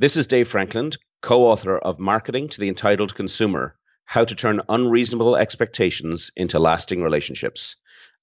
This 0.00 0.16
is 0.16 0.28
Dave 0.28 0.46
Frankland, 0.46 0.96
co 1.22 1.44
author 1.48 1.76
of 1.78 1.98
Marketing 1.98 2.48
to 2.50 2.60
the 2.60 2.68
Entitled 2.68 3.16
Consumer 3.16 3.74
How 4.04 4.24
to 4.24 4.32
Turn 4.32 4.60
Unreasonable 4.68 5.34
Expectations 5.34 6.30
into 6.36 6.60
Lasting 6.60 7.02
Relationships. 7.02 7.74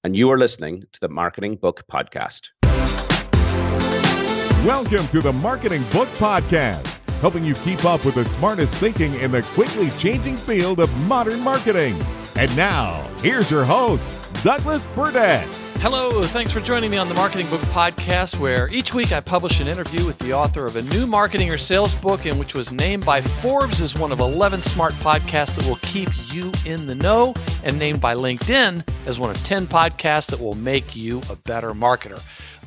And 0.02 0.16
you 0.16 0.30
are 0.30 0.38
listening 0.38 0.84
to 0.92 1.00
the 1.00 1.10
Marketing 1.10 1.54
Book 1.54 1.84
Podcast. 1.92 2.48
Welcome 4.64 5.06
to 5.08 5.20
the 5.20 5.34
Marketing 5.34 5.82
Book 5.92 6.08
Podcast, 6.16 6.86
helping 7.20 7.44
you 7.44 7.52
keep 7.52 7.84
up 7.84 8.06
with 8.06 8.14
the 8.14 8.24
smartest 8.24 8.76
thinking 8.76 9.14
in 9.16 9.30
the 9.30 9.42
quickly 9.42 9.90
changing 9.98 10.38
field 10.38 10.80
of 10.80 10.90
modern 11.06 11.42
marketing. 11.42 11.94
And 12.36 12.56
now, 12.56 13.06
here's 13.18 13.50
your 13.50 13.66
host, 13.66 14.42
Douglas 14.42 14.86
Burdett. 14.94 15.65
Hello, 15.80 16.22
thanks 16.24 16.50
for 16.52 16.60
joining 16.60 16.90
me 16.90 16.96
on 16.96 17.08
the 17.08 17.14
Marketing 17.14 17.48
Book 17.48 17.60
Podcast, 17.60 18.38
where 18.38 18.68
each 18.70 18.92
week 18.92 19.12
I 19.12 19.20
publish 19.20 19.60
an 19.60 19.68
interview 19.68 20.04
with 20.04 20.18
the 20.18 20.32
author 20.32 20.64
of 20.64 20.74
a 20.74 20.82
new 20.82 21.06
marketing 21.06 21.50
or 21.50 21.58
sales 21.58 21.94
book, 21.94 22.24
and 22.24 22.38
which 22.38 22.54
was 22.54 22.72
named 22.72 23.04
by 23.04 23.20
Forbes 23.20 23.80
as 23.80 23.94
one 23.94 24.10
of 24.10 24.18
11 24.18 24.62
smart 24.62 24.94
podcasts 24.94 25.54
that 25.56 25.66
will 25.68 25.78
keep 25.82 26.08
you 26.32 26.50
in 26.64 26.86
the 26.86 26.94
know, 26.94 27.34
and 27.62 27.78
named 27.78 28.00
by 28.00 28.14
LinkedIn 28.14 28.88
as 29.06 29.20
one 29.20 29.30
of 29.30 29.36
10 29.44 29.66
podcasts 29.66 30.28
that 30.30 30.40
will 30.40 30.56
make 30.56 30.96
you 30.96 31.20
a 31.30 31.36
better 31.36 31.72
marketer. 31.72 32.20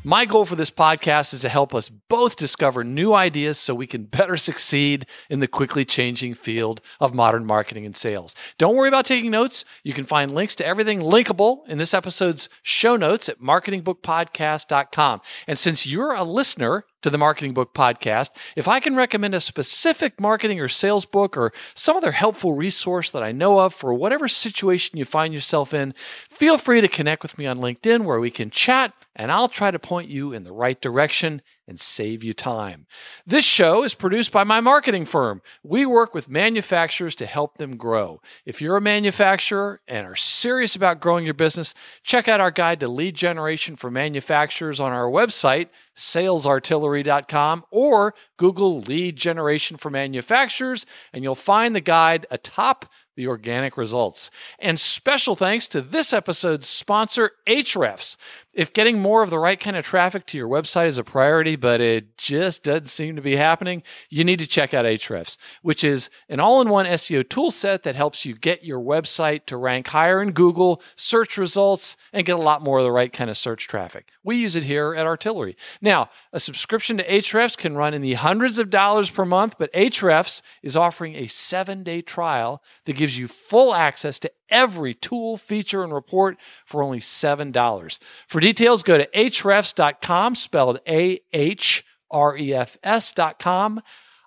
My 0.05 0.23
goal 0.23 0.45
for 0.45 0.55
this 0.55 0.71
podcast 0.71 1.33
is 1.33 1.41
to 1.41 1.49
help 1.49 1.75
us 1.75 1.89
both 1.89 2.37
discover 2.37 2.85
new 2.85 3.13
ideas 3.13 3.59
so 3.59 3.75
we 3.75 3.85
can 3.85 4.03
better 4.05 4.37
succeed 4.37 5.05
in 5.29 5.41
the 5.41 5.47
quickly 5.47 5.83
changing 5.83 6.35
field 6.35 6.79
of 7.01 7.13
modern 7.13 7.45
marketing 7.45 7.85
and 7.85 7.97
sales. 7.97 8.33
Don't 8.57 8.77
worry 8.77 8.87
about 8.87 9.03
taking 9.03 9.29
notes. 9.29 9.65
You 9.83 9.91
can 9.91 10.05
find 10.05 10.33
links 10.33 10.55
to 10.55 10.65
everything 10.65 11.01
linkable 11.01 11.67
in 11.67 11.79
this 11.79 11.93
episode's 11.93 12.47
show 12.61 12.95
notes 12.95 13.27
at 13.27 13.41
marketingbookpodcast.com. 13.41 15.19
And 15.47 15.59
since 15.59 15.85
you're 15.85 16.13
a 16.13 16.23
listener, 16.23 16.85
to 17.01 17.09
the 17.09 17.17
Marketing 17.17 17.53
Book 17.53 17.73
Podcast. 17.73 18.31
If 18.55 18.67
I 18.67 18.79
can 18.79 18.95
recommend 18.95 19.35
a 19.35 19.39
specific 19.39 20.19
marketing 20.19 20.59
or 20.59 20.67
sales 20.67 21.05
book 21.05 21.37
or 21.37 21.53
some 21.73 21.97
other 21.97 22.11
helpful 22.11 22.53
resource 22.53 23.11
that 23.11 23.23
I 23.23 23.31
know 23.31 23.59
of 23.59 23.73
for 23.73 23.93
whatever 23.93 24.27
situation 24.27 24.97
you 24.97 25.05
find 25.05 25.33
yourself 25.33 25.73
in, 25.73 25.93
feel 26.29 26.57
free 26.57 26.81
to 26.81 26.87
connect 26.87 27.23
with 27.23 27.37
me 27.37 27.45
on 27.45 27.59
LinkedIn 27.59 28.05
where 28.05 28.19
we 28.19 28.31
can 28.31 28.49
chat 28.49 28.93
and 29.15 29.31
I'll 29.31 29.49
try 29.49 29.71
to 29.71 29.79
point 29.79 30.09
you 30.09 30.33
in 30.33 30.43
the 30.43 30.53
right 30.53 30.79
direction 30.79 31.41
and 31.69 31.79
save 31.79 32.23
you 32.23 32.33
time. 32.33 32.87
This 33.27 33.45
show 33.45 33.83
is 33.83 33.93
produced 33.93 34.31
by 34.31 34.43
my 34.43 34.59
marketing 34.59 35.05
firm. 35.05 35.43
We 35.61 35.85
work 35.85 36.15
with 36.15 36.27
manufacturers 36.27 37.13
to 37.15 37.27
help 37.27 37.59
them 37.59 37.77
grow. 37.77 38.21
If 38.43 38.59
you're 38.59 38.75
a 38.75 38.81
manufacturer 38.81 39.79
and 39.87 40.07
are 40.07 40.15
serious 40.15 40.75
about 40.75 40.99
growing 40.99 41.25
your 41.25 41.35
business, 41.35 41.75
check 42.01 42.27
out 42.27 42.41
our 42.41 42.49
guide 42.49 42.79
to 42.79 42.87
lead 42.87 43.13
generation 43.13 43.75
for 43.75 43.91
manufacturers 43.91 44.79
on 44.79 44.91
our 44.91 45.09
website, 45.09 45.69
salesartillery.com, 45.95 47.65
or 47.69 48.15
Google 48.37 48.81
lead 48.81 49.15
generation 49.15 49.77
for 49.77 49.91
manufacturers, 49.91 50.87
and 51.13 51.23
you'll 51.23 51.35
find 51.35 51.75
the 51.75 51.81
guide 51.81 52.25
atop 52.31 52.87
the 53.19 53.27
organic 53.27 53.75
results. 53.75 54.31
And 54.59 54.79
special 54.79 55.35
thanks 55.35 55.67
to 55.67 55.81
this 55.81 56.13
episode's 56.13 56.69
sponsor, 56.69 57.31
Ahrefs. 57.45 58.15
If 58.59 58.73
getting 58.73 58.99
more 58.99 59.23
of 59.23 59.29
the 59.29 59.39
right 59.39 59.57
kind 59.57 59.77
of 59.77 59.85
traffic 59.85 60.25
to 60.25 60.37
your 60.37 60.49
website 60.49 60.87
is 60.87 60.97
a 60.97 61.03
priority, 61.05 61.55
but 61.55 61.79
it 61.79 62.17
just 62.17 62.61
doesn't 62.61 62.87
seem 62.87 63.15
to 63.15 63.21
be 63.21 63.37
happening, 63.37 63.83
you 64.09 64.25
need 64.25 64.39
to 64.39 64.47
check 64.47 64.73
out 64.73 64.83
Ahrefs, 64.83 65.37
which 65.61 65.81
is 65.81 66.09
an 66.27 66.41
all 66.41 66.59
in 66.59 66.67
one 66.67 66.85
SEO 66.85 67.29
tool 67.29 67.51
set 67.51 67.83
that 67.83 67.95
helps 67.95 68.25
you 68.25 68.35
get 68.35 68.65
your 68.65 68.81
website 68.81 69.45
to 69.45 69.55
rank 69.55 69.87
higher 69.87 70.21
in 70.21 70.33
Google, 70.33 70.81
search 70.97 71.37
results, 71.37 71.95
and 72.11 72.25
get 72.25 72.35
a 72.35 72.41
lot 72.41 72.61
more 72.61 72.79
of 72.79 72.83
the 72.83 72.91
right 72.91 73.13
kind 73.13 73.29
of 73.29 73.37
search 73.37 73.65
traffic. 73.65 74.09
We 74.25 74.35
use 74.35 74.57
it 74.57 74.65
here 74.65 74.93
at 74.93 75.05
Artillery. 75.05 75.55
Now, 75.79 76.09
a 76.33 76.39
subscription 76.41 76.97
to 76.97 77.07
Ahrefs 77.07 77.57
can 77.57 77.77
run 77.77 77.93
in 77.93 78.01
the 78.01 78.15
hundreds 78.15 78.59
of 78.59 78.69
dollars 78.69 79.09
per 79.09 79.23
month, 79.23 79.55
but 79.57 79.71
Ahrefs 79.71 80.41
is 80.61 80.75
offering 80.75 81.15
a 81.15 81.27
seven 81.27 81.81
day 81.81 82.01
trial 82.01 82.61
that 82.83 82.97
gives 82.97 83.17
you 83.17 83.29
full 83.29 83.73
access 83.73 84.19
to 84.19 84.31
every 84.49 84.93
tool, 84.93 85.37
feature, 85.37 85.83
and 85.83 85.93
report 85.93 86.37
for 86.65 86.83
only 86.83 86.99
$7. 86.99 87.99
For 88.27 88.39
details, 88.49 88.83
go 88.83 88.97
to 88.97 89.07
ahrefs.com, 89.07 90.35
spelled 90.35 90.79
A 90.87 91.19
H 91.31 91.85
R 92.09 92.35
E 92.35 92.53
F 92.53 92.77
S.com. 92.83 93.81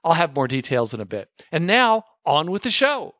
I'll 0.05 0.15
have 0.15 0.34
more 0.34 0.49
details 0.49 0.94
in 0.94 1.00
a 1.00 1.05
bit. 1.05 1.28
And 1.50 1.66
now, 1.66 2.05
on 2.25 2.50
with 2.50 2.62
the 2.62 2.71
show. 2.71 3.15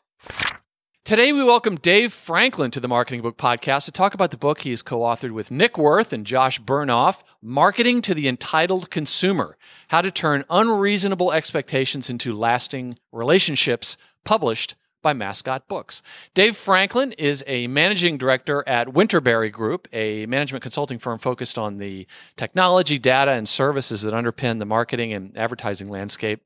Today, 1.05 1.33
we 1.33 1.43
welcome 1.43 1.75
Dave 1.75 2.13
Frankland 2.13 2.71
to 2.73 2.81
the 2.81 2.87
Marketing 2.87 3.23
Book 3.23 3.37
Podcast 3.37 3.87
to 3.87 3.93
talk 3.93 4.15
about 4.15 4.31
the 4.31 4.37
book 4.37 4.61
he 4.61 4.71
has 4.71 4.83
co 4.83 5.01
authored 5.01 5.33
with 5.33 5.51
Nick 5.51 5.77
Worth 5.77 6.13
and 6.13 6.25
Josh 6.25 6.61
Bernoff 6.61 7.23
Marketing 7.43 8.01
to 8.03 8.15
the 8.15 8.29
Entitled 8.29 8.89
Consumer 8.89 9.57
How 9.89 10.03
to 10.03 10.13
Turn 10.13 10.45
Unreasonable 10.49 11.33
Expectations 11.33 12.09
into 12.09 12.33
Lasting 12.33 12.99
Relationships, 13.11 13.97
published 14.25 14.77
by 15.03 15.13
Mascot 15.13 15.69
Books. 15.69 16.03
Dave 16.35 16.55
Frankland 16.55 17.15
is 17.19 17.45
a 17.47 17.67
managing 17.67 18.17
director 18.17 18.65
at 18.67 18.89
Winterberry 18.89 19.51
Group, 19.51 19.89
a 19.93 20.27
management 20.27 20.63
consulting 20.63 20.99
firm 20.99 21.19
focused 21.19 21.59
on 21.59 21.77
the 21.77 22.07
technology, 22.37 22.99
data, 22.99 23.33
and 23.33 23.49
services 23.49 24.03
that 24.03 24.15
underpin 24.15 24.59
the 24.59 24.65
marketing 24.65 25.13
and 25.13 25.37
advertising 25.37 25.91
landscape. 25.91 26.43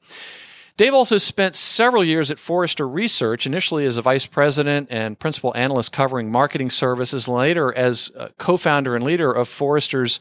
Dave 0.76 0.92
also 0.92 1.16
spent 1.16 1.54
several 1.54 2.04
years 2.04 2.30
at 2.30 2.38
Forrester 2.38 2.86
Research, 2.86 3.46
initially 3.46 3.86
as 3.86 3.96
a 3.96 4.02
vice 4.02 4.26
president 4.26 4.88
and 4.90 5.18
principal 5.18 5.56
analyst 5.56 5.90
covering 5.90 6.30
marketing 6.30 6.70
services, 6.70 7.28
later 7.28 7.72
as 7.74 8.10
co 8.38 8.58
founder 8.58 8.94
and 8.94 9.04
leader 9.04 9.32
of 9.32 9.48
Forrester's 9.48 10.20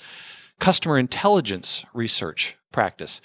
customer 0.59 0.97
intelligence 0.97 1.85
research 1.94 2.56
practice. 2.72 3.19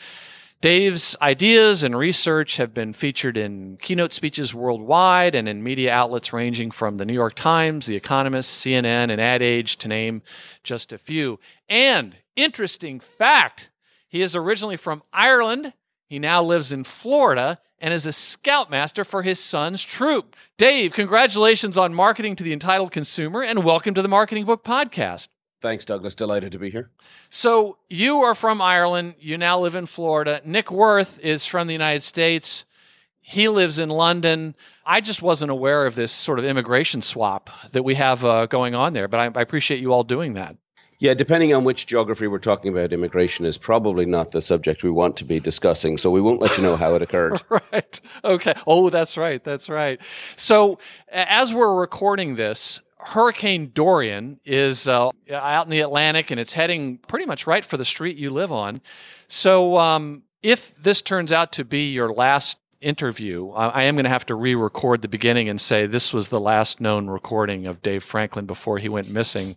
Dave's 0.61 1.17
ideas 1.23 1.83
and 1.83 1.97
research 1.97 2.59
have 2.59 2.75
been 2.75 2.93
featured 2.93 3.39
in 3.39 3.79
keynote 3.81 4.13
speeches 4.13 4.55
worldwide 4.55 5.35
and 5.35 5.49
in 5.49 5.63
media 5.63 5.91
outlets 5.91 6.35
ranging 6.35 6.71
from 6.71 6.99
the 6.99 7.07
New 7.07 7.15
York 7.15 7.35
Times, 7.35 7.87
The 7.87 7.97
Economist, 7.97 8.63
CNN, 8.63 9.11
and 9.11 9.19
Ad 9.23 9.41
Age, 9.41 9.79
to 9.79 9.89
name 9.89 10.21
just 10.63 10.93
a 10.93 10.99
few. 10.99 11.41
And 11.67 12.17
interesting 12.37 13.01
fact 13.01 13.71
he 14.07 14.21
is 14.21 14.37
originally 14.37 14.77
from 14.77 15.03
Ireland. 15.15 15.73
He 16.05 16.19
now 16.19 16.43
lives 16.43 16.73
in 16.73 16.85
Florida 16.85 17.59
and 17.79 17.95
is 17.95 18.05
a 18.05 18.13
scoutmaster 18.13 19.03
for 19.03 19.23
his 19.23 19.41
son's 19.41 19.83
troop. 19.83 20.37
Dave, 20.59 20.93
congratulations 20.93 21.79
on 21.79 21.95
marketing 21.95 22.37
to 22.37 22.45
the 22.45 22.53
entitled 22.53 22.93
consumer 22.93 23.43
and 23.43 23.65
welcome 23.65 23.95
to 23.95 24.03
the 24.03 24.09
Marketing 24.09 24.45
Book 24.45 24.63
Podcast. 24.63 25.29
Thanks, 25.61 25.85
Douglas. 25.85 26.15
Delighted 26.15 26.53
to 26.53 26.59
be 26.59 26.71
here. 26.71 26.91
So, 27.29 27.77
you 27.89 28.19
are 28.19 28.35
from 28.35 28.63
Ireland. 28.63 29.17
You 29.21 29.37
now 29.37 29.61
live 29.61 29.75
in 29.75 29.87
Florida. 29.87 30.41
Nick 30.45 30.71
Worth 30.71 31.21
is 31.21 31.45
from 31.45 31.67
the 31.67 31.75
United 31.75 32.03
States. 32.03 32.65
He 33.21 33.49
lives 33.49 33.79
in 33.79 33.91
London. 33.91 34.55
I 34.87 35.01
just 35.01 35.23
wasn't 35.23 35.51
aware 35.51 35.87
of 35.87 35.95
this 35.95 36.13
sort 36.13 36.39
of 36.39 36.45
immigration 36.45 37.03
swap 37.03 37.51
that 37.73 37.85
we 37.85 37.95
have 37.95 38.25
uh, 38.25 38.47
going 38.47 38.75
on 38.75 38.95
there, 38.95 39.07
but 39.07 39.21
I, 39.21 39.39
I 39.39 39.43
appreciate 39.43 39.81
you 39.81 39.93
all 39.93 40.03
doing 40.03 40.35
that. 40.35 40.57
Yeah, 40.99 41.15
depending 41.15 41.55
on 41.55 41.65
which 41.65 41.87
geography 41.87 42.27
we're 42.27 42.39
talking 42.39 42.71
about, 42.71 42.93
immigration 42.93 43.47
is 43.47 43.57
probably 43.57 44.05
not 44.05 44.33
the 44.33 44.43
subject 44.43 44.83
we 44.83 44.91
want 44.91 45.17
to 45.17 45.25
be 45.25 45.41
discussing. 45.41 45.97
So 45.97 46.11
we 46.11 46.21
won't 46.21 46.43
let 46.43 46.57
you 46.59 46.63
know 46.63 46.77
how 46.77 46.95
it 46.95 47.01
occurred. 47.01 47.41
right. 47.49 48.01
Okay. 48.23 48.53
Oh, 48.67 48.91
that's 48.91 49.17
right. 49.17 49.43
That's 49.43 49.71
right. 49.71 49.99
So 50.37 50.79
as 51.11 51.55
we're 51.55 51.75
recording 51.75 52.37
this, 52.37 52.83
Hurricane 53.07 53.71
Dorian 53.75 54.41
is 54.45 54.89
uh, 54.89 55.11
out 55.31 55.67
in 55.67 55.71
the 55.71 55.81
Atlantic 55.81 56.31
and 56.31 56.39
it's 56.39 56.53
heading 56.53 56.99
pretty 56.99 57.27
much 57.27 57.47
right 57.47 57.65
for 57.65 57.77
the 57.77 57.85
street 57.85 58.17
you 58.17 58.31
live 58.31 58.53
on. 58.53 58.81
So, 59.29 59.77
um, 59.79 60.23
if 60.43 60.75
this 60.77 61.03
turns 61.03 61.33
out 61.33 61.53
to 61.53 61.65
be 61.65 61.91
your 61.93 62.13
last 62.13 62.59
interview, 62.81 63.51
I 63.51 63.83
am 63.85 63.95
going 63.95 64.05
to 64.05 64.11
have 64.11 64.25
to 64.27 64.35
re 64.35 64.55
record 64.55 65.03
the 65.03 65.09
beginning 65.09 65.49
and 65.49 65.61
say 65.61 65.87
this 65.87 66.15
was 66.15 66.31
the 66.31 66.41
last 66.41 66.81
known 66.81 67.09
recording 67.09 67.67
of 67.67 67.83
Dave 67.83 68.03
Frankland 68.03 68.47
before 68.47 68.79
he 68.79 68.89
went 68.89 69.11
missing. 69.11 69.57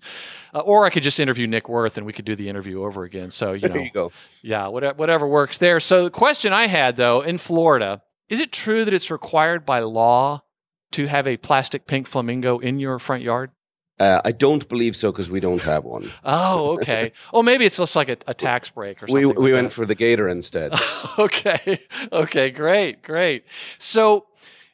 Uh, 0.54 0.60
or 0.60 0.86
I 0.86 0.90
could 0.90 1.04
just 1.04 1.20
interview 1.20 1.48
Nick 1.48 1.70
Worth 1.70 1.98
and 1.98 2.06
we 2.06 2.14
could 2.14 2.26
do 2.26 2.36
the 2.36 2.50
interview 2.50 2.84
over 2.84 3.04
again. 3.04 3.32
So, 3.32 3.54
you 3.54 3.62
there 3.62 3.70
know, 3.70 3.82
you 3.82 3.92
go. 3.92 4.12
yeah, 4.42 4.68
whatever, 4.68 4.96
whatever 4.96 5.28
works 5.28 5.58
there. 5.58 5.80
So, 5.80 6.04
the 6.04 6.12
question 6.12 6.52
I 6.52 6.68
had 6.68 6.98
though 6.98 7.22
in 7.22 7.38
Florida 7.38 8.02
is 8.30 8.40
it 8.40 8.52
true 8.52 8.84
that 8.84 8.94
it's 8.94 9.10
required 9.10 9.66
by 9.66 9.80
law 9.80 10.44
to 10.94 11.08
have 11.08 11.28
a 11.28 11.38
plastic 11.38 11.88
pink 11.88 12.08
flamingo 12.08 12.60
in 12.60 12.80
your 12.80 13.00
front 13.00 13.24
yard? 13.24 13.52
Uh, 14.00 14.22
I 14.26 14.32
don't 14.32 14.68
believe 14.70 14.96
so 14.96 15.12
because 15.12 15.30
we 15.30 15.40
don't 15.40 15.62
have 15.62 15.84
one. 15.84 16.10
Oh, 16.24 16.74
okay. 16.74 17.12
oh, 17.34 17.44
maybe 17.44 17.66
it's 17.66 17.78
just 17.78 17.96
like 17.96 18.10
a, 18.10 18.18
a 18.26 18.34
tax 18.34 18.70
break 18.70 19.04
or 19.04 19.08
something. 19.08 19.16
We, 19.16 19.26
like 19.26 19.38
we 19.38 19.52
that. 19.52 19.56
went 19.56 19.72
for 19.72 19.86
the 19.86 19.96
gator 19.96 20.28
instead. 20.28 20.74
okay. 21.20 21.80
Okay. 22.12 22.50
Great. 22.50 23.04
Great. 23.04 23.46
So 23.78 24.26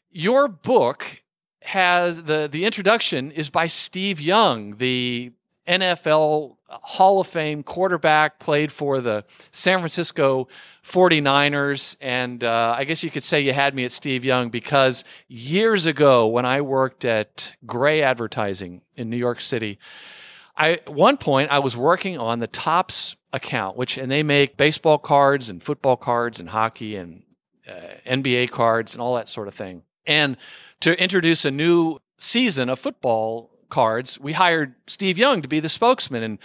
your 0.10 0.48
book 0.48 1.22
has 1.64 2.24
the 2.24 2.48
the 2.50 2.64
introduction 2.66 3.32
is 3.32 3.50
by 3.50 3.68
Steve 3.68 4.22
Young, 4.22 4.76
the 4.76 5.34
NFL 5.70 6.58
Hall 6.68 7.20
of 7.20 7.28
Fame 7.28 7.64
quarterback, 7.64 8.40
played 8.40 8.72
for 8.72 9.00
the 9.00 9.24
San 9.52 9.80
Francisco 9.80 10.48
49ers. 10.84 11.96
And 12.02 12.44
uh, 12.44 12.76
I 12.78 12.84
guess 12.84 13.04
you 13.04 13.10
could 13.10 13.24
say 13.24 13.42
you 13.42 13.54
had 13.54 13.76
me 13.76 13.86
at 13.86 13.92
Steve 13.92 14.26
Young 14.26 14.50
because 14.50 15.04
years 15.28 15.86
ago, 15.86 16.28
when 16.28 16.46
I 16.46 16.62
worked 16.62 17.06
at 17.06 17.56
Grey 17.66 18.02
Advertising 18.02 18.82
in 18.98 19.10
New 19.10 19.18
York 19.18 19.42
City, 19.42 19.80
I, 20.58 20.74
at 20.74 20.90
one 20.90 21.18
point 21.18 21.50
I 21.52 21.60
was 21.60 21.78
working 21.78 22.18
on 22.18 22.40
the 22.40 22.48
Topps 22.48 23.16
account, 23.32 23.78
which 23.78 23.98
and 23.98 24.12
they 24.12 24.24
make 24.24 24.58
baseball 24.58 24.98
cards 24.98 25.50
and 25.50 25.62
football 25.62 25.96
cards 25.96 26.40
and 26.40 26.50
hockey 26.50 26.96
and 26.96 27.24
uh, 27.68 27.72
NBA 28.06 28.50
cards 28.50 28.94
and 28.94 29.02
all 29.02 29.16
that 29.16 29.30
sort 29.30 29.48
of 29.48 29.54
thing. 29.54 29.84
And 30.06 30.36
to 30.82 31.02
introduce 31.02 31.46
a 31.46 31.52
new 31.52 32.00
season 32.18 32.70
of 32.70 32.80
football 32.80 33.52
cards, 33.70 34.20
we 34.20 34.34
hired 34.34 34.76
Steve 34.88 35.18
Young 35.18 35.42
to 35.42 35.48
be 35.48 35.60
the 35.60 35.70
spokesman. 35.70 36.24
And 36.24 36.40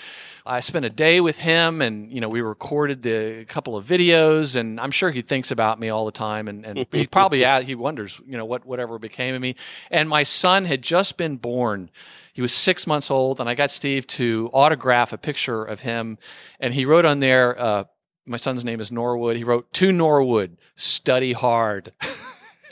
I 0.46 0.60
spent 0.60 0.84
a 0.84 0.90
day 0.90 1.20
with 1.20 1.38
him 1.38 1.80
and, 1.80 2.12
you 2.12 2.20
know, 2.20 2.28
we 2.28 2.40
recorded 2.40 3.02
the 3.02 3.40
a 3.40 3.44
couple 3.44 3.76
of 3.76 3.84
videos 3.84 4.56
and 4.56 4.78
I'm 4.78 4.90
sure 4.90 5.10
he 5.10 5.22
thinks 5.22 5.50
about 5.50 5.80
me 5.80 5.88
all 5.88 6.04
the 6.04 6.12
time. 6.12 6.48
And, 6.48 6.64
and 6.64 6.86
he 6.92 7.06
probably, 7.10 7.44
he 7.64 7.74
wonders, 7.74 8.20
you 8.26 8.36
know, 8.36 8.44
what, 8.44 8.64
whatever 8.66 8.98
became 8.98 9.34
of 9.34 9.40
me. 9.40 9.56
And 9.90 10.08
my 10.08 10.22
son 10.22 10.64
had 10.66 10.82
just 10.82 11.16
been 11.16 11.36
born. 11.36 11.90
He 12.32 12.42
was 12.42 12.52
six 12.52 12.86
months 12.86 13.10
old 13.10 13.40
and 13.40 13.48
I 13.48 13.54
got 13.54 13.70
Steve 13.70 14.06
to 14.08 14.50
autograph 14.52 15.12
a 15.12 15.18
picture 15.18 15.64
of 15.64 15.80
him. 15.80 16.18
And 16.60 16.74
he 16.74 16.84
wrote 16.84 17.04
on 17.04 17.20
there, 17.20 17.58
uh, 17.58 17.84
my 18.26 18.36
son's 18.36 18.64
name 18.64 18.80
is 18.80 18.90
Norwood. 18.90 19.36
He 19.36 19.44
wrote 19.44 19.72
to 19.74 19.92
Norwood, 19.92 20.56
study 20.76 21.32
hard. 21.32 21.92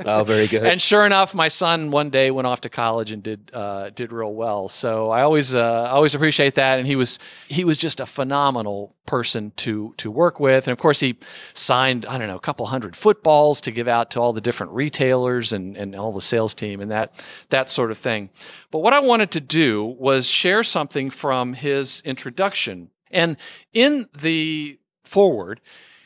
Oh, 0.04 0.24
very 0.24 0.48
good. 0.48 0.64
and 0.64 0.80
sure 0.80 1.04
enough, 1.04 1.34
my 1.34 1.48
son 1.48 1.90
one 1.90 2.10
day 2.10 2.30
went 2.30 2.46
off 2.46 2.62
to 2.62 2.68
college 2.68 3.12
and 3.12 3.22
did 3.22 3.50
uh, 3.52 3.90
did 3.90 4.12
real 4.12 4.32
well. 4.32 4.68
So 4.68 5.10
I 5.10 5.22
always 5.22 5.54
uh, 5.54 5.88
always 5.90 6.14
appreciate 6.14 6.54
that. 6.56 6.78
And 6.78 6.86
he 6.86 6.96
was 6.96 7.18
he 7.48 7.64
was 7.64 7.78
just 7.78 8.00
a 8.00 8.06
phenomenal 8.06 8.96
person 9.06 9.52
to 9.56 9.94
to 9.98 10.10
work 10.10 10.40
with. 10.40 10.66
And 10.66 10.72
of 10.72 10.78
course, 10.78 11.00
he 11.00 11.18
signed 11.54 12.06
I 12.06 12.18
don't 12.18 12.28
know 12.28 12.36
a 12.36 12.40
couple 12.40 12.66
hundred 12.66 12.96
footballs 12.96 13.60
to 13.62 13.70
give 13.70 13.88
out 13.88 14.10
to 14.12 14.20
all 14.20 14.32
the 14.32 14.40
different 14.40 14.72
retailers 14.72 15.52
and 15.52 15.76
and 15.76 15.94
all 15.94 16.12
the 16.12 16.20
sales 16.20 16.54
team 16.54 16.80
and 16.80 16.90
that 16.90 17.24
that 17.50 17.68
sort 17.70 17.90
of 17.90 17.98
thing. 17.98 18.30
But 18.70 18.78
what 18.78 18.92
I 18.92 19.00
wanted 19.00 19.30
to 19.32 19.40
do 19.40 19.84
was 19.84 20.26
share 20.26 20.64
something 20.64 21.10
from 21.10 21.54
his 21.54 22.02
introduction. 22.04 22.90
And 23.10 23.36
in 23.74 24.08
the 24.18 24.78
forward, 25.04 25.60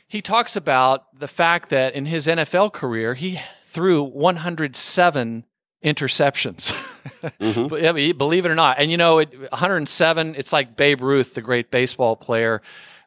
he 0.08 0.20
talks 0.20 0.56
about 0.56 1.18
the 1.18 1.28
fact 1.28 1.68
that 1.68 1.94
in 1.94 2.06
his 2.06 2.26
NFL 2.26 2.72
career, 2.72 3.14
he 3.14 3.40
threw 3.76 4.02
107 4.02 5.44
interceptions. 5.84 6.72
mm-hmm. 7.22 8.16
Believe 8.16 8.46
it 8.46 8.48
or 8.48 8.54
not. 8.54 8.78
And 8.78 8.90
you 8.90 8.96
know, 8.96 9.18
it, 9.18 9.38
107, 9.38 10.34
it's 10.34 10.50
like 10.50 10.76
Babe 10.76 11.02
Ruth, 11.02 11.34
the 11.34 11.42
great 11.42 11.70
baseball 11.70 12.16
player. 12.16 12.62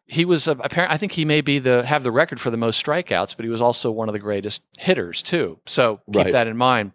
He 0.06 0.26
was 0.26 0.48
uh, 0.48 0.56
apparent. 0.60 0.94
I 0.94 0.98
think 0.98 1.14
he 1.14 1.26
may 1.26 1.42
be 1.42 1.58
the 1.58 1.84
have 1.84 2.04
the 2.04 2.12
record 2.12 2.40
for 2.40 2.52
the 2.52 2.58
most 2.58 2.86
strikeouts, 2.86 3.36
but 3.36 3.46
he 3.46 3.50
was 3.50 3.64
also 3.64 3.90
one 3.90 4.10
of 4.10 4.14
the 4.14 4.20
greatest 4.20 4.62
hitters 4.78 5.24
too. 5.24 5.60
So 5.66 6.02
keep 6.06 6.26
right. 6.26 6.32
that 6.34 6.46
in 6.46 6.56
mind. 6.56 6.92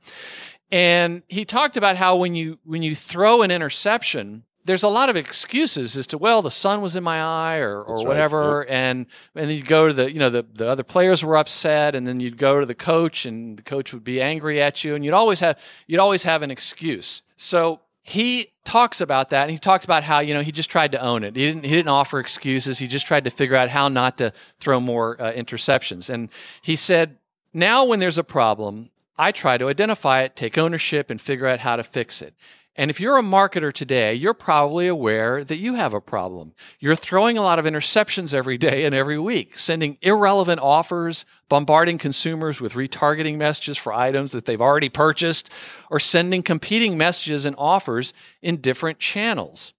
And 0.71 1.23
he 1.27 1.45
talked 1.45 1.77
about 1.77 1.97
how 1.97 2.15
when 2.15 2.37
you 2.37 2.61
when 2.65 2.85
you 2.85 2.95
throw 2.95 3.43
an 3.43 3.51
interception, 3.51 4.45
there's 4.65 4.83
a 4.83 4.89
lot 4.89 5.11
of 5.11 5.17
excuses 5.17 5.97
as 5.97 6.07
to 6.09 6.19
well 6.19 6.43
the 6.43 6.51
sun 6.51 6.81
was 6.81 6.97
in 6.97 7.05
my 7.05 7.21
eye 7.21 7.59
or, 7.59 7.83
or 7.83 8.07
whatever. 8.07 8.61
right. 8.61 8.69
and 8.69 9.07
and 9.35 9.49
then 9.49 9.57
you 9.57 9.63
go 9.63 9.89
to 9.89 9.95
the 9.95 10.13
you 10.13 10.19
know 10.19 10.31
the, 10.31 10.45
the 10.55 10.69
other 10.69 10.83
players 10.83 11.25
were 11.25 11.37
upset 11.37 11.95
and 11.95 12.07
then 12.07 12.21
you'd 12.21 12.39
go 12.39 12.61
to 12.61 12.67
the 12.67 12.75
coach 12.75 13.27
and 13.27 13.59
the 13.59 13.63
coach 13.63 13.93
would 13.93 14.05
be 14.05 14.21
angry 14.21 14.61
at 14.61 14.83
you 14.83 14.95
and 14.95 15.05
you'd 15.05 15.15
always 15.15 15.41
have 15.41 15.59
you'd 15.87 16.01
always 16.01 16.25
have 16.25 16.43
an 16.43 16.51
excuse. 16.51 17.23
So 17.37 17.81
he 18.03 18.53
talks 18.65 19.01
about 19.01 19.31
that 19.31 19.43
and 19.43 19.51
he 19.51 19.59
talked 19.59 19.85
about 19.85 20.03
how 20.03 20.21
you 20.21 20.35
know 20.35 20.43
he 20.43 20.53
just 20.53 20.71
tried 20.71 20.93
to 20.93 21.01
own 21.01 21.25
it. 21.25 21.37
He 21.37 21.47
didn't 21.47 21.65
he 21.65 21.71
didn't 21.71 21.89
offer 21.89 22.19
excuses. 22.19 22.79
He 22.79 22.87
just 22.87 23.07
tried 23.07 23.25
to 23.25 23.31
figure 23.31 23.57
out 23.57 23.69
how 23.69 23.89
not 23.89 24.19
to 24.19 24.33
throw 24.59 24.81
more 24.81 25.21
uh, 25.21 25.33
interceptions. 25.33 26.09
And 26.09 26.31
he 26.63 26.77
said 26.77 27.19
now 27.53 27.85
when 27.85 28.01
there's 28.01 28.19
a 28.19 28.25
problem 28.25 28.91
I 29.17 29.31
try 29.31 29.59
to 29.59 29.69
identify 29.69 30.23
it, 30.23 30.35
take 30.35 30.59
ownership, 30.59 31.09
and 31.09 31.21
figure 31.21 31.47
out 31.47 31.61
how 31.61 31.77
to 31.77 31.85
fix 31.85 32.21
it. 32.21 32.35
And 32.77 32.91
if 32.91 32.99
you're 32.99 33.17
a 33.17 33.23
marketer 33.23 33.73
today, 33.73 34.15
you're 34.15 34.35
probably 34.35 34.89
aware 34.89 35.45
that 35.45 35.59
you 35.59 35.75
have 35.75 35.95
a 35.95 36.01
problem. 36.01 36.55
You're 36.81 36.97
throwing 36.97 37.39
a 37.39 37.43
lot 37.43 37.61
of 37.61 37.67
interceptions 37.67 38.35
every 38.35 38.59
day 38.59 38.85
and 38.85 38.93
every 38.93 39.19
week, 39.19 39.57
sending 39.57 39.97
irrelevant 40.03 40.61
offers, 40.61 41.25
bombarding 41.49 41.99
consumers 41.99 42.61
with 42.61 42.73
retargeting 42.73 43.37
messages 43.37 43.79
for 43.79 43.93
items 43.93 44.33
that 44.33 44.47
they've 44.47 44.61
already 44.61 44.89
purchased, 44.89 45.51
or 45.89 46.01
sending 46.01 46.43
competing 46.43 46.99
messages 46.99 47.45
and 47.45 47.55
offers 47.59 48.13
in 48.43 48.57
different 48.57 48.99
channels. 48.99 49.73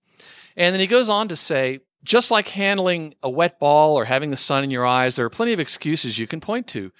And 0.55 0.73
then 0.73 0.79
he 0.79 0.87
goes 0.87 1.09
on 1.09 1.27
to 1.27 1.35
say, 1.35 1.81
just 2.01 2.31
like 2.31 2.49
handling 2.49 3.15
a 3.21 3.29
wet 3.29 3.59
ball 3.59 3.97
or 3.97 4.05
having 4.05 4.29
the 4.29 4.37
sun 4.37 4.63
in 4.63 4.71
your 4.71 4.85
eyes, 4.85 5.17
there 5.17 5.25
are 5.25 5.29
plenty 5.29 5.51
of 5.51 5.59
excuses 5.59 6.17
you 6.17 6.27
can 6.27 6.39
point 6.39 6.67
to. 6.67 6.93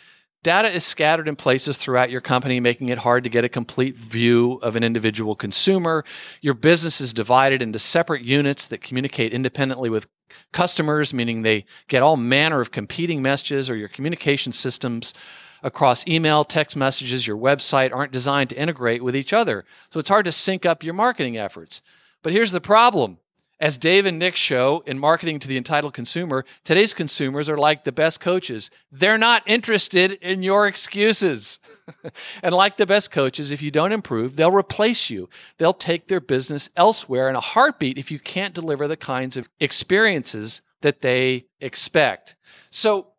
Data 0.46 0.72
is 0.72 0.86
scattered 0.86 1.28
in 1.28 1.36
places 1.36 1.76
throughout 1.76 2.12
your 2.12 2.22
company, 2.22 2.60
making 2.60 2.90
it 2.90 3.00
hard 3.00 3.24
to 3.24 3.32
get 3.32 3.44
a 3.44 3.50
complete 3.50 3.96
view 3.96 4.60
of 4.62 4.76
an 4.76 4.84
individual 4.84 5.34
consumer. 5.34 6.06
Your 6.40 6.54
business 6.54 7.02
is 7.02 7.16
divided 7.16 7.64
into 7.64 7.80
separate 7.80 8.22
units 8.22 8.68
that 8.68 8.80
communicate 8.80 9.34
independently 9.34 9.90
with 9.90 10.06
customers, 10.54 11.16
meaning 11.16 11.42
they 11.42 11.66
get 11.88 12.04
all 12.04 12.16
manner 12.16 12.62
of 12.62 12.70
competing 12.70 13.24
messages, 13.24 13.72
or 13.72 13.76
your 13.76 13.88
communication 13.88 14.52
systems 14.52 15.16
across 15.64 16.08
email, 16.08 16.44
text 16.44 16.78
messages, 16.78 17.26
your 17.26 17.38
website 17.38 17.92
aren't 17.92 18.12
designed 18.12 18.52
to 18.52 18.60
integrate 18.60 19.04
with 19.04 19.16
each 19.16 19.34
other. 19.34 19.66
So 19.90 20.00
it's 20.00 20.10
hard 20.10 20.26
to 20.26 20.32
sync 20.32 20.64
up 20.64 20.84
your 20.84 20.94
marketing 20.94 21.38
efforts. 21.38 21.82
But 22.22 22.34
here's 22.34 22.52
the 22.52 22.62
problem 22.62 23.18
as 23.60 23.78
Dave 23.78 24.06
and 24.06 24.20
Nick 24.20 24.36
show 24.36 24.84
in 24.86 25.00
marketing 25.00 25.40
to 25.40 25.48
the 25.48 25.58
entitled 25.58 25.94
consumer, 25.94 26.44
today's 26.64 26.94
consumers 26.94 27.48
are 27.48 27.58
like 27.58 27.84
the 27.84 27.92
best 27.92 28.20
coaches. 28.20 28.70
They're 28.92 29.18
not 29.18 29.44
interested 29.46 30.14
in 30.14 30.44
your 30.44 30.68
excuses. 30.68 31.60
and 32.44 32.54
like 32.54 32.78
the 32.78 32.86
best 32.86 33.12
coaches, 33.12 33.52
if 33.52 33.62
you 33.62 33.72
don't 33.72 33.94
improve, 33.94 34.36
they'll 34.36 34.52
replace 34.52 35.10
you. 35.10 35.30
They'll 35.58 35.74
take 35.74 36.08
their 36.08 36.20
business 36.20 36.70
elsewhere 36.76 37.30
in 37.30 37.36
a 37.36 37.42
heartbeat 37.42 37.98
if 37.98 38.12
you 38.12 38.20
can't 38.20 38.54
deliver 38.54 38.88
the 38.88 38.98
kinds 38.98 39.38
of 39.38 39.48
experiences 39.60 40.62
that 40.82 41.02
they 41.02 41.46
expect. 41.62 42.36
So, 42.70 43.14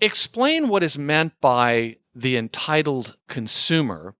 explain 0.00 0.68
what 0.68 0.82
is 0.82 0.98
meant 0.98 1.32
by 1.40 1.96
the 2.14 2.36
entitled 2.36 3.16
consumer. 3.26 4.14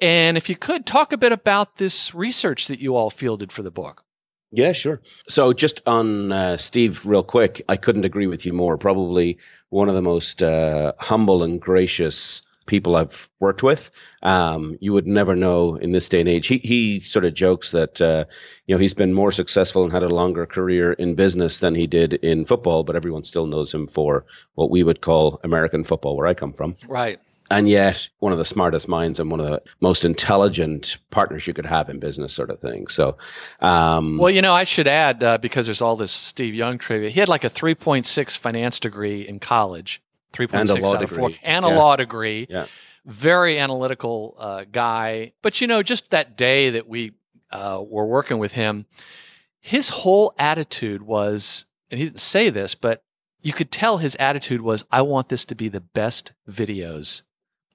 And 0.00 0.36
if 0.36 0.48
you 0.48 0.56
could, 0.56 0.86
talk 0.86 1.12
a 1.12 1.18
bit 1.18 1.30
about 1.30 1.76
this 1.76 2.14
research 2.14 2.68
that 2.68 2.80
you 2.80 2.96
all 2.96 3.10
fielded 3.10 3.52
for 3.52 3.62
the 3.62 3.70
book. 3.70 4.04
Yeah, 4.52 4.72
sure. 4.72 5.00
So 5.28 5.52
just 5.52 5.80
on 5.86 6.32
uh, 6.32 6.56
Steve, 6.56 7.06
real 7.06 7.22
quick, 7.22 7.62
I 7.68 7.76
couldn't 7.76 8.04
agree 8.04 8.26
with 8.26 8.44
you 8.44 8.52
more. 8.52 8.76
Probably 8.76 9.38
one 9.68 9.88
of 9.88 9.94
the 9.94 10.02
most 10.02 10.42
uh, 10.42 10.92
humble 10.98 11.42
and 11.42 11.60
gracious 11.60 12.42
people 12.66 12.96
I've 12.96 13.28
worked 13.40 13.62
with. 13.62 13.90
Um, 14.22 14.76
you 14.80 14.92
would 14.92 15.06
never 15.06 15.34
know 15.34 15.76
in 15.76 15.92
this 15.92 16.08
day 16.08 16.20
and 16.20 16.28
age. 16.28 16.46
He 16.48 16.58
he 16.58 17.00
sort 17.00 17.24
of 17.24 17.34
jokes 17.34 17.70
that 17.70 18.00
uh, 18.00 18.24
you 18.66 18.74
know 18.74 18.80
he's 18.80 18.94
been 18.94 19.14
more 19.14 19.32
successful 19.32 19.84
and 19.84 19.92
had 19.92 20.02
a 20.02 20.08
longer 20.08 20.46
career 20.46 20.92
in 20.92 21.14
business 21.14 21.60
than 21.60 21.74
he 21.74 21.86
did 21.86 22.14
in 22.14 22.44
football, 22.44 22.82
but 22.82 22.96
everyone 22.96 23.24
still 23.24 23.46
knows 23.46 23.72
him 23.72 23.86
for 23.86 24.24
what 24.54 24.70
we 24.70 24.82
would 24.82 25.00
call 25.00 25.40
American 25.44 25.84
football, 25.84 26.16
where 26.16 26.26
I 26.26 26.34
come 26.34 26.52
from. 26.52 26.76
Right 26.88 27.20
and 27.50 27.68
yet 27.68 28.08
one 28.20 28.32
of 28.32 28.38
the 28.38 28.44
smartest 28.44 28.88
minds 28.88 29.18
and 29.18 29.30
one 29.30 29.40
of 29.40 29.46
the 29.46 29.60
most 29.80 30.04
intelligent 30.04 30.98
partners 31.10 31.46
you 31.46 31.52
could 31.52 31.66
have 31.66 31.88
in 31.88 31.98
business 31.98 32.32
sort 32.32 32.50
of 32.50 32.60
thing 32.60 32.86
so 32.86 33.16
um, 33.60 34.16
well 34.18 34.30
you 34.30 34.40
know 34.40 34.54
i 34.54 34.64
should 34.64 34.88
add 34.88 35.22
uh, 35.22 35.36
because 35.38 35.66
there's 35.66 35.82
all 35.82 35.96
this 35.96 36.12
steve 36.12 36.54
young 36.54 36.78
trivia 36.78 37.10
he 37.10 37.20
had 37.20 37.28
like 37.28 37.44
a 37.44 37.50
3.6 37.50 38.36
finance 38.36 38.78
degree 38.78 39.26
in 39.26 39.38
college 39.38 40.00
3.6 40.32 40.60
and 40.60 40.70
a 40.70 40.74
law 40.76 40.94
out 40.94 41.00
degree. 41.00 41.24
of 41.24 41.30
4 41.30 41.30
and 41.42 41.64
yeah. 41.64 41.70
a 41.70 41.76
law 41.76 41.96
degree 41.96 42.46
yeah. 42.48 42.66
very 43.04 43.58
analytical 43.58 44.36
uh, 44.38 44.64
guy 44.70 45.32
but 45.42 45.60
you 45.60 45.66
know 45.66 45.82
just 45.82 46.10
that 46.10 46.36
day 46.36 46.70
that 46.70 46.88
we 46.88 47.12
uh, 47.50 47.82
were 47.84 48.06
working 48.06 48.38
with 48.38 48.52
him 48.52 48.86
his 49.58 49.88
whole 49.88 50.32
attitude 50.38 51.02
was 51.02 51.66
and 51.90 51.98
he 51.98 52.04
didn't 52.06 52.20
say 52.20 52.48
this 52.48 52.74
but 52.74 53.02
you 53.42 53.54
could 53.54 53.72
tell 53.72 53.98
his 53.98 54.16
attitude 54.20 54.60
was 54.60 54.84
i 54.92 55.02
want 55.02 55.28
this 55.28 55.44
to 55.44 55.56
be 55.56 55.68
the 55.68 55.80
best 55.80 56.32
videos 56.48 57.22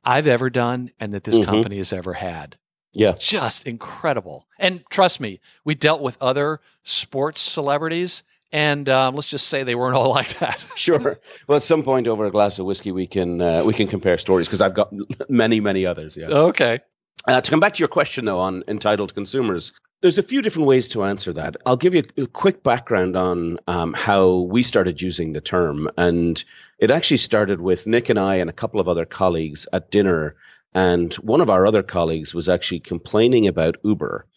I've 0.06 0.28
ever 0.28 0.50
done 0.50 0.92
and 1.00 1.14
that 1.14 1.24
this 1.24 1.40
mm-hmm. 1.40 1.50
company 1.50 1.78
has 1.78 1.92
ever 1.92 2.14
had. 2.14 2.58
Yeah. 2.94 3.16
Just 3.20 3.68
incredible. 3.68 4.48
And 4.58 4.84
trust 4.90 5.20
me, 5.20 5.42
we 5.66 5.76
dealt 5.76 6.02
with 6.02 6.18
other 6.22 6.62
sports 6.84 7.42
celebrities, 7.42 8.24
and 8.54 8.88
um, 8.88 9.16
let's 9.16 9.30
just 9.30 9.48
say 9.48 9.64
they 9.64 9.76
weren't 9.76 9.96
all 9.96 10.10
like 10.12 10.40
that. 10.40 10.66
sure. 10.76 11.20
Well, 11.48 11.58
at 11.58 11.64
some 11.64 11.84
point 11.84 12.08
over 12.08 12.26
a 12.26 12.32
glass 12.32 12.58
of 12.58 12.66
whiskey, 12.66 12.92
we 12.92 13.06
can 13.06 13.42
uh, 13.42 13.64
we 13.64 13.74
can 13.74 13.88
compare 13.88 14.18
stories 14.18 14.48
because 14.48 14.62
I've 14.62 14.74
got 14.74 14.94
many 15.30 15.60
many 15.60 15.86
others. 15.86 16.16
Yeah. 16.16 16.28
Okay. 16.28 16.80
Uh, 17.28 17.42
to 17.42 17.50
come 17.52 17.60
back 17.60 17.74
to 17.74 17.80
your 17.80 17.88
question 17.90 18.26
though 18.26 18.40
on 18.40 18.64
entitled 18.68 19.14
consumers, 19.14 19.74
there's 20.06 20.20
a 20.20 20.24
few 20.24 20.44
different 20.44 20.68
ways 20.68 20.88
to 20.88 21.04
answer 21.04 21.34
that. 21.34 21.58
I'll 21.66 21.76
give 21.76 21.96
you 21.96 22.04
a 22.16 22.28
quick 22.28 22.62
background 22.62 23.16
on 23.16 23.58
um, 23.66 23.92
how 23.94 24.42
we 24.52 24.62
started 24.62 25.02
using 25.02 25.34
the 25.34 25.42
term. 25.42 25.90
And 25.98 26.44
it 26.78 26.92
actually 26.92 27.18
started 27.18 27.60
with 27.60 27.88
Nick 27.88 28.08
and 28.10 28.20
I 28.20 28.36
and 28.36 28.48
a 28.48 28.54
couple 28.54 28.80
of 28.80 28.88
other 28.88 29.06
colleagues 29.06 29.68
at 29.74 29.90
dinner. 29.90 30.36
And 30.76 31.12
one 31.16 31.42
of 31.42 31.50
our 31.50 31.66
other 31.66 31.82
colleagues 31.82 32.36
was 32.36 32.48
actually 32.48 32.82
complaining 32.82 33.48
about 33.48 33.78
Uber 33.84 34.28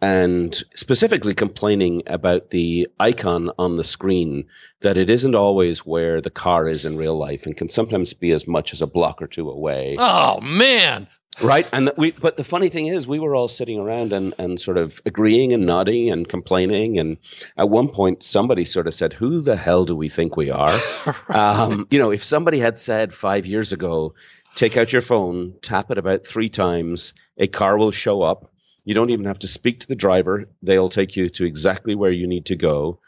and 0.00 0.62
specifically 0.76 1.34
complaining 1.34 2.04
about 2.06 2.50
the 2.50 2.86
icon 3.00 3.50
on 3.58 3.74
the 3.74 3.82
screen 3.82 4.46
that 4.82 4.96
it 4.96 5.10
isn't 5.10 5.34
always 5.34 5.80
where 5.80 6.20
the 6.20 6.30
car 6.30 6.68
is 6.68 6.84
in 6.84 6.96
real 6.96 7.18
life 7.18 7.46
and 7.46 7.56
can 7.56 7.68
sometimes 7.68 8.14
be 8.14 8.30
as 8.30 8.46
much 8.46 8.72
as 8.72 8.80
a 8.80 8.86
block 8.86 9.20
or 9.20 9.26
two 9.26 9.50
away. 9.50 9.96
Oh, 9.98 10.40
man. 10.40 11.08
Right 11.42 11.68
and 11.72 11.92
we 11.96 12.12
but 12.12 12.36
the 12.36 12.44
funny 12.44 12.68
thing 12.68 12.86
is 12.86 13.06
we 13.06 13.18
were 13.18 13.34
all 13.34 13.48
sitting 13.48 13.78
around 13.78 14.12
and 14.12 14.34
and 14.38 14.60
sort 14.60 14.78
of 14.78 15.00
agreeing 15.04 15.52
and 15.52 15.66
nodding 15.66 16.10
and 16.10 16.28
complaining 16.28 16.98
and 16.98 17.16
at 17.56 17.68
one 17.68 17.88
point 17.88 18.24
somebody 18.24 18.64
sort 18.64 18.86
of 18.86 18.94
said 18.94 19.12
who 19.12 19.40
the 19.40 19.56
hell 19.56 19.84
do 19.84 19.94
we 19.94 20.08
think 20.08 20.36
we 20.36 20.50
are 20.50 20.78
right. 21.28 21.36
um, 21.36 21.86
you 21.90 21.98
know 21.98 22.10
if 22.10 22.24
somebody 22.24 22.58
had 22.58 22.78
said 22.78 23.12
five 23.12 23.46
years 23.46 23.72
ago 23.72 24.14
take 24.54 24.76
out 24.76 24.92
your 24.92 25.02
phone 25.02 25.54
tap 25.62 25.90
it 25.90 25.98
about 25.98 26.26
three 26.26 26.48
times 26.48 27.12
a 27.38 27.46
car 27.46 27.76
will 27.76 27.90
show 27.90 28.22
up 28.22 28.50
you 28.84 28.94
don't 28.94 29.10
even 29.10 29.26
have 29.26 29.38
to 29.38 29.48
speak 29.48 29.80
to 29.80 29.88
the 29.88 29.94
driver 29.94 30.48
they'll 30.62 30.88
take 30.88 31.16
you 31.16 31.28
to 31.28 31.44
exactly 31.44 31.94
where 31.94 32.12
you 32.12 32.26
need 32.26 32.46
to 32.46 32.56
go 32.56 32.98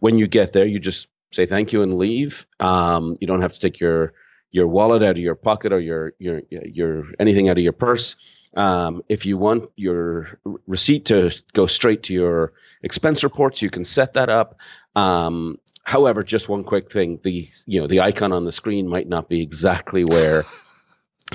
when 0.00 0.18
you 0.18 0.26
get 0.26 0.52
there 0.52 0.66
you 0.66 0.78
just 0.78 1.08
say 1.30 1.46
thank 1.46 1.72
you 1.72 1.82
and 1.82 1.94
leave 1.96 2.46
um, 2.60 3.16
you 3.20 3.26
don't 3.26 3.42
have 3.42 3.54
to 3.54 3.60
take 3.60 3.80
your 3.80 4.12
your 4.50 4.66
wallet 4.66 5.02
out 5.02 5.12
of 5.12 5.18
your 5.18 5.34
pocket 5.34 5.72
or 5.72 5.80
your 5.80 6.12
your 6.18 6.42
your 6.50 7.04
anything 7.18 7.48
out 7.48 7.58
of 7.58 7.64
your 7.64 7.72
purse. 7.72 8.16
Um, 8.56 9.02
if 9.08 9.26
you 9.26 9.36
want 9.36 9.70
your 9.76 10.38
receipt 10.66 11.04
to 11.06 11.30
go 11.52 11.66
straight 11.66 12.04
to 12.04 12.14
your 12.14 12.52
expense 12.82 13.22
reports, 13.22 13.62
you 13.62 13.70
can 13.70 13.84
set 13.84 14.14
that 14.14 14.30
up. 14.30 14.58
Um, 14.96 15.58
however, 15.84 16.22
just 16.22 16.48
one 16.48 16.64
quick 16.64 16.90
thing: 16.90 17.20
the 17.22 17.46
you 17.66 17.80
know 17.80 17.86
the 17.86 18.00
icon 18.00 18.32
on 18.32 18.44
the 18.44 18.52
screen 18.52 18.88
might 18.88 19.08
not 19.08 19.28
be 19.28 19.42
exactly 19.42 20.04
where 20.04 20.44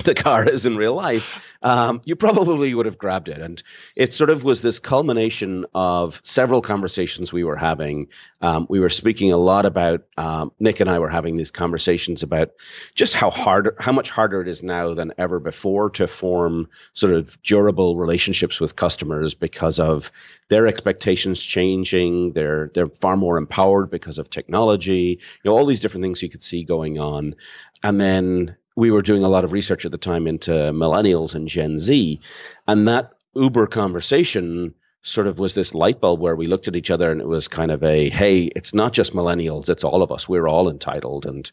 the 0.02 0.14
car 0.14 0.46
is 0.46 0.66
in 0.66 0.76
real 0.76 0.94
life, 0.94 1.40
um, 1.62 2.02
you 2.04 2.16
probably 2.16 2.74
would 2.74 2.86
have 2.86 2.98
grabbed 2.98 3.28
it. 3.28 3.40
And 3.40 3.62
it 3.94 4.12
sort 4.12 4.28
of 4.28 4.42
was 4.42 4.60
this 4.60 4.78
culmination 4.80 5.64
of 5.72 6.20
several 6.24 6.60
conversations 6.60 7.32
we 7.32 7.44
were 7.44 7.56
having. 7.56 8.08
Um, 8.40 8.66
we 8.68 8.80
were 8.80 8.90
speaking 8.90 9.30
a 9.30 9.36
lot 9.36 9.64
about, 9.64 10.04
um, 10.16 10.50
Nick 10.58 10.80
and 10.80 10.90
I 10.90 10.98
were 10.98 11.08
having 11.08 11.36
these 11.36 11.52
conversations 11.52 12.22
about 12.22 12.50
just 12.94 13.14
how 13.14 13.30
hard, 13.30 13.76
how 13.78 13.92
much 13.92 14.10
harder 14.10 14.40
it 14.42 14.48
is 14.48 14.62
now 14.62 14.94
than 14.94 15.12
ever 15.16 15.38
before 15.38 15.90
to 15.90 16.08
form 16.08 16.68
sort 16.94 17.14
of 17.14 17.40
durable 17.42 17.96
relationships 17.96 18.60
with 18.60 18.76
customers 18.76 19.32
because 19.32 19.78
of 19.78 20.10
their 20.48 20.66
expectations 20.66 21.42
changing. 21.42 22.32
They're, 22.32 22.68
they're 22.74 22.88
far 22.88 23.16
more 23.16 23.38
empowered 23.38 23.90
because 23.90 24.18
of 24.18 24.28
technology, 24.28 25.20
you 25.42 25.50
know, 25.50 25.56
all 25.56 25.66
these 25.66 25.80
different 25.80 26.02
things 26.02 26.20
you 26.20 26.28
could 26.28 26.42
see 26.42 26.64
going 26.64 26.98
on. 26.98 27.36
And 27.82 28.00
then 28.00 28.56
we 28.76 28.90
were 28.90 29.02
doing 29.02 29.24
a 29.24 29.28
lot 29.28 29.44
of 29.44 29.52
research 29.52 29.84
at 29.84 29.92
the 29.92 29.98
time 29.98 30.26
into 30.26 30.50
millennials 30.50 31.34
and 31.34 31.48
Gen 31.48 31.78
Z, 31.78 32.20
and 32.66 32.88
that 32.88 33.12
Uber 33.34 33.66
conversation 33.66 34.74
sort 35.02 35.26
of 35.26 35.38
was 35.38 35.54
this 35.54 35.74
light 35.74 36.00
bulb 36.00 36.20
where 36.20 36.34
we 36.34 36.46
looked 36.46 36.66
at 36.66 36.76
each 36.76 36.90
other 36.90 37.12
and 37.12 37.20
it 37.20 37.26
was 37.26 37.46
kind 37.46 37.70
of 37.70 37.82
a 37.82 38.08
hey 38.08 38.44
it's 38.56 38.72
not 38.72 38.94
just 38.94 39.12
millennials 39.12 39.68
it's 39.68 39.84
all 39.84 40.02
of 40.02 40.10
us. 40.10 40.28
We're 40.28 40.48
all 40.48 40.70
entitled. 40.70 41.26
And 41.26 41.50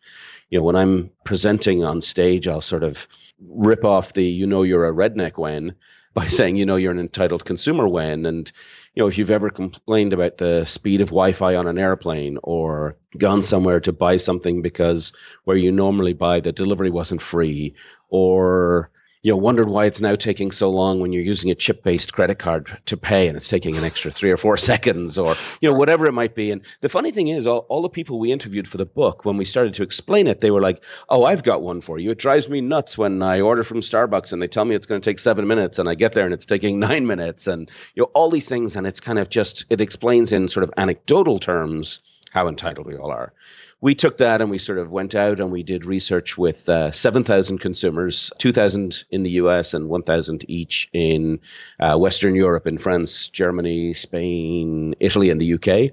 you 0.51 0.60
know 0.60 0.63
when 0.63 0.75
i'm 0.75 1.10
presenting 1.24 1.84
on 1.84 2.01
stage 2.01 2.48
i'll 2.48 2.62
sort 2.62 2.84
of 2.84 3.08
rip 3.50 3.84
off 3.84 4.13
the 4.13 4.24
you 4.24 4.46
know 4.46 4.62
you're 4.62 4.88
a 4.88 4.94
redneck 4.94 5.38
when 5.38 5.74
by 6.13 6.28
saying 6.28 6.58
you 6.58 6.66
know 6.66 6.75
you're 6.75 6.92
an 6.92 7.00
entitled 7.00 7.46
consumer 7.46 7.88
when 7.88 8.25
and 8.25 8.51
you 8.93 9.01
know, 9.03 9.07
if 9.07 9.17
you've 9.17 9.31
ever 9.31 9.50
complained 9.50 10.12
about 10.12 10.38
the 10.38 10.65
speed 10.65 11.01
of 11.01 11.10
Wi-Fi 11.10 11.55
on 11.55 11.67
an 11.67 11.77
airplane 11.77 12.38
or 12.43 12.98
gone 13.17 13.41
somewhere 13.41 13.79
to 13.79 13.93
buy 13.93 14.17
something 14.17 14.62
because 14.62 15.13
where 15.45 15.57
you 15.57 15.71
normally 15.71 16.13
buy 16.13 16.41
the 16.41 16.51
delivery 16.51 16.89
wasn't 16.89 17.21
free 17.21 17.74
or 18.10 18.91
you 19.24 19.32
know 19.32 19.38
wondered 19.38 19.70
why 19.70 19.86
it's 19.86 20.01
now 20.01 20.16
taking 20.16 20.51
so 20.51 20.70
long 20.70 21.00
when 21.00 21.13
you're 21.13 21.22
using 21.22 21.51
a 21.51 21.56
chip-based 21.56 22.13
credit 22.13 22.40
card 22.40 22.78
to 22.86 22.98
pay 22.98 23.28
and 23.28 23.38
it's 23.38 23.48
taking 23.48 23.78
an 23.78 23.84
extra 23.84 24.12
three 24.12 24.32
or 24.32 24.38
four 24.38 24.58
seconds 24.72 25.18
or 25.18 25.36
you 25.62 25.70
know 25.70 25.75
whatever 25.78 26.08
it 26.08 26.12
might 26.12 26.36
be. 26.36 26.51
And 26.51 26.62
the 26.82 26.90
funny 26.90 27.12
thing 27.12 27.28
is 27.28 27.46
all, 27.46 27.66
all 27.70 27.82
the 27.82 27.90
people 27.90 28.20
we 28.20 28.32
interviewed 28.32 28.68
for 28.68 28.78
the 28.78 28.86
book 28.86 29.25
when 29.25 29.38
we 29.38 29.46
started 29.46 29.74
to 29.75 29.84
explain 29.84 30.28
it 30.28 30.42
they 30.42 30.51
were 30.51 30.62
like 30.62 30.84
oh 31.10 31.25
i've 31.25 31.44
got 31.44 31.62
one 31.62 31.82
for 31.82 32.00
you. 32.00 32.12
It 32.12 32.18
drives 32.18 32.50
me 32.50 32.62
nuts 32.62 32.98
when 32.98 33.22
i 33.22 33.42
order 33.42 33.63
from 33.63 33.82
starbucks 33.82 34.34
and 34.34 34.42
they 34.42 34.48
tell 34.48 34.66
me 34.66 34.75
it's 34.75 34.88
going 34.88 35.01
to 35.01 35.10
take 35.10 35.20
seven 35.20 35.48
minutes 35.48 35.80
and 35.80 35.88
i 35.88 35.96
get 35.96 36.13
there 36.13 36.25
and 36.25 36.34
it's 36.34 36.46
taking 36.46 36.80
nine 36.80 37.06
minutes. 37.08 37.48
And 37.48 37.70
you 37.96 38.01
know 38.01 38.12
all 38.13 38.30
these 38.30 38.50
things 38.50 38.75
and 38.75 38.88
it's 38.88 39.00
kind 39.00 39.20
of 39.20 39.30
just 39.30 39.66
it 39.70 39.82
explains 39.82 40.32
in 40.32 40.48
sort 40.48 40.63
of 40.63 40.74
anecdotal 40.78 41.40
terms 41.40 42.00
how 42.31 42.47
entitled 42.47 42.88
we 42.88 42.97
all 42.97 43.11
are 43.11 43.33
we 43.81 43.95
took 43.95 44.17
that 44.17 44.41
and 44.41 44.50
we 44.50 44.59
sort 44.59 44.77
of 44.77 44.91
went 44.91 45.15
out 45.15 45.39
and 45.39 45.51
we 45.51 45.63
did 45.63 45.85
research 45.85 46.38
with 46.38 46.69
uh, 46.69 46.91
7,000 46.91 47.57
consumers, 47.57 48.31
2,000 48.38 49.03
in 49.09 49.23
the 49.23 49.31
US 49.31 49.73
and 49.73 49.89
1,000 49.89 50.45
each 50.47 50.88
in 50.93 51.39
uh, 51.79 51.97
Western 51.97 52.35
Europe, 52.35 52.67
in 52.67 52.77
France, 52.77 53.27
Germany, 53.27 53.93
Spain, 53.93 54.95
Italy, 55.00 55.31
and 55.31 55.41
the 55.41 55.55
UK. 55.55 55.91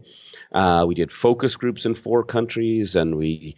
Uh, 0.52 0.84
we 0.86 0.94
did 0.94 1.10
focus 1.10 1.56
groups 1.56 1.86
in 1.86 1.94
four 1.94 2.22
countries 2.22 2.94
and 2.94 3.16
we 3.16 3.56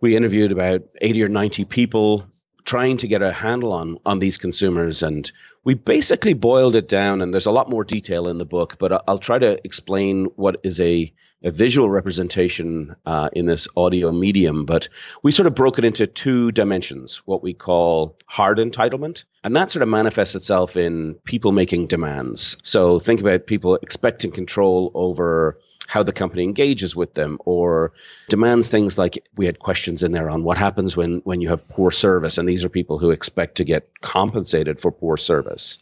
we 0.00 0.14
interviewed 0.14 0.52
about 0.52 0.82
80 1.00 1.24
or 1.24 1.28
90 1.28 1.64
people 1.64 2.24
trying 2.64 2.96
to 2.96 3.08
get 3.08 3.22
a 3.22 3.32
handle 3.32 3.72
on 3.72 3.98
on 4.04 4.18
these 4.18 4.38
consumers 4.38 5.02
and 5.02 5.32
we 5.64 5.74
basically 5.74 6.34
boiled 6.34 6.74
it 6.74 6.88
down 6.88 7.20
and 7.20 7.32
there's 7.32 7.46
a 7.46 7.50
lot 7.50 7.70
more 7.70 7.84
detail 7.84 8.28
in 8.28 8.38
the 8.38 8.44
book 8.44 8.76
but 8.78 9.04
i'll 9.08 9.18
try 9.18 9.38
to 9.38 9.58
explain 9.64 10.26
what 10.36 10.56
is 10.62 10.80
a 10.80 11.12
a 11.44 11.50
visual 11.50 11.88
representation 11.88 12.94
uh, 13.06 13.28
in 13.32 13.46
this 13.46 13.68
audio 13.76 14.10
medium, 14.10 14.64
but 14.64 14.88
we 15.22 15.30
sort 15.30 15.46
of 15.46 15.54
broke 15.54 15.78
it 15.78 15.84
into 15.84 16.06
two 16.06 16.50
dimensions 16.52 17.18
what 17.26 17.42
we 17.42 17.54
call 17.54 18.16
hard 18.26 18.58
entitlement. 18.58 19.24
And 19.44 19.54
that 19.54 19.70
sort 19.70 19.82
of 19.82 19.88
manifests 19.88 20.34
itself 20.34 20.76
in 20.76 21.14
people 21.24 21.52
making 21.52 21.86
demands. 21.86 22.56
So 22.64 22.98
think 22.98 23.20
about 23.20 23.46
people 23.46 23.76
expecting 23.76 24.32
control 24.32 24.90
over 24.94 25.58
how 25.86 26.02
the 26.02 26.12
company 26.12 26.42
engages 26.42 26.94
with 26.94 27.14
them 27.14 27.38
or 27.44 27.92
demands 28.28 28.68
things 28.68 28.98
like 28.98 29.18
we 29.36 29.46
had 29.46 29.58
questions 29.58 30.02
in 30.02 30.12
there 30.12 30.28
on 30.28 30.44
what 30.44 30.58
happens 30.58 30.96
when 30.96 31.20
when 31.24 31.40
you 31.40 31.48
have 31.48 31.68
poor 31.68 31.90
service 31.90 32.36
and 32.36 32.48
these 32.48 32.64
are 32.64 32.68
people 32.68 32.98
who 32.98 33.10
expect 33.10 33.56
to 33.56 33.64
get 33.64 33.90
compensated 34.02 34.78
for 34.80 34.90
poor 34.90 35.16
service 35.16 35.78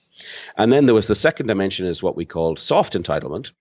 and 0.57 0.73
then 0.73 0.87
there 0.87 0.95
was 0.95 1.09
the 1.09 1.15
second 1.15 1.47
dimension 1.47 1.87
is 1.87 2.03
what 2.03 2.17
we 2.17 2.25
called 2.25 2.59
soft 2.59 2.95
entitlement 2.95 3.53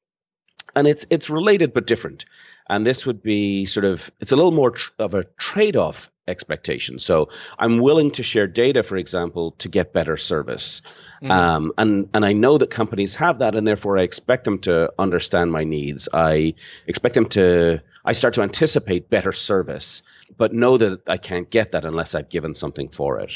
and 0.75 0.87
it's 0.87 1.05
it's 1.09 1.29
related 1.29 1.73
but 1.73 1.87
different. 1.87 2.25
And 2.69 2.85
this 2.85 3.05
would 3.05 3.21
be 3.21 3.65
sort 3.65 3.85
of 3.85 4.11
it's 4.19 4.31
a 4.31 4.35
little 4.35 4.51
more 4.51 4.71
tr- 4.71 4.91
of 4.99 5.13
a 5.13 5.23
trade-off 5.37 6.09
expectation. 6.27 6.99
So 6.99 7.29
I'm 7.59 7.79
willing 7.79 8.11
to 8.11 8.23
share 8.23 8.47
data, 8.47 8.83
for 8.83 8.97
example, 8.97 9.51
to 9.59 9.69
get 9.69 9.93
better 9.93 10.17
service. 10.17 10.81
Mm-hmm. 11.21 11.31
Um, 11.31 11.71
and 11.77 12.09
and 12.13 12.25
I 12.25 12.33
know 12.33 12.57
that 12.57 12.69
companies 12.69 13.15
have 13.15 13.39
that, 13.39 13.55
and 13.55 13.67
therefore 13.67 13.97
I 13.97 14.03
expect 14.03 14.43
them 14.43 14.59
to 14.59 14.91
understand 14.99 15.51
my 15.51 15.63
needs. 15.63 16.09
I 16.13 16.55
expect 16.87 17.15
them 17.15 17.27
to. 17.29 17.81
I 18.07 18.11
start 18.11 18.35
to 18.35 18.43
anticipate 18.43 19.09
better 19.09 19.31
service, 19.31 20.03
but 20.37 20.53
know 20.53 20.77
that 20.77 21.09
I 21.09 21.17
can't 21.17 21.49
get 21.49 21.71
that 21.71 21.85
unless 21.85 22.13
I've 22.13 22.29
given 22.29 22.53
something 22.53 22.89
for 22.89 23.19
it. 23.19 23.33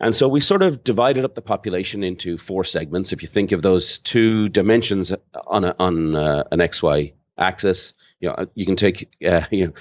And 0.00 0.14
so 0.14 0.28
we 0.28 0.40
sort 0.40 0.62
of 0.62 0.82
divided 0.82 1.26
up 1.26 1.34
the 1.34 1.42
population 1.42 2.02
into 2.02 2.38
four 2.38 2.64
segments. 2.64 3.12
If 3.12 3.20
you 3.20 3.28
think 3.28 3.52
of 3.52 3.60
those 3.60 3.98
two 3.98 4.48
dimensions 4.48 5.12
on 5.46 5.64
a, 5.64 5.76
on 5.78 6.16
uh, 6.16 6.44
an 6.50 6.60
XY 6.60 7.12
axis, 7.36 7.92
you 8.20 8.28
know 8.28 8.46
you 8.54 8.66
can 8.66 8.76
take 8.76 9.08
uh, 9.26 9.42
you 9.50 9.66
know 9.66 9.72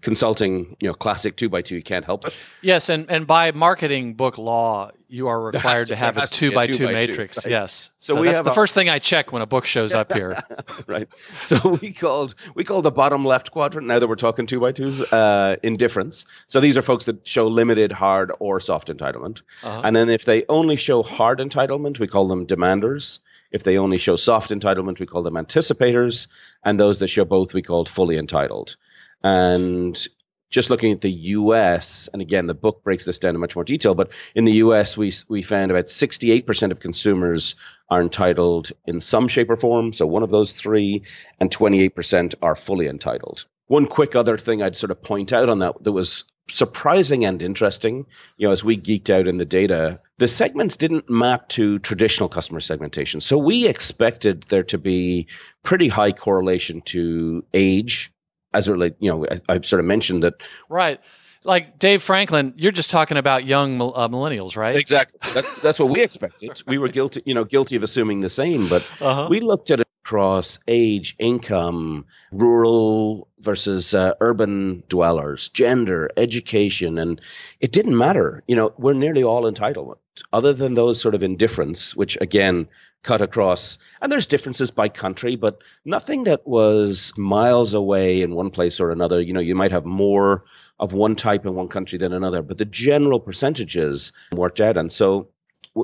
consulting, 0.00 0.76
you 0.80 0.88
know, 0.88 0.94
classic 0.94 1.36
two 1.36 1.48
by 1.48 1.62
two. 1.62 1.76
You 1.76 1.82
can't 1.82 2.04
help 2.04 2.26
it. 2.26 2.34
Yes, 2.62 2.88
and 2.88 3.10
and 3.10 3.26
by 3.26 3.52
marketing 3.52 4.14
book 4.14 4.38
law, 4.38 4.90
you 5.08 5.28
are 5.28 5.40
required 5.52 5.88
to 5.88 5.96
have 5.96 6.16
a 6.16 6.26
two 6.26 6.52
by 6.52 6.66
two, 6.66 6.86
matrix. 6.86 7.42
Two, 7.42 7.48
right? 7.48 7.50
Yes. 7.50 7.90
So, 7.98 8.14
so 8.14 8.24
that's 8.24 8.42
the 8.42 8.50
a, 8.50 8.54
first 8.54 8.74
thing 8.74 8.88
I 8.88 8.98
check 8.98 9.32
when 9.32 9.42
a 9.42 9.46
book 9.46 9.66
shows 9.66 9.92
up 9.92 10.12
here. 10.12 10.42
right. 10.86 11.08
So 11.42 11.78
we 11.82 11.92
called 11.92 12.34
we 12.54 12.64
called 12.64 12.84
the 12.84 12.90
bottom 12.90 13.24
left 13.24 13.50
quadrant. 13.50 13.86
Now 13.86 13.98
that 13.98 14.08
we're 14.08 14.16
talking 14.16 14.46
two 14.46 14.60
by 14.60 14.72
twos, 14.72 15.00
uh, 15.12 15.56
indifference. 15.62 16.24
So 16.46 16.60
these 16.60 16.78
are 16.78 16.82
folks 16.82 17.04
that 17.06 17.26
show 17.26 17.46
limited, 17.46 17.92
hard, 17.92 18.32
or 18.38 18.60
soft 18.60 18.88
entitlement. 18.88 19.42
Uh-huh. 19.62 19.82
And 19.84 19.94
then 19.94 20.08
if 20.08 20.24
they 20.24 20.44
only 20.48 20.76
show 20.76 21.02
hard 21.02 21.38
entitlement, 21.38 21.98
we 21.98 22.06
call 22.06 22.28
them 22.28 22.46
demanders. 22.46 23.18
If 23.52 23.64
they 23.64 23.78
only 23.78 23.98
show 23.98 24.16
soft 24.16 24.50
entitlement, 24.50 25.00
we 25.00 25.06
call 25.06 25.22
them 25.22 25.34
anticipators. 25.34 26.28
And 26.64 26.78
those 26.78 27.00
that 27.00 27.08
show 27.08 27.24
both, 27.24 27.52
we 27.52 27.62
called 27.62 27.88
fully 27.88 28.16
entitled. 28.16 28.76
And 29.22 30.08
just 30.50 30.68
looking 30.68 30.92
at 30.92 31.00
the 31.00 31.10
US, 31.10 32.08
and 32.12 32.20
again, 32.20 32.46
the 32.46 32.54
book 32.54 32.82
breaks 32.82 33.04
this 33.04 33.18
down 33.18 33.34
in 33.34 33.40
much 33.40 33.54
more 33.54 33.64
detail, 33.64 33.94
but 33.94 34.10
in 34.34 34.44
the 34.44 34.54
US, 34.54 34.96
we, 34.96 35.12
we 35.28 35.42
found 35.42 35.70
about 35.70 35.86
68% 35.86 36.70
of 36.70 36.80
consumers 36.80 37.54
are 37.88 38.02
entitled 38.02 38.72
in 38.86 39.00
some 39.00 39.28
shape 39.28 39.50
or 39.50 39.56
form, 39.56 39.92
so 39.92 40.06
one 40.06 40.22
of 40.22 40.30
those 40.30 40.52
three, 40.52 41.02
and 41.38 41.50
28% 41.50 42.34
are 42.42 42.56
fully 42.56 42.88
entitled. 42.88 43.46
One 43.68 43.86
quick 43.86 44.16
other 44.16 44.36
thing 44.36 44.62
I'd 44.62 44.76
sort 44.76 44.90
of 44.90 45.00
point 45.00 45.32
out 45.32 45.48
on 45.48 45.60
that 45.60 45.84
that 45.84 45.92
was 45.92 46.24
surprising 46.50 47.24
and 47.24 47.40
interesting, 47.40 48.04
you 48.36 48.48
know, 48.48 48.52
as 48.52 48.64
we 48.64 48.76
geeked 48.76 49.10
out 49.10 49.28
in 49.28 49.38
the 49.38 49.44
data, 49.44 50.00
the 50.18 50.26
segments 50.26 50.76
didn't 50.76 51.08
map 51.08 51.48
to 51.50 51.78
traditional 51.78 52.28
customer 52.28 52.58
segmentation. 52.58 53.20
So 53.20 53.38
we 53.38 53.68
expected 53.68 54.44
there 54.48 54.64
to 54.64 54.78
be 54.78 55.28
pretty 55.62 55.86
high 55.86 56.10
correlation 56.10 56.80
to 56.86 57.44
age, 57.54 58.12
as 58.54 58.68
it 58.68 58.72
relate, 58.72 58.94
you 58.98 59.10
know, 59.10 59.26
I, 59.30 59.54
I, 59.54 59.60
sort 59.60 59.80
of 59.80 59.86
mentioned 59.86 60.22
that. 60.22 60.34
Right. 60.68 61.00
Like 61.42 61.78
Dave 61.78 62.02
Frankland, 62.02 62.54
you're 62.56 62.72
just 62.72 62.90
talking 62.90 63.16
about 63.16 63.46
young 63.46 63.80
uh, 63.80 64.08
millennials, 64.08 64.56
right? 64.56 64.76
Exactly. 64.76 65.18
That's 65.32 65.54
that's 65.60 65.78
what 65.78 65.88
we 65.88 66.02
expected. 66.02 66.62
We 66.66 66.76
were 66.76 66.88
guilty, 66.88 67.22
you 67.24 67.32
know, 67.32 67.44
guilty 67.44 67.76
of 67.76 67.82
assuming 67.82 68.20
the 68.20 68.28
same. 68.28 68.68
But 68.68 68.86
uh-huh. 69.00 69.28
we 69.30 69.40
looked 69.40 69.70
at 69.70 69.80
a 69.80 69.84
across 70.10 70.58
age, 70.66 71.14
income, 71.20 72.04
rural 72.32 73.28
versus 73.38 73.94
uh, 73.94 74.12
urban 74.20 74.82
dwellers, 74.88 75.48
gender, 75.50 76.10
education, 76.16 76.98
and 76.98 77.20
it 77.60 77.70
didn't 77.70 77.96
matter. 77.96 78.42
You 78.48 78.56
know, 78.56 78.72
we're 78.76 78.94
nearly 78.94 79.22
all 79.22 79.46
entitled, 79.46 79.96
other 80.32 80.52
than 80.52 80.74
those 80.74 81.00
sort 81.00 81.14
of 81.14 81.22
indifference, 81.22 81.94
which 81.94 82.18
again 82.20 82.66
cut 83.02 83.20
across. 83.20 83.78
And 84.00 84.10
there's 84.10 84.26
differences 84.26 84.70
by 84.70 84.88
country, 84.88 85.36
but 85.36 85.62
nothing 85.84 86.24
that 86.24 86.46
was 86.46 87.12
miles 87.16 87.74
away 87.74 88.22
in 88.22 88.34
one 88.34 88.50
place 88.50 88.80
or 88.80 88.90
another. 88.90 89.20
You 89.20 89.32
know, 89.32 89.40
you 89.40 89.54
might 89.54 89.72
have 89.72 89.84
more 89.84 90.44
of 90.78 90.92
one 90.92 91.16
type 91.16 91.44
in 91.46 91.54
one 91.54 91.68
country 91.68 91.98
than 91.98 92.12
another, 92.12 92.42
but 92.42 92.58
the 92.58 92.64
general 92.64 93.20
percentages 93.20 94.12
worked 94.32 94.60
out. 94.60 94.76
And 94.76 94.90
so 94.90 95.28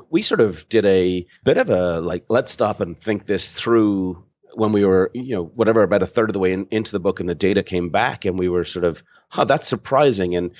we 0.09 0.21
sort 0.21 0.41
of 0.41 0.67
did 0.69 0.85
a 0.85 1.25
bit 1.43 1.57
of 1.57 1.69
a 1.69 2.01
like, 2.01 2.25
let's 2.29 2.51
stop 2.51 2.81
and 2.81 2.97
think 2.97 3.25
this 3.25 3.53
through 3.53 4.23
when 4.53 4.71
we 4.71 4.83
were, 4.83 5.11
you 5.13 5.35
know, 5.35 5.45
whatever, 5.55 5.83
about 5.83 6.01
a 6.01 6.07
third 6.07 6.29
of 6.29 6.33
the 6.33 6.39
way 6.39 6.51
in, 6.51 6.67
into 6.71 6.91
the 6.91 6.99
book 6.99 7.19
and 7.19 7.29
the 7.29 7.35
data 7.35 7.61
came 7.61 7.89
back 7.89 8.25
and 8.25 8.39
we 8.39 8.49
were 8.49 8.65
sort 8.65 8.85
of, 8.85 9.03
huh, 9.29 9.45
that's 9.45 9.67
surprising. 9.67 10.35
And 10.35 10.51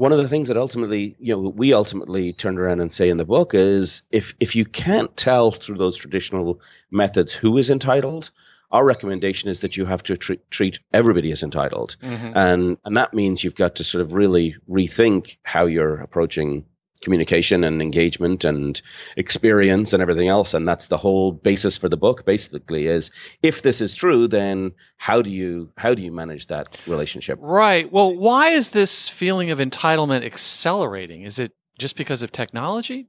one 0.00 0.12
of 0.12 0.18
the 0.18 0.28
things 0.28 0.48
that 0.48 0.56
ultimately, 0.56 1.14
you 1.18 1.34
know, 1.34 1.50
we 1.50 1.74
ultimately 1.74 2.32
turned 2.32 2.58
around 2.58 2.80
and 2.80 2.90
say 2.90 3.10
in 3.10 3.18
the 3.18 3.24
book 3.26 3.52
is 3.52 4.00
if 4.10 4.34
if 4.40 4.56
you 4.56 4.64
can't 4.64 5.14
tell 5.14 5.50
through 5.50 5.76
those 5.76 5.98
traditional 5.98 6.58
methods 6.90 7.34
who 7.34 7.58
is 7.58 7.68
entitled, 7.68 8.30
our 8.70 8.82
recommendation 8.82 9.50
is 9.50 9.60
that 9.60 9.76
you 9.76 9.84
have 9.84 10.02
to 10.04 10.16
treat, 10.16 10.50
treat 10.50 10.78
everybody 10.94 11.30
as 11.32 11.42
entitled, 11.42 11.96
mm-hmm. 12.02 12.32
and 12.34 12.78
and 12.86 12.96
that 12.96 13.12
means 13.12 13.44
you've 13.44 13.54
got 13.54 13.74
to 13.74 13.84
sort 13.84 14.00
of 14.00 14.14
really 14.14 14.56
rethink 14.70 15.36
how 15.42 15.66
you're 15.66 16.00
approaching 16.00 16.64
communication 17.00 17.64
and 17.64 17.80
engagement 17.80 18.44
and 18.44 18.80
experience 19.16 19.92
and 19.92 20.02
everything 20.02 20.28
else. 20.28 20.54
And 20.54 20.68
that's 20.68 20.88
the 20.88 20.96
whole 20.96 21.32
basis 21.32 21.76
for 21.76 21.88
the 21.88 21.96
book 21.96 22.24
basically 22.24 22.86
is 22.86 23.10
if 23.42 23.62
this 23.62 23.80
is 23.80 23.94
true 23.94 24.28
then 24.28 24.72
how 24.96 25.22
do 25.22 25.30
you 25.30 25.70
how 25.76 25.94
do 25.94 26.02
you 26.02 26.12
manage 26.12 26.46
that 26.48 26.80
relationship? 26.86 27.38
Right. 27.40 27.90
Well 27.90 28.14
why 28.14 28.48
is 28.48 28.70
this 28.70 29.08
feeling 29.08 29.50
of 29.50 29.58
entitlement 29.58 30.24
accelerating? 30.24 31.22
Is 31.22 31.38
it 31.38 31.52
just 31.78 31.96
because 31.96 32.22
of 32.22 32.30
technology 32.30 33.08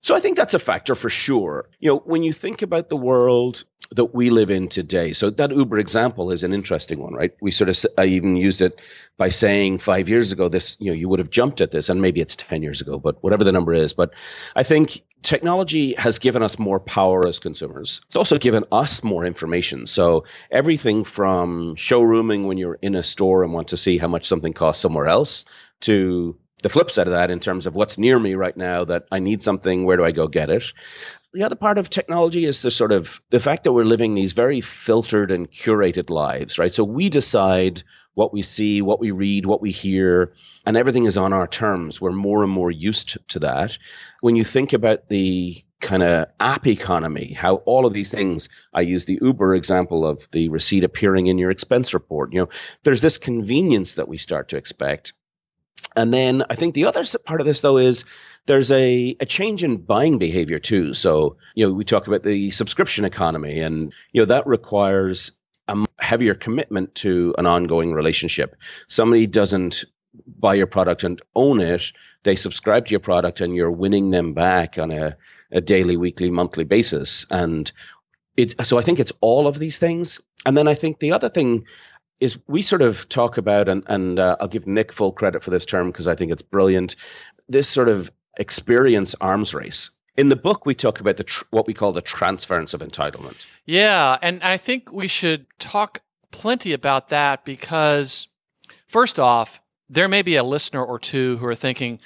so 0.00 0.14
I 0.14 0.20
think 0.20 0.36
that's 0.36 0.54
a 0.54 0.58
factor 0.58 0.94
for 0.94 1.10
sure. 1.10 1.68
You 1.80 1.90
know, 1.90 1.98
when 1.98 2.22
you 2.22 2.32
think 2.32 2.62
about 2.62 2.88
the 2.88 2.96
world 2.96 3.64
that 3.90 4.14
we 4.14 4.30
live 4.30 4.50
in 4.50 4.68
today, 4.68 5.12
so 5.12 5.30
that 5.30 5.50
Uber 5.50 5.78
example 5.78 6.30
is 6.30 6.44
an 6.44 6.52
interesting 6.52 7.00
one, 7.00 7.14
right? 7.14 7.32
We 7.40 7.50
sort 7.50 7.68
of, 7.68 7.84
I 7.96 8.04
even 8.04 8.36
used 8.36 8.62
it 8.62 8.80
by 9.16 9.28
saying 9.28 9.78
five 9.78 10.08
years 10.08 10.30
ago, 10.30 10.48
this, 10.48 10.76
you 10.78 10.90
know, 10.90 10.96
you 10.96 11.08
would 11.08 11.18
have 11.18 11.30
jumped 11.30 11.60
at 11.60 11.72
this, 11.72 11.88
and 11.88 12.00
maybe 12.00 12.20
it's 12.20 12.36
10 12.36 12.62
years 12.62 12.80
ago, 12.80 12.98
but 12.98 13.22
whatever 13.24 13.42
the 13.42 13.52
number 13.52 13.74
is. 13.74 13.92
But 13.92 14.12
I 14.54 14.62
think 14.62 15.02
technology 15.22 15.94
has 15.94 16.18
given 16.20 16.44
us 16.44 16.58
more 16.60 16.78
power 16.78 17.26
as 17.26 17.40
consumers. 17.40 18.00
It's 18.06 18.16
also 18.16 18.38
given 18.38 18.64
us 18.70 19.02
more 19.02 19.24
information. 19.24 19.86
So 19.86 20.24
everything 20.52 21.02
from 21.02 21.74
showrooming 21.74 22.46
when 22.46 22.56
you're 22.56 22.78
in 22.82 22.94
a 22.94 23.02
store 23.02 23.42
and 23.42 23.52
want 23.52 23.68
to 23.68 23.76
see 23.76 23.98
how 23.98 24.08
much 24.08 24.26
something 24.26 24.52
costs 24.52 24.80
somewhere 24.80 25.08
else 25.08 25.44
to 25.80 26.36
the 26.62 26.68
flip 26.68 26.90
side 26.90 27.06
of 27.06 27.12
that 27.12 27.30
in 27.30 27.40
terms 27.40 27.66
of 27.66 27.74
what's 27.74 27.98
near 27.98 28.18
me 28.18 28.34
right 28.34 28.56
now 28.56 28.84
that 28.84 29.04
I 29.12 29.18
need 29.18 29.42
something, 29.42 29.84
where 29.84 29.96
do 29.96 30.04
I 30.04 30.10
go 30.10 30.26
get 30.26 30.50
it? 30.50 30.72
The 31.34 31.42
other 31.42 31.56
part 31.56 31.78
of 31.78 31.90
technology 31.90 32.46
is 32.46 32.62
the 32.62 32.70
sort 32.70 32.90
of 32.90 33.20
the 33.30 33.40
fact 33.40 33.64
that 33.64 33.72
we're 33.72 33.84
living 33.84 34.14
these 34.14 34.32
very 34.32 34.60
filtered 34.60 35.30
and 35.30 35.50
curated 35.50 36.10
lives, 36.10 36.58
right? 36.58 36.72
So 36.72 36.84
we 36.84 37.10
decide 37.10 37.82
what 38.14 38.32
we 38.32 38.42
see, 38.42 38.82
what 38.82 38.98
we 38.98 39.10
read, 39.10 39.46
what 39.46 39.60
we 39.60 39.70
hear, 39.70 40.32
and 40.66 40.76
everything 40.76 41.04
is 41.04 41.16
on 41.16 41.32
our 41.32 41.46
terms. 41.46 42.00
We're 42.00 42.12
more 42.12 42.42
and 42.42 42.50
more 42.50 42.70
used 42.70 43.16
to 43.28 43.38
that. 43.40 43.78
When 44.22 44.36
you 44.36 44.42
think 44.42 44.72
about 44.72 45.08
the 45.08 45.62
kind 45.80 46.02
of 46.02 46.26
app 46.40 46.66
economy, 46.66 47.32
how 47.32 47.56
all 47.56 47.86
of 47.86 47.92
these 47.92 48.10
things, 48.10 48.48
I 48.74 48.80
use 48.80 49.04
the 49.04 49.18
Uber 49.22 49.54
example 49.54 50.04
of 50.04 50.26
the 50.32 50.48
receipt 50.48 50.82
appearing 50.82 51.28
in 51.28 51.38
your 51.38 51.50
expense 51.50 51.94
report. 51.94 52.32
You 52.32 52.40
know, 52.40 52.48
there's 52.82 53.02
this 53.02 53.18
convenience 53.18 53.94
that 53.94 54.08
we 54.08 54.16
start 54.16 54.48
to 54.48 54.56
expect. 54.56 55.12
And 55.96 56.12
then 56.12 56.44
I 56.50 56.54
think 56.54 56.74
the 56.74 56.84
other 56.84 57.04
part 57.24 57.40
of 57.40 57.46
this, 57.46 57.60
though, 57.60 57.78
is 57.78 58.04
there's 58.46 58.70
a, 58.70 59.16
a 59.20 59.26
change 59.26 59.64
in 59.64 59.76
buying 59.76 60.18
behavior 60.18 60.58
too. 60.58 60.94
So, 60.94 61.36
you 61.54 61.66
know, 61.66 61.72
we 61.72 61.84
talk 61.84 62.06
about 62.06 62.22
the 62.22 62.50
subscription 62.50 63.04
economy, 63.04 63.60
and, 63.60 63.92
you 64.12 64.22
know, 64.22 64.26
that 64.26 64.46
requires 64.46 65.32
a 65.68 65.84
heavier 65.98 66.34
commitment 66.34 66.94
to 66.96 67.34
an 67.38 67.46
ongoing 67.46 67.92
relationship. 67.92 68.56
Somebody 68.88 69.26
doesn't 69.26 69.84
buy 70.26 70.54
your 70.54 70.66
product 70.66 71.04
and 71.04 71.20
own 71.34 71.60
it, 71.60 71.92
they 72.22 72.36
subscribe 72.36 72.86
to 72.86 72.90
your 72.90 73.00
product 73.00 73.40
and 73.40 73.54
you're 73.54 73.70
winning 73.70 74.10
them 74.10 74.34
back 74.34 74.78
on 74.78 74.90
a, 74.90 75.16
a 75.52 75.60
daily, 75.60 75.96
weekly, 75.96 76.30
monthly 76.30 76.64
basis. 76.64 77.26
And 77.30 77.70
it, 78.36 78.54
so 78.66 78.78
I 78.78 78.82
think 78.82 78.98
it's 78.98 79.12
all 79.20 79.46
of 79.46 79.58
these 79.58 79.78
things. 79.78 80.20
And 80.46 80.56
then 80.56 80.68
I 80.68 80.74
think 80.74 80.98
the 80.98 81.12
other 81.12 81.28
thing 81.28 81.66
is 82.20 82.38
we 82.48 82.62
sort 82.62 82.82
of 82.82 83.08
talk 83.08 83.38
about, 83.38 83.68
and, 83.68 83.84
and 83.86 84.18
uh, 84.18 84.36
I'll 84.40 84.48
give 84.48 84.66
Nick 84.66 84.92
full 84.92 85.12
credit 85.12 85.42
for 85.42 85.50
this 85.50 85.64
term 85.64 85.90
because 85.90 86.08
I 86.08 86.14
think 86.14 86.32
it's 86.32 86.42
brilliant, 86.42 86.96
this 87.48 87.68
sort 87.68 87.88
of 87.88 88.10
experience 88.38 89.14
arms 89.20 89.54
race. 89.54 89.90
In 90.16 90.28
the 90.28 90.36
book, 90.36 90.66
we 90.66 90.74
talk 90.74 90.98
about 90.98 91.16
the 91.16 91.24
tr- 91.24 91.44
what 91.50 91.66
we 91.66 91.74
call 91.74 91.92
the 91.92 92.02
transference 92.02 92.74
of 92.74 92.80
entitlement. 92.80 93.46
Yeah, 93.66 94.18
and 94.20 94.42
I 94.42 94.56
think 94.56 94.90
we 94.92 95.06
should 95.06 95.46
talk 95.60 96.02
plenty 96.32 96.72
about 96.72 97.08
that 97.08 97.44
because, 97.44 98.26
first 98.88 99.20
off, 99.20 99.60
there 99.88 100.08
may 100.08 100.22
be 100.22 100.34
a 100.34 100.42
listener 100.42 100.84
or 100.84 100.98
two 100.98 101.36
who 101.36 101.46
are 101.46 101.54
thinking, 101.54 102.00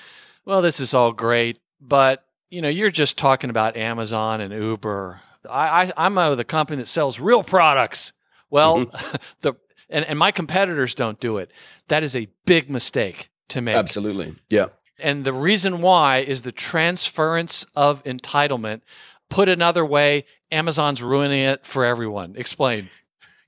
"Well, 0.45 0.61
this 0.61 0.79
is 0.79 0.93
all 0.93 1.13
great, 1.13 1.59
but 1.81 2.27
you 2.51 2.61
know, 2.61 2.69
you're 2.69 2.91
just 2.91 3.17
talking 3.17 3.49
about 3.49 3.79
Amazon 3.79 4.43
and 4.43 4.53
Uber. 4.53 5.23
I, 5.49 5.85
I 5.85 5.93
I'm 5.97 6.19
a, 6.19 6.37
the 6.37 6.45
company 6.45 6.77
that 6.77 6.89
sells 6.89 7.19
real 7.19 7.43
products." 7.43 8.13
Well, 8.51 8.81
mm-hmm. 8.81 9.17
the 9.41 9.55
and, 9.93 10.05
and 10.07 10.19
my 10.19 10.31
competitors 10.31 10.95
don't 10.95 11.21
do 11.21 11.39
it. 11.39 11.51
That 11.89 12.03
is 12.03 12.17
a 12.17 12.29
big 12.47 12.71
mistake 12.71 13.31
to 13.49 13.61
make. 13.61 13.77
Absolutely. 13.77 14.35
Yeah. 14.51 14.67
And 14.99 15.25
the 15.25 15.33
reason 15.33 15.81
why 15.81 16.19
is 16.19 16.43
the 16.43 16.53
transference 16.53 17.67
of 17.75 18.03
entitlement. 18.05 18.81
Put 19.29 19.49
another 19.49 19.85
way, 19.85 20.25
Amazon's 20.51 21.03
ruining 21.03 21.41
it 21.41 21.65
for 21.65 21.85
everyone. 21.85 22.35
Explain. 22.37 22.91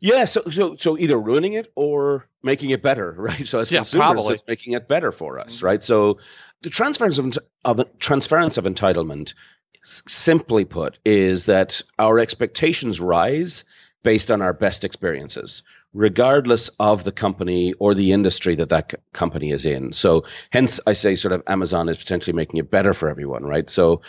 Yeah, 0.01 0.25
so 0.27 0.43
so 0.51 0.77
so 0.77 0.99
either 0.99 1.19
ruining 1.19 1.55
it 1.55 1.73
or 1.77 2.29
making 2.43 2.71
it 2.71 2.83
better, 2.83 3.13
right? 3.19 3.47
So 3.47 3.61
as 3.61 3.71
yeah, 3.71 3.81
consumers, 3.81 4.03
probably. 4.03 4.35
it's 4.35 4.45
making 4.47 4.73
it 4.73 4.89
better 4.89 5.13
for 5.13 5.39
us, 5.39 5.57
mm-hmm. 5.57 5.67
right? 5.67 5.83
So 5.83 6.19
the 6.63 6.71
transference 6.71 7.19
of, 7.19 7.39
of 7.65 7.99
transference 7.99 8.57
of 8.57 8.65
entitlement, 8.65 9.35
simply 9.83 10.65
put, 10.65 10.99
is 11.05 11.47
that 11.47 11.83
our 11.99 12.19
expectations 12.19 13.01
rise 13.01 13.65
based 14.05 14.31
on 14.31 14.41
our 14.41 14.53
best 14.53 14.85
experiences, 14.85 15.65
regardless 15.93 16.69
of 16.79 17.03
the 17.03 17.11
company 17.11 17.73
or 17.81 17.95
the 17.95 18.13
industry 18.13 18.55
that 18.55 18.69
that 18.69 18.95
company 19.13 19.51
is 19.51 19.67
in. 19.67 19.93
So, 19.93 20.25
hence, 20.51 20.79
I 20.87 20.93
say 20.93 21.17
sort 21.17 21.33
of 21.33 21.43
Amazon 21.49 21.89
is 21.89 21.99
potentially 21.99 22.37
making 22.37 22.61
it 22.61 22.71
better 22.71 22.95
for 22.95 23.09
everyone, 23.09 23.45
right? 23.45 23.69
So, 23.69 24.01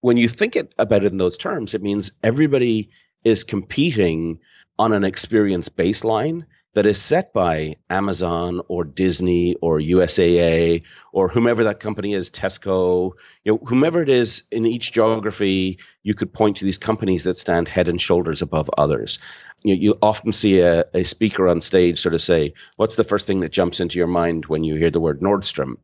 when 0.00 0.16
you 0.16 0.28
think 0.28 0.56
it, 0.56 0.72
about 0.78 1.04
it 1.04 1.12
in 1.12 1.18
those 1.18 1.36
terms, 1.36 1.74
it 1.74 1.82
means 1.82 2.10
everybody 2.22 2.88
is 3.24 3.44
competing 3.44 4.38
on 4.78 4.94
an 4.94 5.04
experience 5.04 5.68
baseline 5.68 6.46
that 6.74 6.86
is 6.86 7.02
set 7.02 7.32
by 7.32 7.74
Amazon 7.88 8.60
or 8.68 8.84
Disney 8.84 9.56
or 9.56 9.78
USAA 9.78 10.82
or 11.12 11.28
whomever 11.28 11.64
that 11.64 11.80
company 11.80 12.14
is, 12.14 12.30
Tesco, 12.30 13.12
you 13.44 13.52
know, 13.52 13.60
whomever 13.66 14.02
it 14.02 14.08
is 14.08 14.44
in 14.52 14.66
each 14.66 14.92
geography, 14.92 15.78
you 16.04 16.14
could 16.14 16.32
point 16.32 16.56
to 16.58 16.64
these 16.64 16.78
companies 16.78 17.24
that 17.24 17.38
stand 17.38 17.66
head 17.66 17.88
and 17.88 18.00
shoulders 18.00 18.40
above 18.40 18.70
others. 18.78 19.18
You, 19.64 19.74
you 19.74 19.98
often 20.00 20.32
see 20.32 20.60
a, 20.60 20.84
a 20.94 21.04
speaker 21.04 21.48
on 21.48 21.60
stage 21.60 22.00
sort 22.00 22.14
of 22.14 22.22
say, 22.22 22.54
What's 22.76 22.96
the 22.96 23.04
first 23.04 23.26
thing 23.26 23.40
that 23.40 23.52
jumps 23.52 23.80
into 23.80 23.98
your 23.98 24.06
mind 24.06 24.46
when 24.46 24.62
you 24.62 24.76
hear 24.76 24.90
the 24.90 25.00
word 25.00 25.20
Nordstrom? 25.20 25.74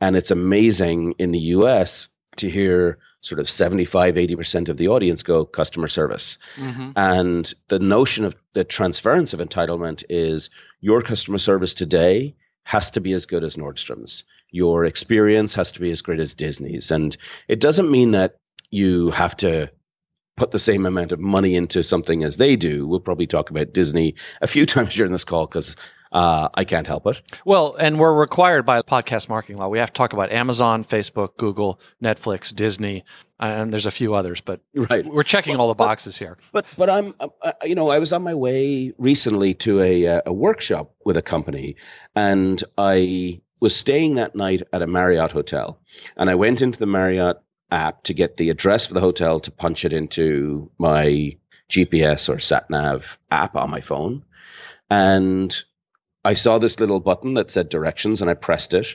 And 0.00 0.14
it's 0.16 0.30
amazing 0.30 1.14
in 1.18 1.32
the 1.32 1.38
US 1.38 2.08
to 2.36 2.50
hear 2.50 2.98
sort 3.24 3.40
of 3.40 3.48
75 3.48 4.14
80% 4.14 4.68
of 4.68 4.76
the 4.76 4.88
audience 4.88 5.22
go 5.22 5.44
customer 5.44 5.88
service. 5.88 6.38
Mm-hmm. 6.56 6.90
and 6.96 7.54
the 7.68 7.78
notion 7.78 8.24
of 8.24 8.34
the 8.52 8.64
transference 8.64 9.32
of 9.32 9.40
entitlement 9.40 10.04
is 10.08 10.50
your 10.80 11.02
customer 11.02 11.38
service 11.38 11.74
today 11.74 12.34
has 12.64 12.90
to 12.92 13.00
be 13.00 13.12
as 13.12 13.26
good 13.26 13.44
as 13.44 13.56
nordstrom's. 13.56 14.24
Your 14.50 14.84
experience 14.84 15.54
has 15.54 15.72
to 15.72 15.80
be 15.80 15.90
as 15.90 16.02
great 16.02 16.20
as 16.20 16.34
disney's. 16.34 16.90
And 16.90 17.16
it 17.48 17.60
doesn't 17.60 17.90
mean 17.90 18.12
that 18.12 18.36
you 18.70 19.10
have 19.10 19.36
to 19.38 19.70
put 20.36 20.50
the 20.50 20.58
same 20.58 20.84
amount 20.84 21.12
of 21.12 21.20
money 21.20 21.54
into 21.54 21.82
something 21.82 22.24
as 22.24 22.38
they 22.38 22.56
do. 22.56 22.86
We'll 22.86 23.00
probably 23.00 23.26
talk 23.26 23.50
about 23.50 23.72
disney 23.72 24.14
a 24.40 24.46
few 24.46 24.66
times 24.74 24.94
during 24.94 25.12
this 25.12 25.24
call 25.24 25.46
because 25.46 25.76
uh, 26.14 26.48
I 26.54 26.64
can't 26.64 26.86
help 26.86 27.06
it. 27.08 27.20
Well, 27.44 27.74
and 27.74 27.98
we're 27.98 28.14
required 28.14 28.64
by 28.64 28.80
podcast 28.82 29.28
marketing 29.28 29.58
law. 29.58 29.68
We 29.68 29.78
have 29.78 29.92
to 29.92 29.98
talk 29.98 30.12
about 30.12 30.30
Amazon, 30.30 30.84
Facebook, 30.84 31.36
Google, 31.36 31.80
Netflix, 32.02 32.54
Disney, 32.54 33.04
and 33.40 33.72
there's 33.72 33.84
a 33.84 33.90
few 33.90 34.14
others, 34.14 34.40
but 34.40 34.60
right. 34.74 35.04
we're 35.04 35.24
checking 35.24 35.56
all 35.56 35.66
the 35.66 35.74
boxes 35.74 36.16
here. 36.16 36.38
But 36.52 36.66
but 36.78 36.88
I'm 36.88 37.14
uh, 37.18 37.52
you 37.64 37.74
know 37.74 37.90
I 37.90 37.98
was 37.98 38.12
on 38.12 38.22
my 38.22 38.34
way 38.34 38.92
recently 38.96 39.54
to 39.54 39.82
a 39.82 40.06
uh, 40.06 40.20
a 40.26 40.32
workshop 40.32 40.94
with 41.04 41.16
a 41.16 41.22
company, 41.22 41.74
and 42.14 42.62
I 42.78 43.40
was 43.58 43.74
staying 43.74 44.14
that 44.14 44.36
night 44.36 44.62
at 44.72 44.82
a 44.82 44.86
Marriott 44.86 45.32
hotel, 45.32 45.80
and 46.16 46.30
I 46.30 46.36
went 46.36 46.62
into 46.62 46.78
the 46.78 46.86
Marriott 46.86 47.38
app 47.72 48.04
to 48.04 48.14
get 48.14 48.36
the 48.36 48.50
address 48.50 48.86
for 48.86 48.94
the 48.94 49.00
hotel 49.00 49.40
to 49.40 49.50
punch 49.50 49.84
it 49.84 49.92
into 49.92 50.70
my 50.78 51.36
GPS 51.68 52.28
or 52.28 52.38
sat 52.38 52.70
nav 52.70 53.18
app 53.32 53.56
on 53.56 53.68
my 53.68 53.80
phone. 53.80 54.24
And 54.90 55.64
I 56.24 56.32
saw 56.32 56.58
this 56.58 56.80
little 56.80 57.00
button 57.00 57.34
that 57.34 57.50
said 57.50 57.68
directions 57.68 58.22
and 58.22 58.30
I 58.30 58.34
pressed 58.34 58.72
it. 58.72 58.86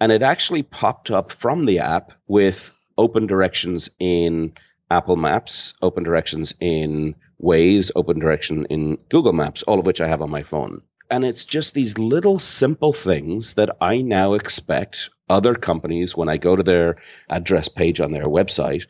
And 0.00 0.12
it 0.12 0.22
actually 0.22 0.62
popped 0.62 1.10
up 1.10 1.32
from 1.32 1.64
the 1.64 1.78
app 1.78 2.12
with 2.26 2.72
open 2.98 3.26
directions 3.26 3.88
in 3.98 4.52
Apple 4.90 5.16
Maps, 5.16 5.74
open 5.80 6.02
directions 6.02 6.54
in 6.60 7.14
Waze, 7.42 7.90
open 7.96 8.18
direction 8.18 8.66
in 8.66 8.98
Google 9.08 9.32
Maps, 9.32 9.62
all 9.62 9.78
of 9.78 9.86
which 9.86 10.00
I 10.00 10.08
have 10.08 10.20
on 10.20 10.30
my 10.30 10.42
phone. 10.42 10.82
And 11.10 11.24
it's 11.24 11.44
just 11.44 11.74
these 11.74 11.96
little 11.98 12.38
simple 12.38 12.92
things 12.92 13.54
that 13.54 13.76
I 13.80 14.00
now 14.00 14.34
expect 14.34 15.10
other 15.28 15.54
companies, 15.54 16.16
when 16.16 16.28
I 16.28 16.36
go 16.36 16.54
to 16.54 16.62
their 16.62 16.96
address 17.30 17.68
page 17.68 18.00
on 18.00 18.12
their 18.12 18.24
website, 18.24 18.86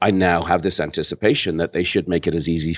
I 0.00 0.10
now 0.10 0.42
have 0.42 0.62
this 0.62 0.80
anticipation 0.80 1.56
that 1.56 1.72
they 1.72 1.82
should 1.82 2.08
make 2.08 2.26
it 2.26 2.34
as 2.34 2.48
easy 2.48 2.76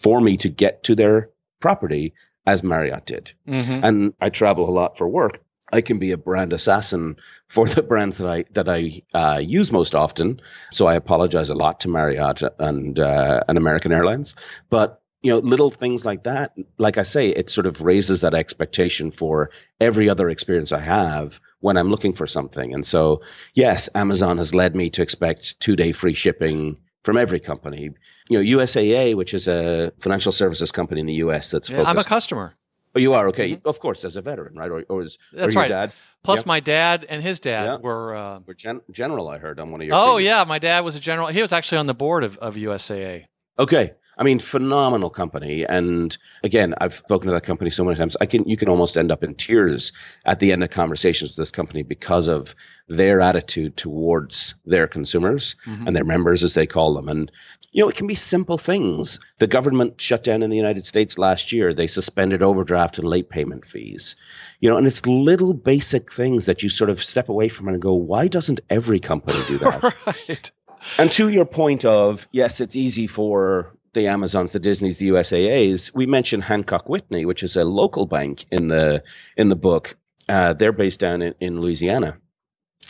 for 0.00 0.20
me 0.20 0.36
to 0.38 0.48
get 0.48 0.82
to 0.84 0.94
their 0.94 1.30
property 1.60 2.12
as 2.46 2.62
Marriott 2.62 3.06
did. 3.06 3.32
Mm-hmm. 3.46 3.84
And 3.84 4.14
I 4.20 4.30
travel 4.30 4.68
a 4.68 4.72
lot 4.72 4.96
for 4.96 5.08
work. 5.08 5.42
I 5.72 5.80
can 5.80 5.98
be 5.98 6.12
a 6.12 6.18
brand 6.18 6.52
assassin 6.52 7.16
for 7.48 7.66
the 7.66 7.82
brands 7.90 8.18
that 8.18 8.28
I 8.28 8.44
that 8.52 8.68
I 8.68 9.02
uh, 9.14 9.38
use 9.38 9.72
most 9.72 9.94
often. 9.94 10.40
So 10.72 10.86
I 10.86 10.94
apologize 10.94 11.50
a 11.50 11.54
lot 11.54 11.80
to 11.80 11.88
Marriott 11.88 12.42
and 12.58 12.98
uh, 12.98 13.42
and 13.48 13.56
American 13.56 13.92
Airlines, 13.92 14.34
but 14.68 15.00
you 15.22 15.30
know 15.30 15.38
little 15.38 15.70
things 15.70 16.04
like 16.04 16.24
that. 16.24 16.54
Like 16.78 16.98
I 16.98 17.02
say, 17.02 17.28
it 17.28 17.50
sort 17.50 17.66
of 17.66 17.82
raises 17.82 18.22
that 18.22 18.34
expectation 18.34 19.10
for 19.10 19.50
every 19.80 20.08
other 20.08 20.28
experience 20.28 20.72
I 20.72 20.80
have 20.80 21.40
when 21.60 21.76
I'm 21.76 21.90
looking 21.90 22.14
for 22.14 22.26
something. 22.26 22.74
And 22.74 22.84
so 22.84 23.22
yes, 23.54 23.88
Amazon 23.94 24.38
has 24.38 24.54
led 24.54 24.74
me 24.74 24.90
to 24.90 25.02
expect 25.02 25.60
two 25.60 25.76
day 25.76 25.92
free 25.92 26.14
shipping 26.14 26.78
from 27.02 27.16
every 27.16 27.40
company. 27.40 27.90
You 28.28 28.42
know, 28.42 28.58
USAA, 28.58 29.14
which 29.14 29.34
is 29.34 29.48
a 29.48 29.92
financial 30.00 30.32
services 30.32 30.70
company 30.72 31.00
in 31.00 31.06
the 31.06 31.14
US 31.14 31.50
that's 31.50 31.68
yeah, 31.68 31.78
focused. 31.78 31.90
I'm 31.90 31.98
a 31.98 32.04
customer. 32.04 32.54
Oh, 32.94 32.98
you 32.98 33.14
are 33.14 33.28
okay. 33.28 33.52
Mm-hmm. 33.52 33.68
Of 33.68 33.78
course, 33.78 34.04
as 34.04 34.16
a 34.16 34.22
veteran, 34.22 34.56
right? 34.56 34.70
Or, 34.70 34.82
or 34.88 35.02
is 35.02 35.16
that's 35.32 35.54
or 35.54 35.60
right. 35.60 35.68
Dad? 35.68 35.92
Plus, 36.22 36.44
my 36.44 36.60
dad 36.60 37.06
and 37.08 37.22
his 37.22 37.40
dad 37.40 37.64
yeah. 37.64 37.76
were 37.76 38.14
uh, 38.14 38.40
were 38.44 38.54
gen- 38.54 38.80
general. 38.90 39.28
I 39.28 39.38
heard 39.38 39.60
on 39.60 39.70
one 39.70 39.80
of 39.80 39.86
your. 39.86 39.96
Oh 39.96 40.16
yeah, 40.18 40.44
my 40.46 40.58
dad 40.58 40.80
was 40.84 40.96
a 40.96 41.00
general. 41.00 41.28
He 41.28 41.40
was 41.40 41.52
actually 41.52 41.78
on 41.78 41.86
the 41.86 41.94
board 41.94 42.24
of, 42.24 42.36
of 42.38 42.56
USAA. 42.56 43.26
Okay, 43.58 43.92
I 44.20 44.22
mean, 44.22 44.38
phenomenal 44.38 45.08
company. 45.08 45.64
And 45.64 46.16
again, 46.44 46.74
I've 46.78 46.94
spoken 46.94 47.28
to 47.28 47.32
that 47.32 47.42
company 47.42 47.70
so 47.70 47.84
many 47.84 47.96
times. 47.96 48.18
I 48.20 48.26
can 48.26 48.46
you 48.46 48.56
can 48.56 48.68
almost 48.68 48.98
end 48.98 49.10
up 49.10 49.24
in 49.24 49.34
tears 49.34 49.92
at 50.26 50.40
the 50.40 50.52
end 50.52 50.62
of 50.62 50.68
conversations 50.68 51.30
with 51.30 51.38
this 51.38 51.50
company 51.50 51.82
because 51.82 52.28
of 52.28 52.54
their 52.86 53.22
attitude 53.22 53.78
towards 53.78 54.54
their 54.66 54.86
consumers 54.86 55.56
mm-hmm. 55.66 55.86
and 55.86 55.96
their 55.96 56.04
members, 56.04 56.44
as 56.44 56.52
they 56.52 56.66
call 56.66 56.92
them. 56.92 57.08
And 57.08 57.32
you 57.72 57.82
know, 57.82 57.88
it 57.88 57.96
can 57.96 58.06
be 58.06 58.14
simple 58.14 58.58
things. 58.58 59.20
The 59.38 59.46
government 59.46 59.98
shut 59.98 60.22
down 60.22 60.42
in 60.42 60.50
the 60.50 60.56
United 60.56 60.86
States 60.86 61.16
last 61.16 61.50
year. 61.50 61.72
They 61.72 61.86
suspended 61.86 62.42
overdraft 62.42 62.98
and 62.98 63.08
late 63.08 63.30
payment 63.30 63.64
fees. 63.64 64.16
You 64.60 64.68
know, 64.68 64.76
and 64.76 64.86
it's 64.86 65.06
little 65.06 65.54
basic 65.54 66.12
things 66.12 66.44
that 66.44 66.62
you 66.62 66.68
sort 66.68 66.90
of 66.90 67.02
step 67.02 67.30
away 67.30 67.48
from 67.48 67.68
and 67.68 67.80
go, 67.80 67.94
why 67.94 68.28
doesn't 68.28 68.60
every 68.68 69.00
company 69.00 69.38
do 69.46 69.58
that? 69.58 69.82
right. 70.06 70.50
And 70.98 71.12
to 71.12 71.28
your 71.28 71.44
point 71.44 71.84
of, 71.84 72.26
yes, 72.32 72.60
it's 72.60 72.76
easy 72.76 73.06
for 73.06 73.72
the 73.94 74.06
Amazons, 74.06 74.52
the 74.52 74.60
Disneys, 74.60 74.98
the 74.98 75.08
USAAs. 75.08 75.92
We 75.94 76.06
mentioned 76.06 76.44
Hancock 76.44 76.88
Whitney, 76.88 77.24
which 77.24 77.42
is 77.42 77.56
a 77.56 77.64
local 77.64 78.06
bank 78.06 78.46
in 78.50 78.68
the 78.68 79.02
in 79.36 79.48
the 79.48 79.56
book. 79.56 79.96
Uh, 80.28 80.52
they're 80.52 80.72
based 80.72 81.00
down 81.00 81.22
in, 81.22 81.34
in 81.40 81.60
Louisiana. 81.60 82.18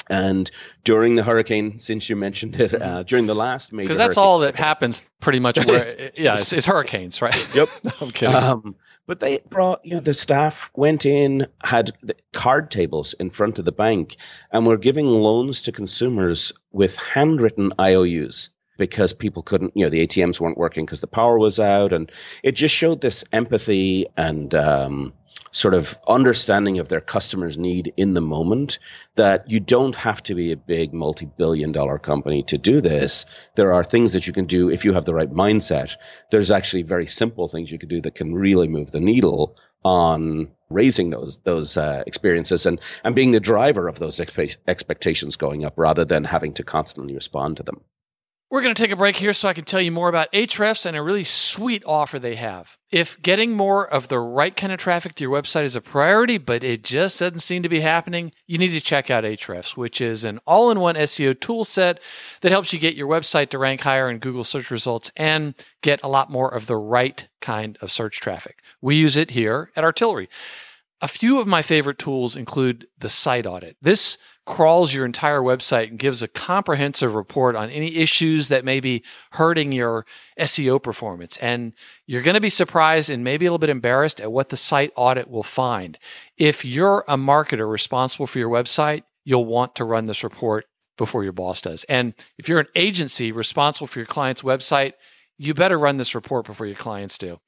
And 0.08 0.50
during 0.84 1.14
the 1.14 1.22
hurricane, 1.22 1.78
since 1.78 2.08
you 2.08 2.16
mentioned 2.16 2.60
it, 2.60 2.80
uh, 2.80 3.02
during 3.02 3.26
the 3.26 3.34
last 3.34 3.72
major, 3.72 3.86
because 3.86 3.98
that's 3.98 4.16
hurricane, 4.16 4.24
all 4.24 4.38
that 4.40 4.56
happens 4.56 5.08
pretty 5.20 5.40
much. 5.40 5.64
Where, 5.64 5.82
yeah, 6.16 6.38
it's, 6.38 6.52
it's, 6.52 6.66
hurricanes, 6.66 7.20
right? 7.22 7.36
Yep. 7.54 7.68
I'm 8.00 8.10
kidding. 8.10 8.34
Um, 8.34 8.76
but 9.06 9.20
they 9.20 9.40
brought, 9.50 9.84
you 9.84 9.94
know, 9.94 10.00
the 10.00 10.14
staff 10.14 10.70
went 10.74 11.04
in, 11.04 11.46
had 11.62 11.92
card 12.32 12.70
tables 12.70 13.12
in 13.14 13.30
front 13.30 13.58
of 13.58 13.64
the 13.64 13.72
bank, 13.72 14.16
and 14.52 14.66
were 14.66 14.76
giving 14.76 15.06
loans 15.06 15.60
to 15.62 15.72
consumers 15.72 16.52
with 16.72 16.96
handwritten 16.96 17.72
IOUs 17.80 18.50
because 18.80 19.12
people 19.12 19.42
couldn't, 19.42 19.72
you 19.76 19.84
know, 19.84 19.90
the 19.90 20.06
ATMs 20.06 20.40
weren't 20.40 20.56
working 20.56 20.86
because 20.86 21.02
the 21.02 21.06
power 21.06 21.38
was 21.38 21.60
out, 21.60 21.92
and 21.92 22.10
it 22.42 22.52
just 22.52 22.74
showed 22.74 23.02
this 23.02 23.22
empathy 23.30 24.06
and 24.16 24.54
um, 24.54 25.12
sort 25.52 25.74
of 25.74 25.98
understanding 26.08 26.78
of 26.78 26.88
their 26.88 27.02
customers' 27.02 27.58
need 27.58 27.92
in 27.98 28.14
the 28.14 28.22
moment. 28.22 28.78
That 29.16 29.48
you 29.50 29.60
don't 29.60 29.94
have 29.94 30.22
to 30.24 30.34
be 30.34 30.50
a 30.50 30.56
big 30.56 30.94
multi-billion-dollar 30.94 31.98
company 31.98 32.42
to 32.44 32.56
do 32.56 32.80
this. 32.80 33.26
There 33.54 33.74
are 33.74 33.84
things 33.84 34.14
that 34.14 34.26
you 34.26 34.32
can 34.32 34.46
do 34.46 34.70
if 34.70 34.82
you 34.82 34.94
have 34.94 35.04
the 35.04 35.14
right 35.14 35.30
mindset. 35.30 35.96
There's 36.30 36.50
actually 36.50 36.82
very 36.82 37.06
simple 37.06 37.48
things 37.48 37.70
you 37.70 37.78
can 37.78 37.90
do 37.90 38.00
that 38.00 38.14
can 38.14 38.34
really 38.34 38.66
move 38.66 38.92
the 38.92 39.00
needle 39.00 39.56
on 39.84 40.48
raising 40.70 41.10
those 41.10 41.38
those 41.44 41.76
uh, 41.76 42.02
experiences 42.06 42.64
and 42.64 42.80
and 43.04 43.14
being 43.14 43.32
the 43.32 43.40
driver 43.40 43.88
of 43.88 43.98
those 43.98 44.16
expe- 44.18 44.56
expectations 44.66 45.36
going 45.36 45.66
up 45.66 45.74
rather 45.76 46.04
than 46.06 46.24
having 46.24 46.54
to 46.54 46.64
constantly 46.64 47.14
respond 47.14 47.58
to 47.58 47.62
them. 47.62 47.82
We're 48.50 48.62
going 48.62 48.74
to 48.74 48.82
take 48.82 48.90
a 48.90 48.96
break 48.96 49.14
here 49.14 49.32
so 49.32 49.48
I 49.48 49.52
can 49.52 49.62
tell 49.62 49.80
you 49.80 49.92
more 49.92 50.08
about 50.08 50.32
Ahrefs 50.32 50.84
and 50.84 50.96
a 50.96 51.02
really 51.02 51.22
sweet 51.22 51.84
offer 51.86 52.18
they 52.18 52.34
have. 52.34 52.76
If 52.90 53.22
getting 53.22 53.52
more 53.52 53.86
of 53.86 54.08
the 54.08 54.18
right 54.18 54.56
kind 54.56 54.72
of 54.72 54.80
traffic 54.80 55.14
to 55.14 55.24
your 55.24 55.40
website 55.40 55.62
is 55.62 55.76
a 55.76 55.80
priority, 55.80 56.36
but 56.36 56.64
it 56.64 56.82
just 56.82 57.20
doesn't 57.20 57.38
seem 57.38 57.62
to 57.62 57.68
be 57.68 57.78
happening, 57.78 58.32
you 58.48 58.58
need 58.58 58.72
to 58.72 58.80
check 58.80 59.08
out 59.08 59.22
Ahrefs, 59.22 59.76
which 59.76 60.00
is 60.00 60.24
an 60.24 60.40
all 60.48 60.72
in 60.72 60.80
one 60.80 60.96
SEO 60.96 61.38
tool 61.38 61.62
set 61.62 62.00
that 62.40 62.50
helps 62.50 62.72
you 62.72 62.80
get 62.80 62.96
your 62.96 63.06
website 63.06 63.50
to 63.50 63.58
rank 63.58 63.82
higher 63.82 64.10
in 64.10 64.18
Google 64.18 64.42
search 64.42 64.72
results 64.72 65.12
and 65.16 65.54
get 65.80 66.02
a 66.02 66.08
lot 66.08 66.28
more 66.28 66.52
of 66.52 66.66
the 66.66 66.76
right 66.76 67.28
kind 67.40 67.78
of 67.80 67.92
search 67.92 68.20
traffic. 68.20 68.58
We 68.80 68.96
use 68.96 69.16
it 69.16 69.30
here 69.30 69.70
at 69.76 69.84
Artillery. 69.84 70.28
A 71.00 71.06
few 71.06 71.40
of 71.40 71.46
my 71.46 71.62
favorite 71.62 72.00
tools 72.00 72.34
include 72.34 72.88
the 72.98 73.08
site 73.08 73.46
audit. 73.46 73.76
This 73.80 74.18
crawls 74.50 74.92
your 74.92 75.04
entire 75.04 75.40
website 75.40 75.90
and 75.90 75.98
gives 75.98 76.24
a 76.24 76.28
comprehensive 76.28 77.14
report 77.14 77.54
on 77.54 77.70
any 77.70 77.94
issues 77.94 78.48
that 78.48 78.64
may 78.64 78.80
be 78.80 79.00
hurting 79.30 79.70
your 79.70 80.04
SEO 80.40 80.82
performance. 80.82 81.36
And 81.36 81.72
you're 82.04 82.20
going 82.20 82.34
to 82.34 82.40
be 82.40 82.48
surprised 82.48 83.10
and 83.10 83.22
maybe 83.22 83.46
a 83.46 83.50
little 83.50 83.60
bit 83.60 83.70
embarrassed 83.70 84.20
at 84.20 84.32
what 84.32 84.48
the 84.48 84.56
site 84.56 84.92
audit 84.96 85.30
will 85.30 85.44
find. 85.44 85.96
If 86.36 86.64
you're 86.64 87.04
a 87.06 87.16
marketer 87.16 87.70
responsible 87.70 88.26
for 88.26 88.40
your 88.40 88.50
website, 88.50 89.04
you'll 89.24 89.44
want 89.44 89.76
to 89.76 89.84
run 89.84 90.06
this 90.06 90.24
report 90.24 90.66
before 90.98 91.22
your 91.22 91.32
boss 91.32 91.60
does. 91.60 91.84
And 91.84 92.12
if 92.36 92.48
you're 92.48 92.58
an 92.58 92.66
agency 92.74 93.30
responsible 93.30 93.86
for 93.86 94.00
your 94.00 94.06
client's 94.06 94.42
website, 94.42 94.94
you 95.38 95.54
better 95.54 95.78
run 95.78 95.96
this 95.96 96.16
report 96.16 96.44
before 96.44 96.66
your 96.66 96.74
clients 96.74 97.18
do. 97.18 97.38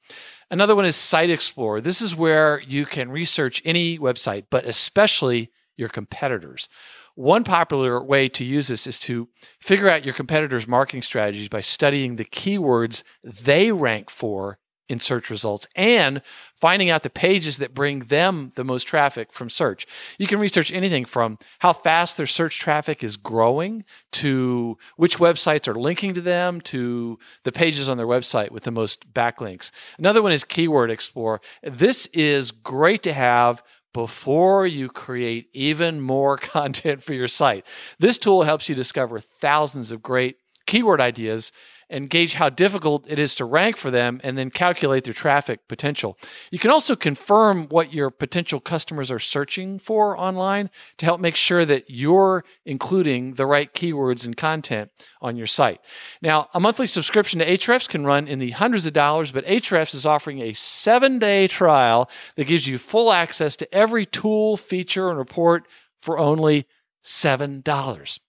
Another 0.49 0.73
one 0.73 0.85
is 0.85 0.95
Site 0.95 1.29
Explorer. 1.29 1.81
This 1.81 2.01
is 2.01 2.15
where 2.15 2.61
you 2.65 2.85
can 2.85 3.11
research 3.11 3.61
any 3.65 3.99
website, 3.99 4.45
but 4.49 4.63
especially 4.63 5.51
your 5.77 5.89
competitors. 5.89 6.69
One 7.15 7.43
popular 7.43 8.03
way 8.03 8.29
to 8.29 8.43
use 8.43 8.67
this 8.67 8.87
is 8.87 8.99
to 9.01 9.27
figure 9.59 9.89
out 9.89 10.05
your 10.05 10.13
competitors' 10.13 10.67
marketing 10.67 11.01
strategies 11.01 11.49
by 11.49 11.61
studying 11.61 12.15
the 12.15 12.25
keywords 12.25 13.03
they 13.23 13.71
rank 13.71 14.09
for 14.09 14.59
in 14.89 14.99
search 14.99 15.29
results 15.29 15.65
and 15.75 16.21
finding 16.55 16.89
out 16.89 17.03
the 17.03 17.09
pages 17.09 17.57
that 17.57 17.73
bring 17.73 17.99
them 17.99 18.51
the 18.55 18.63
most 18.63 18.83
traffic 18.83 19.31
from 19.31 19.49
search. 19.49 19.87
You 20.17 20.27
can 20.27 20.39
research 20.39 20.71
anything 20.71 21.05
from 21.05 21.37
how 21.59 21.73
fast 21.73 22.17
their 22.17 22.27
search 22.27 22.59
traffic 22.59 23.03
is 23.03 23.15
growing 23.15 23.85
to 24.13 24.77
which 24.97 25.17
websites 25.17 25.67
are 25.67 25.75
linking 25.75 26.13
to 26.15 26.21
them 26.21 26.59
to 26.61 27.17
the 27.43 27.51
pages 27.51 27.87
on 27.87 27.97
their 27.97 28.07
website 28.07 28.51
with 28.51 28.63
the 28.63 28.71
most 28.71 29.11
backlinks. 29.13 29.71
Another 29.97 30.21
one 30.21 30.31
is 30.31 30.43
Keyword 30.43 30.91
Explorer. 30.91 31.39
This 31.63 32.07
is 32.07 32.51
great 32.51 33.03
to 33.03 33.13
have 33.13 33.63
before 33.93 34.65
you 34.67 34.89
create 34.89 35.49
even 35.53 36.01
more 36.01 36.37
content 36.55 37.03
for 37.03 37.13
your 37.13 37.27
site. 37.27 37.65
This 37.99 38.17
tool 38.17 38.43
helps 38.43 38.67
you 38.67 38.75
discover 38.75 39.19
thousands 39.19 39.91
of 39.91 40.01
great 40.01 40.37
keyword 40.65 41.01
ideas 41.01 41.51
and 41.93 42.09
gauge 42.09 42.33
how 42.33 42.49
difficult 42.49 43.05
it 43.07 43.19
is 43.19 43.35
to 43.35 43.45
rank 43.45 43.77
for 43.77 43.91
them 43.91 44.19
and 44.23 44.35
then 44.35 44.49
calculate 44.49 45.03
their 45.03 45.13
traffic 45.13 45.67
potential. 45.67 46.17
You 46.49 46.57
can 46.57 46.71
also 46.71 46.95
confirm 46.95 47.67
what 47.69 47.93
your 47.93 48.09
potential 48.09 48.59
customers 48.59 49.11
are 49.11 49.19
searching 49.19 49.77
for 49.77 50.19
online 50.19 50.71
to 50.97 51.05
help 51.05 51.21
make 51.21 51.35
sure 51.35 51.65
that 51.65 51.85
you're 51.89 52.43
including 52.65 53.35
the 53.35 53.45
right 53.45 53.71
keywords 53.71 54.25
and 54.25 54.35
content 54.35 54.89
on 55.21 55.37
your 55.37 55.45
site. 55.45 55.79
Now, 56.19 56.49
a 56.53 56.59
monthly 56.59 56.87
subscription 56.87 57.39
to 57.39 57.45
Ahrefs 57.45 57.87
can 57.87 58.05
run 58.05 58.27
in 58.27 58.39
the 58.39 58.51
hundreds 58.51 58.87
of 58.87 58.93
dollars, 58.93 59.31
but 59.31 59.45
Ahrefs 59.45 59.93
is 59.93 60.05
offering 60.05 60.41
a 60.41 60.53
seven 60.53 61.19
day 61.19 61.47
trial 61.47 62.09
that 62.35 62.47
gives 62.47 62.67
you 62.67 62.79
full 62.79 63.13
access 63.13 63.55
to 63.57 63.73
every 63.73 64.05
tool, 64.05 64.57
feature, 64.57 65.07
and 65.07 65.17
report 65.17 65.67
for 66.01 66.17
only 66.17 66.65
$7. 67.03 68.19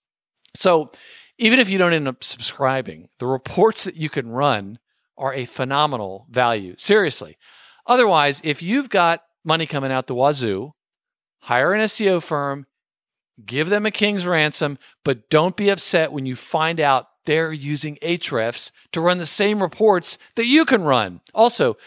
So, 0.55 0.91
even 1.37 1.59
if 1.59 1.69
you 1.69 1.77
don't 1.77 1.93
end 1.93 2.07
up 2.07 2.23
subscribing, 2.23 3.09
the 3.19 3.27
reports 3.27 3.83
that 3.83 3.97
you 3.97 4.09
can 4.09 4.29
run 4.29 4.77
are 5.17 5.33
a 5.33 5.45
phenomenal 5.45 6.27
value. 6.29 6.75
Seriously. 6.77 7.37
Otherwise, 7.87 8.41
if 8.43 8.61
you've 8.61 8.89
got 8.89 9.23
money 9.43 9.65
coming 9.65 9.91
out 9.91 10.07
the 10.07 10.15
wazoo, 10.15 10.73
hire 11.41 11.73
an 11.73 11.81
SEO 11.81 12.21
firm, 12.21 12.65
give 13.45 13.69
them 13.69 13.85
a 13.85 13.91
king's 13.91 14.25
ransom, 14.25 14.77
but 15.03 15.29
don't 15.29 15.55
be 15.55 15.69
upset 15.69 16.11
when 16.11 16.25
you 16.25 16.35
find 16.35 16.79
out 16.79 17.07
they're 17.25 17.51
using 17.51 17.97
Ahrefs 17.97 18.71
to 18.91 19.01
run 19.01 19.17
the 19.17 19.25
same 19.25 19.61
reports 19.61 20.17
that 20.35 20.45
you 20.45 20.65
can 20.65 20.83
run. 20.83 21.21
Also, 21.33 21.77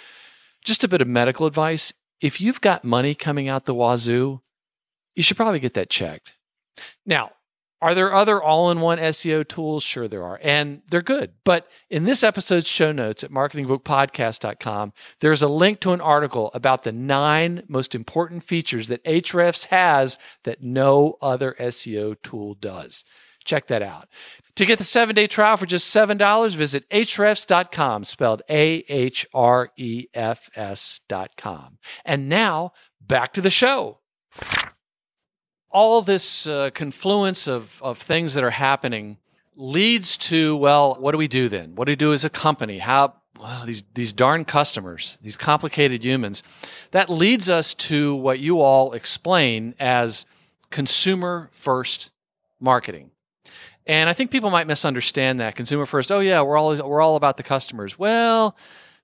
just 0.64 0.84
a 0.84 0.88
bit 0.88 1.00
of 1.00 1.08
medical 1.08 1.46
advice. 1.46 1.92
If 2.20 2.40
you've 2.40 2.60
got 2.60 2.84
money 2.84 3.14
coming 3.14 3.48
out 3.48 3.64
the 3.64 3.74
wazoo, 3.74 4.40
you 5.14 5.22
should 5.22 5.36
probably 5.36 5.60
get 5.60 5.74
that 5.74 5.90
checked. 5.90 6.32
Now, 7.06 7.32
are 7.80 7.94
there 7.94 8.12
other 8.12 8.42
all 8.42 8.70
in 8.70 8.80
one 8.80 8.98
SEO 8.98 9.46
tools? 9.46 9.82
Sure, 9.82 10.08
there 10.08 10.24
are, 10.24 10.40
and 10.42 10.82
they're 10.90 11.02
good. 11.02 11.32
But 11.44 11.68
in 11.88 12.04
this 12.04 12.24
episode's 12.24 12.66
show 12.66 12.90
notes 12.92 13.22
at 13.22 13.30
marketingbookpodcast.com, 13.30 14.92
there's 15.20 15.42
a 15.42 15.48
link 15.48 15.80
to 15.80 15.92
an 15.92 16.00
article 16.00 16.50
about 16.54 16.82
the 16.82 16.92
nine 16.92 17.62
most 17.68 17.94
important 17.94 18.42
features 18.42 18.88
that 18.88 19.04
Ahrefs 19.04 19.66
has 19.66 20.18
that 20.44 20.62
no 20.62 21.16
other 21.22 21.54
SEO 21.60 22.16
tool 22.22 22.54
does. 22.54 23.04
Check 23.44 23.68
that 23.68 23.82
out. 23.82 24.08
To 24.56 24.66
get 24.66 24.78
the 24.78 24.84
seven 24.84 25.14
day 25.14 25.28
trial 25.28 25.56
for 25.56 25.66
just 25.66 25.94
$7, 25.94 26.56
visit 26.56 26.88
ahrefs.com, 26.90 28.02
spelled 28.02 28.42
A 28.50 28.84
H 28.88 29.24
R 29.32 29.70
E 29.76 30.06
F 30.12 30.50
S.com. 30.56 31.78
And 32.04 32.28
now 32.28 32.72
back 33.00 33.32
to 33.34 33.40
the 33.40 33.50
show 33.50 34.00
all 35.78 36.02
this 36.02 36.48
uh, 36.48 36.70
confluence 36.74 37.46
of, 37.46 37.80
of 37.84 37.98
things 37.98 38.34
that 38.34 38.42
are 38.42 38.50
happening 38.50 39.16
leads 39.54 40.16
to 40.16 40.56
well 40.56 40.96
what 40.98 41.12
do 41.12 41.18
we 41.18 41.28
do 41.28 41.48
then? 41.48 41.76
What 41.76 41.84
do 41.84 41.92
we 41.92 41.96
do 41.96 42.12
as 42.12 42.24
a 42.24 42.30
company? 42.30 42.78
How 42.78 43.14
well, 43.38 43.64
these 43.64 43.84
these 43.94 44.12
darn 44.12 44.44
customers 44.44 45.18
these 45.22 45.36
complicated 45.36 46.04
humans. 46.04 46.42
That 46.90 47.08
leads 47.08 47.48
us 47.48 47.74
to 47.74 48.16
what 48.16 48.40
you 48.40 48.60
all 48.60 48.92
explain 48.92 49.76
as 49.78 50.26
consumer 50.70 51.48
first 51.52 52.10
marketing. 52.58 53.12
And 53.86 54.10
i 54.10 54.12
think 54.14 54.32
people 54.32 54.50
might 54.50 54.66
misunderstand 54.66 55.38
that. 55.38 55.54
Consumer 55.54 55.86
first 55.86 56.10
oh 56.10 56.18
yeah 56.18 56.42
we're 56.42 56.56
all 56.56 56.74
we're 56.88 57.00
all 57.00 57.14
about 57.14 57.36
the 57.36 57.44
customers. 57.44 57.96
Well 57.96 58.56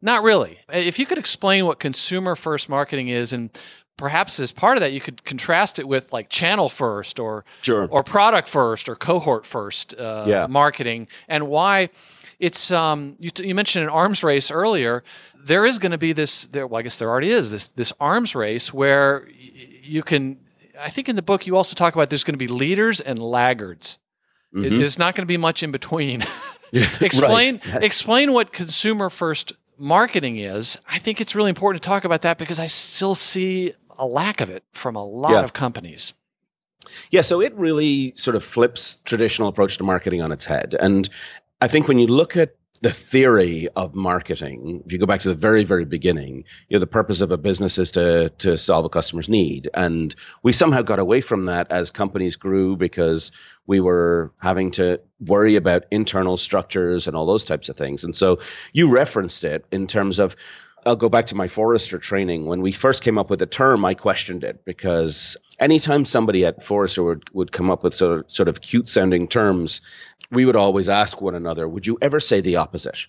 not 0.02 0.24
really. 0.24 0.58
If 0.68 0.98
you 0.98 1.06
could 1.06 1.18
explain 1.18 1.66
what 1.66 1.78
consumer 1.78 2.34
first 2.34 2.68
marketing 2.68 3.08
is 3.08 3.32
and 3.32 3.48
perhaps 3.96 4.40
as 4.40 4.52
part 4.52 4.76
of 4.76 4.80
that, 4.80 4.92
you 4.92 5.00
could 5.00 5.24
contrast 5.24 5.78
it 5.78 5.86
with 5.86 6.12
like 6.12 6.28
channel 6.28 6.68
first 6.68 7.18
or 7.18 7.44
sure. 7.60 7.86
or 7.90 8.02
product 8.02 8.48
first 8.48 8.88
or 8.88 8.94
cohort 8.94 9.46
first 9.46 9.94
uh, 9.94 10.24
yeah. 10.26 10.46
marketing, 10.46 11.08
and 11.28 11.48
why 11.48 11.90
it's. 12.38 12.70
Um, 12.70 13.16
you, 13.18 13.30
you 13.38 13.54
mentioned 13.54 13.84
an 13.84 13.90
arms 13.90 14.22
race 14.22 14.50
earlier. 14.50 15.04
There 15.36 15.66
is 15.66 15.78
going 15.78 15.92
to 15.92 15.98
be 15.98 16.12
this. 16.12 16.46
There, 16.46 16.66
well, 16.66 16.80
I 16.80 16.82
guess 16.82 16.96
there 16.96 17.08
already 17.08 17.30
is 17.30 17.50
this 17.50 17.68
this 17.68 17.92
arms 18.00 18.34
race 18.34 18.72
where 18.72 19.28
you 19.82 20.02
can. 20.02 20.38
I 20.80 20.90
think 20.90 21.08
in 21.08 21.14
the 21.14 21.22
book 21.22 21.46
you 21.46 21.56
also 21.56 21.74
talk 21.74 21.94
about 21.94 22.10
there's 22.10 22.24
going 22.24 22.34
to 22.34 22.38
be 22.38 22.48
leaders 22.48 23.00
and 23.00 23.18
laggards. 23.18 23.98
Mm-hmm. 24.52 24.82
It's 24.82 24.98
not 24.98 25.14
going 25.14 25.24
to 25.24 25.32
be 25.32 25.36
much 25.36 25.62
in 25.62 25.70
between. 25.72 26.24
explain 27.00 27.60
right. 27.72 27.84
explain 27.84 28.32
what 28.32 28.52
consumer 28.52 29.08
first 29.08 29.52
marketing 29.78 30.38
is. 30.38 30.78
I 30.88 30.98
think 30.98 31.20
it's 31.20 31.34
really 31.34 31.50
important 31.50 31.82
to 31.82 31.88
talk 31.88 32.04
about 32.04 32.22
that 32.22 32.38
because 32.38 32.58
I 32.58 32.66
still 32.66 33.14
see 33.14 33.74
a 33.98 34.06
lack 34.06 34.40
of 34.40 34.50
it 34.50 34.64
from 34.72 34.96
a 34.96 35.04
lot 35.04 35.32
yeah. 35.32 35.42
of 35.42 35.52
companies. 35.52 36.14
Yeah, 37.10 37.22
so 37.22 37.40
it 37.40 37.54
really 37.54 38.12
sort 38.16 38.36
of 38.36 38.44
flips 38.44 38.98
traditional 39.04 39.48
approach 39.48 39.78
to 39.78 39.84
marketing 39.84 40.22
on 40.22 40.32
its 40.32 40.44
head. 40.44 40.74
And 40.78 41.08
I 41.60 41.68
think 41.68 41.88
when 41.88 41.98
you 41.98 42.06
look 42.06 42.36
at 42.36 42.56
the 42.82 42.90
theory 42.90 43.68
of 43.76 43.94
marketing, 43.94 44.82
if 44.84 44.92
you 44.92 44.98
go 44.98 45.06
back 45.06 45.20
to 45.20 45.28
the 45.28 45.34
very, 45.34 45.64
very 45.64 45.84
beginning, 45.84 46.44
you 46.68 46.76
know, 46.76 46.80
the 46.80 46.86
purpose 46.86 47.20
of 47.20 47.30
a 47.30 47.38
business 47.38 47.78
is 47.78 47.90
to 47.92 48.28
to 48.30 48.58
solve 48.58 48.84
a 48.84 48.88
customer's 48.88 49.28
need. 49.28 49.70
And 49.74 50.14
we 50.42 50.52
somehow 50.52 50.82
got 50.82 50.98
away 50.98 51.20
from 51.20 51.44
that 51.44 51.70
as 51.70 51.90
companies 51.90 52.36
grew 52.36 52.76
because 52.76 53.32
we 53.66 53.80
were 53.80 54.32
having 54.42 54.70
to 54.72 55.00
worry 55.20 55.56
about 55.56 55.84
internal 55.90 56.36
structures 56.36 57.06
and 57.06 57.16
all 57.16 57.26
those 57.26 57.44
types 57.44 57.68
of 57.68 57.76
things. 57.76 58.04
And 58.04 58.14
so 58.14 58.38
you 58.72 58.88
referenced 58.88 59.44
it 59.44 59.64
in 59.70 59.86
terms 59.86 60.18
of 60.18 60.36
I'll 60.86 60.96
go 60.96 61.08
back 61.08 61.26
to 61.28 61.34
my 61.34 61.48
Forrester 61.48 61.98
training. 61.98 62.46
When 62.46 62.60
we 62.60 62.72
first 62.72 63.02
came 63.02 63.18
up 63.18 63.30
with 63.30 63.38
the 63.38 63.46
term, 63.46 63.84
I 63.84 63.94
questioned 63.94 64.44
it 64.44 64.64
because 64.64 65.36
anytime 65.58 66.04
somebody 66.04 66.44
at 66.44 66.62
Forrester 66.62 67.02
would, 67.02 67.24
would 67.32 67.52
come 67.52 67.70
up 67.70 67.82
with 67.82 67.94
sort 67.94 68.20
of, 68.20 68.24
sort 68.28 68.48
of 68.48 68.60
cute 68.60 68.88
sounding 68.88 69.28
terms, 69.28 69.80
we 70.30 70.44
would 70.44 70.56
always 70.56 70.88
ask 70.88 71.20
one 71.20 71.34
another, 71.34 71.68
would 71.68 71.86
you 71.86 71.98
ever 72.02 72.20
say 72.20 72.40
the 72.40 72.56
opposite? 72.56 73.06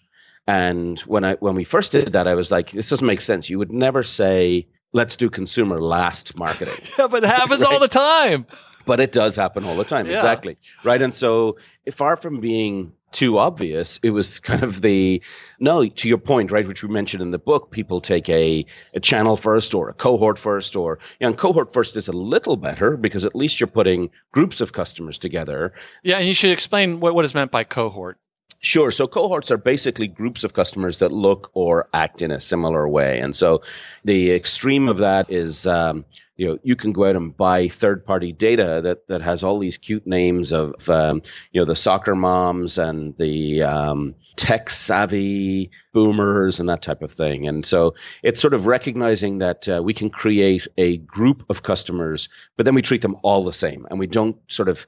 And 0.47 0.99
when 1.01 1.25
I 1.25 1.35
when 1.35 1.55
we 1.55 1.63
first 1.63 1.91
did 1.91 2.13
that, 2.13 2.27
I 2.27 2.35
was 2.35 2.51
like, 2.51 2.71
this 2.71 2.89
doesn't 2.89 3.07
make 3.07 3.21
sense. 3.21 3.49
You 3.49 3.57
would 3.57 3.71
never 3.71 4.03
say, 4.03 4.67
let's 4.93 5.15
do 5.15 5.29
consumer 5.29 5.81
last 5.81 6.37
marketing. 6.37 6.75
yeah, 6.99 7.07
but 7.07 7.23
it 7.23 7.29
happens 7.29 7.63
right? 7.63 7.73
all 7.73 7.79
the 7.79 7.87
time. 7.87 8.45
But 8.85 8.99
it 8.99 9.11
does 9.11 9.35
happen 9.35 9.65
all 9.65 9.75
the 9.75 9.83
time. 9.83 10.05
Yeah. 10.05 10.15
Exactly. 10.15 10.57
Right. 10.83 11.01
And 11.01 11.13
so 11.13 11.57
far 11.91 12.15
from 12.17 12.39
being 12.39 12.93
too 13.15 13.39
obvious. 13.39 13.99
It 14.03 14.11
was 14.11 14.39
kind 14.39 14.61
of 14.61 14.81
the 14.81 15.21
no, 15.59 15.87
to 15.87 16.07
your 16.07 16.17
point, 16.17 16.51
right, 16.51 16.67
which 16.67 16.83
we 16.83 16.89
mentioned 16.89 17.23
in 17.23 17.31
the 17.31 17.39
book, 17.39 17.71
people 17.71 18.01
take 18.01 18.29
a, 18.29 18.65
a 18.93 18.99
channel 18.99 19.37
first 19.37 19.73
or 19.73 19.89
a 19.89 19.93
cohort 19.93 20.37
first, 20.37 20.75
or 20.75 20.99
you 21.19 21.27
know, 21.27 21.33
cohort 21.33 21.71
first 21.71 21.95
is 21.95 22.07
a 22.07 22.13
little 22.13 22.57
better 22.57 22.97
because 22.97 23.25
at 23.25 23.35
least 23.35 23.59
you're 23.59 23.67
putting 23.67 24.09
groups 24.33 24.61
of 24.61 24.73
customers 24.73 25.17
together. 25.17 25.73
Yeah, 26.03 26.17
and 26.17 26.27
you 26.27 26.33
should 26.33 26.51
explain 26.51 26.99
what, 26.99 27.15
what 27.15 27.25
is 27.25 27.33
meant 27.33 27.51
by 27.51 27.63
cohort. 27.63 28.19
Sure. 28.59 28.91
So 28.91 29.07
cohorts 29.07 29.51
are 29.51 29.57
basically 29.57 30.07
groups 30.07 30.43
of 30.43 30.53
customers 30.53 30.97
that 30.97 31.11
look 31.11 31.51
or 31.53 31.87
act 31.93 32.21
in 32.21 32.31
a 32.31 32.39
similar 32.39 32.87
way. 32.89 33.19
And 33.19 33.35
so 33.35 33.61
the 34.03 34.31
extreme 34.31 34.89
of 34.89 34.97
that 34.97 35.31
is 35.31 35.67
um, 35.67 36.03
you 36.37 36.47
know 36.47 36.57
you 36.63 36.75
can 36.75 36.91
go 36.91 37.05
out 37.05 37.15
and 37.15 37.35
buy 37.35 37.67
third 37.67 38.05
party 38.05 38.31
data 38.31 38.81
that 38.83 39.07
that 39.07 39.21
has 39.21 39.43
all 39.43 39.59
these 39.59 39.77
cute 39.77 40.05
names 40.05 40.51
of 40.51 40.89
um, 40.89 41.21
you 41.51 41.61
know 41.61 41.65
the 41.65 41.75
soccer 41.75 42.15
moms 42.15 42.77
and 42.77 43.15
the 43.17 43.63
um, 43.63 44.15
tech 44.35 44.69
savvy 44.69 45.69
boomers 45.93 46.59
and 46.59 46.67
that 46.67 46.81
type 46.81 47.01
of 47.01 47.11
thing. 47.11 47.47
And 47.47 47.65
so 47.65 47.95
it's 48.23 48.41
sort 48.41 48.53
of 48.53 48.67
recognizing 48.67 49.37
that 49.39 49.67
uh, 49.69 49.81
we 49.83 49.93
can 49.93 50.09
create 50.09 50.67
a 50.77 50.97
group 50.97 51.45
of 51.49 51.63
customers 51.63 52.27
but 52.57 52.65
then 52.65 52.75
we 52.75 52.81
treat 52.81 53.01
them 53.01 53.15
all 53.23 53.43
the 53.43 53.53
same. 53.53 53.85
And 53.89 53.99
we 53.99 54.07
don't 54.07 54.37
sort 54.51 54.69
of 54.69 54.85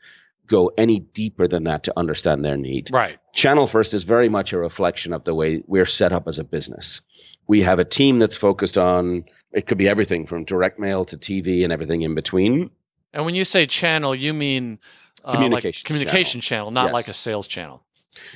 go 0.47 0.71
any 0.77 0.99
deeper 0.99 1.47
than 1.47 1.65
that 1.65 1.83
to 1.83 1.93
understand 1.97 2.43
their 2.43 2.57
need. 2.57 2.89
Right. 2.91 3.17
Channel 3.33 3.67
first 3.67 3.93
is 3.93 4.03
very 4.03 4.29
much 4.29 4.53
a 4.53 4.57
reflection 4.57 5.13
of 5.13 5.25
the 5.25 5.35
way 5.35 5.61
we're 5.67 5.85
set 5.85 6.13
up 6.13 6.27
as 6.27 6.39
a 6.39 6.43
business. 6.43 7.01
We 7.47 7.61
have 7.61 7.79
a 7.79 7.85
team 7.85 8.19
that's 8.19 8.35
focused 8.35 8.77
on 8.77 9.25
it 9.57 9.65
could 9.65 9.79
be 9.79 9.89
everything 9.89 10.27
from 10.27 10.43
direct 10.43 10.77
mail 10.77 11.03
to 11.03 11.17
TV 11.17 11.63
and 11.63 11.73
everything 11.73 12.03
in 12.03 12.13
between. 12.13 12.69
And 13.11 13.25
when 13.25 13.33
you 13.33 13.43
say 13.43 13.65
channel, 13.65 14.13
you 14.13 14.31
mean 14.31 14.77
uh, 15.25 15.31
communication, 15.33 15.79
like 15.79 15.83
communication 15.83 16.41
channel, 16.41 16.67
channel 16.67 16.71
not 16.71 16.85
yes. 16.85 16.93
like 16.93 17.07
a 17.07 17.13
sales 17.13 17.47
channel. 17.47 17.83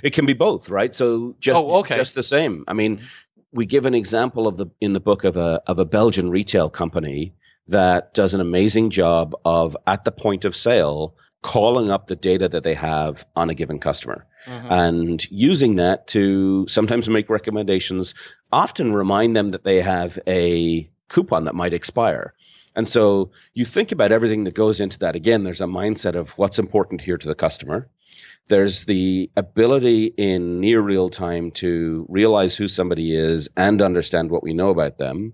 It 0.02 0.14
can 0.14 0.26
be 0.26 0.34
both, 0.34 0.70
right? 0.70 0.96
So 0.96 1.36
just 1.40 1.56
oh, 1.56 1.80
okay. 1.82 1.96
just 1.96 2.16
the 2.16 2.24
same. 2.24 2.64
I 2.68 2.74
mean, 2.74 3.02
we 3.52 3.68
give 3.68 3.86
an 3.86 3.94
example 3.94 4.48
of 4.48 4.58
the 4.58 4.66
in 4.82 4.94
the 4.94 5.00
book 5.00 5.24
of 5.24 5.38
a 5.38 5.62
of 5.68 5.78
a 5.78 5.86
Belgian 5.86 6.32
retail 6.32 6.72
company 6.72 7.36
that 7.68 8.16
does 8.16 8.34
an 8.34 8.42
amazing 8.42 8.90
job 8.90 9.36
of 9.46 9.78
at 9.86 10.04
the 10.06 10.12
point 10.12 10.44
of 10.44 10.56
sale 10.56 11.16
calling 11.44 11.92
up 11.92 12.08
the 12.08 12.16
data 12.16 12.48
that 12.50 12.64
they 12.64 12.74
have 12.74 13.26
on 13.36 13.50
a 13.50 13.54
given 13.54 13.80
customer 13.80 14.26
mm-hmm. 14.46 14.72
and 14.72 15.30
using 15.32 15.76
that 15.76 16.08
to 16.08 16.66
sometimes 16.68 17.10
make 17.10 17.30
recommendations, 17.30 18.14
often 18.52 18.94
remind 18.94 19.36
them 19.36 19.50
that 19.50 19.64
they 19.64 19.82
have 19.82 20.20
a 20.28 20.90
coupon 21.12 21.46
that 21.46 21.56
might 21.56 21.74
expire. 21.74 22.34
And 22.76 22.88
so 22.88 23.32
you 23.54 23.66
think 23.66 23.92
about 23.92 24.14
everything 24.14 24.46
that 24.46 24.56
goes 24.56 24.80
into 24.80 24.98
that. 25.00 25.16
Again, 25.16 25.44
there's 25.44 25.62
a 25.62 25.66
mindset 25.66 26.16
of 26.16 26.32
what's 26.32 26.58
important 26.58 27.02
here 27.02 27.18
to 27.18 27.28
the 27.28 27.36
customer. 27.36 27.90
There's 28.48 28.86
the 28.86 29.30
ability 29.38 30.14
in 30.18 30.60
near 30.60 30.82
real 30.82 31.10
time 31.10 31.52
to 31.52 32.06
realize 32.10 32.56
who 32.56 32.68
somebody 32.68 33.16
is 33.16 33.50
and 33.56 33.82
understand 33.82 34.32
what 34.32 34.42
we 34.42 34.54
know 34.54 34.70
about 34.70 34.98
them, 34.98 35.34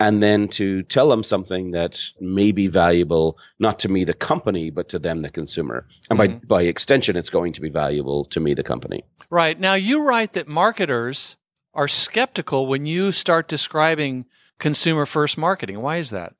and 0.00 0.22
then 0.22 0.48
to 0.48 0.82
tell 0.82 1.08
them 1.08 1.22
something 1.22 1.70
that 1.70 2.02
may 2.20 2.50
be 2.50 2.66
valuable, 2.66 3.38
not 3.58 3.78
to 3.80 3.88
me, 3.88 4.04
the 4.04 4.14
company, 4.14 4.70
but 4.70 4.88
to 4.88 4.98
them, 4.98 5.20
the 5.20 5.30
consumer. 5.30 5.86
And 6.10 6.18
mm-hmm. 6.18 6.38
by, 6.38 6.62
by 6.62 6.62
extension, 6.62 7.16
it's 7.16 7.30
going 7.30 7.52
to 7.52 7.60
be 7.60 7.70
valuable 7.70 8.24
to 8.26 8.40
me, 8.40 8.54
the 8.54 8.64
company. 8.64 9.04
Right. 9.30 9.58
Now, 9.60 9.74
you 9.74 10.02
write 10.02 10.32
that 10.32 10.48
marketers 10.48 11.36
are 11.74 11.88
skeptical 11.88 12.66
when 12.66 12.86
you 12.86 13.12
start 13.12 13.46
describing 13.46 14.26
consumer 14.58 15.06
first 15.06 15.38
marketing. 15.38 15.80
Why 15.80 15.96
is 15.98 16.10
that? 16.10 16.34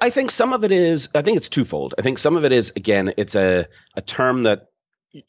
I 0.00 0.10
think 0.10 0.30
some 0.30 0.52
of 0.52 0.62
it 0.64 0.70
is, 0.70 1.08
I 1.14 1.22
think 1.22 1.36
it's 1.36 1.48
twofold. 1.48 1.94
I 1.98 2.02
think 2.02 2.18
some 2.18 2.36
of 2.36 2.44
it 2.44 2.52
is, 2.52 2.72
again, 2.76 3.12
it's 3.16 3.34
a, 3.34 3.66
a 3.96 4.00
term 4.00 4.44
that 4.44 4.68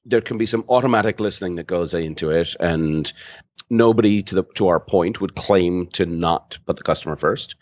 there 0.05 0.21
can 0.21 0.37
be 0.37 0.45
some 0.45 0.65
automatic 0.69 1.19
listening 1.19 1.55
that 1.55 1.67
goes 1.67 1.93
into 1.93 2.31
it 2.31 2.55
and 2.59 3.11
nobody 3.69 4.21
to 4.23 4.35
the 4.35 4.43
to 4.55 4.67
our 4.67 4.79
point 4.79 5.21
would 5.21 5.35
claim 5.35 5.87
to 5.87 6.05
not 6.05 6.57
put 6.65 6.75
the 6.75 6.83
customer 6.83 7.15
first 7.15 7.55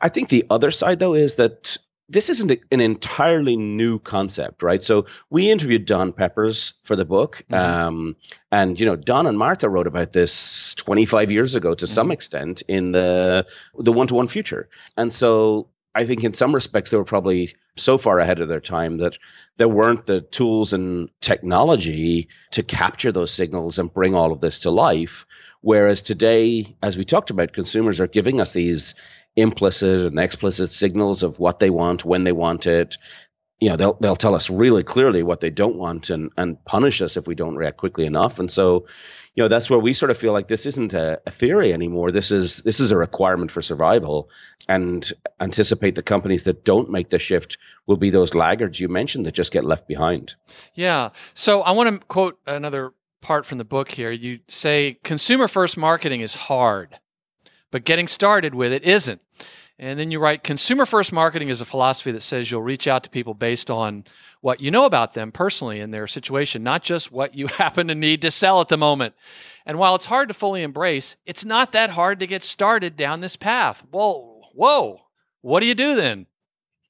i 0.00 0.08
think 0.08 0.28
the 0.28 0.44
other 0.50 0.70
side 0.70 1.00
though 1.00 1.14
is 1.14 1.36
that 1.36 1.76
this 2.08 2.28
isn't 2.28 2.52
an 2.70 2.80
entirely 2.80 3.56
new 3.56 3.98
concept, 3.98 4.62
right? 4.62 4.82
So 4.82 5.06
we 5.30 5.50
interviewed 5.50 5.86
Don 5.86 6.12
Peppers 6.12 6.74
for 6.82 6.96
the 6.96 7.04
book, 7.04 7.42
mm-hmm. 7.50 7.54
um, 7.54 8.16
and 8.52 8.78
you 8.78 8.86
know 8.86 8.96
Don 8.96 9.26
and 9.26 9.38
Martha 9.38 9.68
wrote 9.68 9.86
about 9.86 10.12
this 10.12 10.74
25 10.74 11.32
years 11.32 11.54
ago 11.54 11.74
to 11.74 11.84
mm-hmm. 11.84 11.94
some 11.94 12.10
extent 12.10 12.62
in 12.68 12.92
the 12.92 13.46
the 13.78 13.92
one 13.92 14.06
to 14.08 14.14
one 14.14 14.28
future, 14.28 14.68
and 14.96 15.12
so 15.12 15.68
I 15.94 16.04
think 16.04 16.24
in 16.24 16.34
some 16.34 16.54
respects 16.54 16.90
they 16.90 16.96
were 16.96 17.04
probably 17.04 17.54
so 17.76 17.98
far 17.98 18.18
ahead 18.18 18.40
of 18.40 18.48
their 18.48 18.60
time 18.60 18.98
that 18.98 19.18
there 19.56 19.68
weren't 19.68 20.06
the 20.06 20.20
tools 20.20 20.72
and 20.72 21.08
technology 21.20 22.28
to 22.50 22.62
capture 22.62 23.12
those 23.12 23.32
signals 23.32 23.78
and 23.78 23.92
bring 23.92 24.14
all 24.14 24.32
of 24.32 24.40
this 24.40 24.58
to 24.60 24.70
life. 24.70 25.24
Whereas 25.60 26.02
today, 26.02 26.76
as 26.82 26.96
we 26.96 27.04
talked 27.04 27.30
about, 27.30 27.52
consumers 27.52 28.00
are 28.00 28.06
giving 28.06 28.40
us 28.40 28.52
these 28.52 28.94
implicit 29.36 30.06
and 30.06 30.18
explicit 30.18 30.72
signals 30.72 31.22
of 31.22 31.38
what 31.38 31.58
they 31.58 31.70
want, 31.70 32.04
when 32.04 32.24
they 32.24 32.32
want 32.32 32.66
it. 32.66 32.96
You 33.60 33.70
know, 33.70 33.76
they'll 33.76 33.94
they'll 34.00 34.16
tell 34.16 34.34
us 34.34 34.50
really 34.50 34.82
clearly 34.82 35.22
what 35.22 35.40
they 35.40 35.50
don't 35.50 35.76
want 35.76 36.10
and 36.10 36.30
and 36.36 36.62
punish 36.64 37.00
us 37.00 37.16
if 37.16 37.26
we 37.26 37.34
don't 37.34 37.56
react 37.56 37.76
quickly 37.76 38.04
enough. 38.04 38.38
And 38.38 38.50
so, 38.50 38.86
you 39.34 39.42
know 39.42 39.48
that's 39.48 39.68
where 39.68 39.78
we 39.78 39.92
sort 39.92 40.10
of 40.10 40.16
feel 40.16 40.32
like 40.32 40.48
this 40.48 40.64
isn't 40.66 40.94
a, 40.94 41.20
a, 41.26 41.30
theory 41.30 41.72
anymore. 41.72 42.12
This 42.12 42.30
is 42.30 42.58
this 42.58 42.78
is 42.78 42.90
a 42.90 42.96
requirement 42.96 43.50
for 43.50 43.62
survival. 43.62 44.30
And 44.68 45.12
anticipate 45.40 45.94
the 45.94 46.02
companies 46.02 46.44
that 46.44 46.64
don't 46.64 46.90
make 46.90 47.10
the 47.10 47.18
shift 47.18 47.58
will 47.86 47.96
be 47.96 48.10
those 48.10 48.34
laggards 48.34 48.80
you 48.80 48.88
mentioned 48.88 49.26
that 49.26 49.34
just 49.34 49.52
get 49.52 49.64
left 49.64 49.88
behind. 49.88 50.34
Yeah. 50.74 51.10
So 51.34 51.62
i 51.62 51.72
want 51.72 52.00
to 52.00 52.06
quote 52.06 52.38
another 52.46 52.92
part 53.20 53.46
from 53.46 53.58
the 53.58 53.64
book 53.64 53.90
here. 53.90 54.10
You 54.10 54.40
say 54.48 54.98
consumer 55.02 55.48
first 55.48 55.76
marketing 55.76 56.20
is 56.20 56.34
hard 56.34 57.00
but 57.74 57.84
getting 57.84 58.06
started 58.06 58.54
with 58.54 58.72
it 58.72 58.84
isn't 58.84 59.20
and 59.78 59.98
then 59.98 60.10
you 60.10 60.20
write 60.20 60.44
consumer 60.44 60.86
first 60.86 61.12
marketing 61.12 61.48
is 61.48 61.60
a 61.60 61.64
philosophy 61.64 62.12
that 62.12 62.20
says 62.20 62.50
you'll 62.50 62.62
reach 62.62 62.86
out 62.86 63.02
to 63.02 63.10
people 63.10 63.34
based 63.34 63.70
on 63.70 64.04
what 64.40 64.60
you 64.60 64.70
know 64.70 64.84
about 64.84 65.14
them 65.14 65.32
personally 65.32 65.80
in 65.80 65.90
their 65.90 66.06
situation, 66.06 66.62
not 66.62 66.82
just 66.82 67.10
what 67.10 67.34
you 67.34 67.46
happen 67.58 67.88
to 67.88 67.94
need 67.94 68.22
to 68.22 68.30
sell 68.30 68.60
at 68.60 68.68
the 68.68 68.76
moment. 68.76 69.14
And 69.66 69.78
while 69.78 69.94
it's 69.94 70.06
hard 70.06 70.28
to 70.28 70.34
fully 70.34 70.62
embrace, 70.62 71.16
it's 71.26 71.44
not 71.44 71.72
that 71.72 71.90
hard 71.90 72.20
to 72.20 72.26
get 72.26 72.44
started 72.44 72.96
down 72.96 73.20
this 73.20 73.36
path. 73.36 73.82
Well, 73.90 74.42
whoa, 74.54 75.00
what 75.40 75.60
do 75.60 75.66
you 75.66 75.74
do 75.74 75.96
then? 75.96 76.26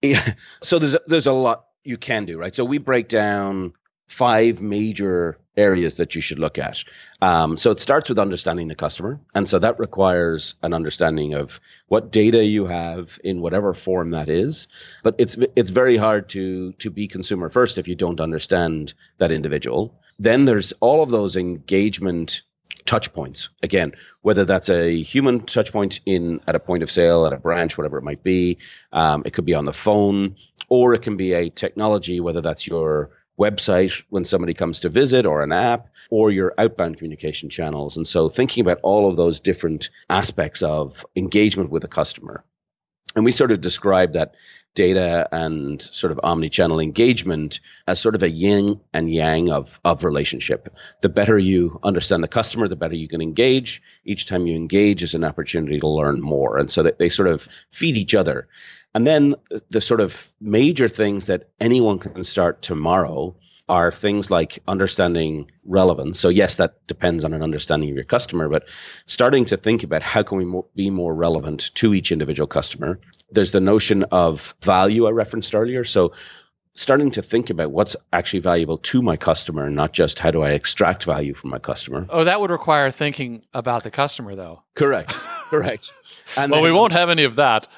Yeah. 0.03 0.35
So 0.63 0.79
there's 0.79 0.95
a, 0.95 1.01
there's 1.07 1.27
a 1.27 1.33
lot 1.33 1.67
you 1.85 1.97
can 1.97 2.27
do, 2.27 2.39
right? 2.39 2.55
So 2.55 2.65
we 2.65 2.79
break 2.79 3.09
down 3.09 3.73
five 4.07 4.61
major 4.61 5.39
areas 5.57 5.97
that 5.97 6.15
you 6.15 6.21
should 6.21 6.39
look 6.39 6.59
at. 6.59 6.83
Um, 7.23 7.57
so 7.59 7.71
it 7.71 7.81
starts 7.81 8.09
with 8.09 8.19
understanding 8.19 8.69
the 8.69 8.75
customer, 8.75 9.21
and 9.35 9.49
so 9.49 9.59
that 9.59 9.79
requires 9.79 10.55
an 10.63 10.73
understanding 10.73 11.35
of 11.35 11.61
what 11.89 12.11
data 12.11 12.45
you 12.45 12.67
have 12.67 13.19
in 13.25 13.41
whatever 13.41 13.73
form 13.73 14.11
that 14.11 14.29
is. 14.29 14.69
But 15.03 15.15
it's 15.19 15.37
it's 15.57 15.71
very 15.71 15.97
hard 15.97 16.29
to 16.31 16.73
to 16.73 16.91
be 16.91 17.09
consumer 17.09 17.49
first 17.49 17.79
if 17.79 17.89
you 17.89 17.95
don't 17.95 18.21
understand 18.21 18.95
that 19.19 19.33
individual. 19.33 19.95
Then 20.19 20.45
there's 20.45 20.73
all 20.81 21.03
of 21.03 21.11
those 21.11 21.37
engagement 21.37 22.43
touch 22.87 23.15
points 23.15 23.49
again 23.63 23.93
whether 24.21 24.45
that's 24.45 24.69
a 24.69 25.01
human 25.01 25.41
touch 25.47 25.73
point 25.73 26.01
in 26.05 26.39
at 26.47 26.55
a 26.55 26.59
point 26.59 26.83
of 26.83 26.91
sale 26.91 27.25
at 27.25 27.33
a 27.33 27.39
branch 27.39 27.79
whatever 27.79 27.97
it 27.97 28.03
might 28.03 28.23
be 28.23 28.59
um, 28.93 29.23
it 29.25 29.33
could 29.33 29.47
be 29.47 29.55
on 29.55 29.65
the 29.65 29.73
phone 29.73 30.37
or 30.69 30.93
it 30.93 31.01
can 31.01 31.17
be 31.17 31.33
a 31.33 31.49
technology 31.49 32.21
whether 32.21 32.43
that's 32.43 32.67
your 32.67 33.11
website 33.39 34.03
when 34.11 34.25
somebody 34.25 34.55
comes 34.55 34.81
to 34.81 34.89
visit 34.89 35.27
or 35.27 35.43
an 35.43 35.53
app 35.53 35.89
or 36.11 36.31
your 36.31 36.55
outbound 36.59 36.97
communication 36.97 37.49
channels. 37.49 37.97
And 37.97 38.07
so 38.07 38.29
thinking 38.29 38.63
about 38.63 38.81
all 38.83 39.09
of 39.09 39.17
those 39.17 39.41
different 39.41 39.91
aspects 40.11 40.63
of 40.63 41.05
engagement 41.17 41.71
with 41.71 41.85
a 41.85 41.89
customer. 41.89 42.45
And 43.17 43.25
we 43.25 43.33
sort 43.33 43.51
of 43.51 43.61
describe 43.61 44.13
that 44.13 44.35
data 44.75 45.29
and 45.31 45.83
sort 45.83 46.11
of 46.11 46.19
omni-channel 46.25 46.81
engagement 46.81 47.61
as 47.87 48.01
sort 48.01 48.17
of 48.17 48.25
a 48.25 48.31
yin 48.31 48.81
and 48.93 49.13
yang 49.13 49.51
of, 49.51 49.79
of 49.85 50.05
relationship. 50.05 50.75
The 51.01 51.09
better 51.09 51.39
you 51.39 51.79
understand 51.85 52.25
the 52.25 52.29
customer, 52.29 52.67
the 52.67 52.75
better 52.75 52.97
you 52.97 53.07
can 53.07 53.23
engage. 53.23 53.81
Each 54.05 54.27
time 54.27 54.47
you 54.47 54.57
engage 54.57 55.03
is 55.03 55.15
an 55.15 55.23
opportunity 55.23 55.79
to 55.79 55.87
learn 55.87 56.21
more. 56.21 56.59
And 56.59 56.71
so 56.71 56.83
that 56.83 56.99
they 56.99 57.09
sort 57.09 57.29
of 57.29 57.49
feed 57.71 57.97
each 57.97 58.17
other. 58.17 58.49
And 58.95 59.07
then 59.07 59.35
the 59.71 59.81
sort 59.81 60.01
of 60.01 60.33
major 60.41 60.89
things 60.89 61.27
that 61.27 61.49
anyone 61.61 61.99
can 61.99 62.25
start 62.25 62.63
tomorrow 62.63 63.35
are 63.69 63.91
things 63.91 64.31
like 64.31 64.59
understanding 64.69 65.51
relevance. 65.65 66.21
So 66.21 66.29
yes, 66.29 66.57
that 66.57 66.87
depends 66.87 67.25
on 67.25 67.33
an 67.33 67.43
understanding 67.43 67.89
of 67.89 67.95
your 67.95 68.05
customer, 68.05 68.49
but 68.49 68.65
starting 69.07 69.47
to 69.47 69.57
think 69.57 69.83
about 69.83 70.03
how 70.03 70.23
can 70.23 70.37
we 70.37 70.45
mo- 70.45 70.67
be 70.77 70.91
more 70.91 71.15
relevant 71.15 71.75
to 71.77 71.95
each 71.95 72.13
individual 72.13 72.47
customer. 72.47 73.01
There's 73.31 73.53
the 73.53 73.61
notion 73.61 74.05
of 74.05 74.55
value 74.63 75.07
I 75.07 75.11
referenced 75.11 75.55
earlier. 75.55 75.83
So 75.83 76.13
starting 76.75 77.11
to 77.13 77.23
think 77.23 77.51
about 77.51 77.71
what's 77.71 77.97
actually 78.13 78.41
valuable 78.41 78.79
to 78.79 79.01
my 79.01 79.17
customer, 79.17 79.67
and 79.67 79.77
not 79.77 79.93
just 79.93 80.19
how 80.19 80.31
do 80.31 80.43
I 80.43 80.51
extract 80.51 81.05
value 81.05 81.33
from 81.33 81.51
my 81.51 81.59
customer. 81.59 82.07
Oh, 82.11 82.25
that 82.25 82.41
would 82.41 82.51
require 82.51 82.91
thinking 82.91 83.45
about 83.55 83.85
the 83.85 83.91
customer, 83.91 84.35
though. 84.35 84.63
Correct. 84.75 85.11
Correct. 85.51 85.93
And 86.37 86.51
well, 86.51 86.63
then, 86.63 86.73
we 86.73 86.77
won't 86.77 86.93
have 86.93 87.11
any 87.11 87.25
of 87.25 87.37
that. 87.37 87.69